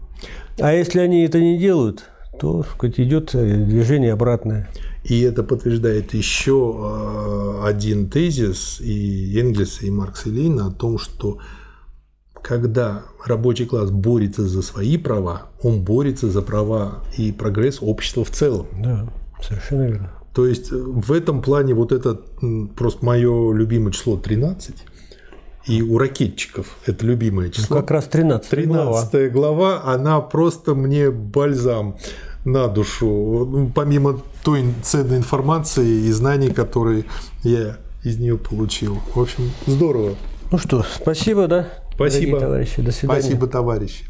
А 0.60 0.72
если 0.72 1.00
они 1.00 1.24
это 1.24 1.40
не 1.40 1.58
делают, 1.58 2.04
то 2.40 2.64
сказать, 2.64 2.98
идет 2.98 3.30
движение 3.32 4.12
обратное. 4.12 4.68
И 5.04 5.20
это 5.20 5.44
подтверждает 5.44 6.14
еще 6.14 6.74
э, 6.76 7.60
один 7.64 8.10
тезис 8.10 8.80
и 8.80 9.38
Энгельса, 9.38 9.86
и 9.86 9.90
Маркса 9.90 10.28
и 10.30 10.32
Ленина 10.32 10.66
о 10.66 10.70
том, 10.72 10.98
что 10.98 11.38
когда 12.46 13.02
рабочий 13.24 13.66
класс 13.66 13.90
борется 13.90 14.46
за 14.46 14.62
свои 14.62 14.96
права, 14.98 15.48
он 15.64 15.80
борется 15.80 16.30
за 16.30 16.42
права 16.42 17.02
и 17.16 17.32
прогресс 17.32 17.78
общества 17.80 18.24
в 18.24 18.30
целом. 18.30 18.68
Да, 18.78 19.08
совершенно 19.42 19.82
верно. 19.82 20.12
То 20.32 20.46
есть 20.46 20.70
э, 20.70 20.76
в 20.76 21.10
этом 21.10 21.42
плане 21.42 21.74
вот 21.74 21.90
это 21.90 22.20
просто 22.76 23.04
мое 23.04 23.52
любимое 23.52 23.92
число 23.92 24.16
13. 24.16 24.76
И 25.66 25.82
у 25.82 25.98
ракетчиков 25.98 26.68
это 26.86 27.04
любимое 27.04 27.50
число. 27.50 27.74
Ну, 27.74 27.82
как 27.82 27.90
раз 27.90 28.04
13 28.04 28.48
13 28.48 29.12
глава. 29.12 29.28
глава, 29.28 29.82
она 29.84 30.20
просто 30.20 30.76
мне 30.76 31.10
бальзам 31.10 31.96
на 32.44 32.68
душу. 32.68 33.08
Ну, 33.50 33.72
помимо 33.74 34.20
той 34.44 34.72
ценной 34.84 35.16
информации 35.16 36.06
и 36.06 36.12
знаний, 36.12 36.50
которые 36.50 37.06
я 37.42 37.76
из 38.04 38.18
нее 38.18 38.38
получил. 38.38 39.00
В 39.16 39.20
общем, 39.20 39.50
здорово. 39.66 40.14
Ну 40.52 40.58
что, 40.58 40.84
спасибо, 40.94 41.48
да? 41.48 41.85
Спасибо. 41.96 42.38
товарищи. 42.40 42.80
До 42.80 42.92
свидания. 42.92 43.20
Спасибо, 43.20 43.46
товарищи. 43.46 44.04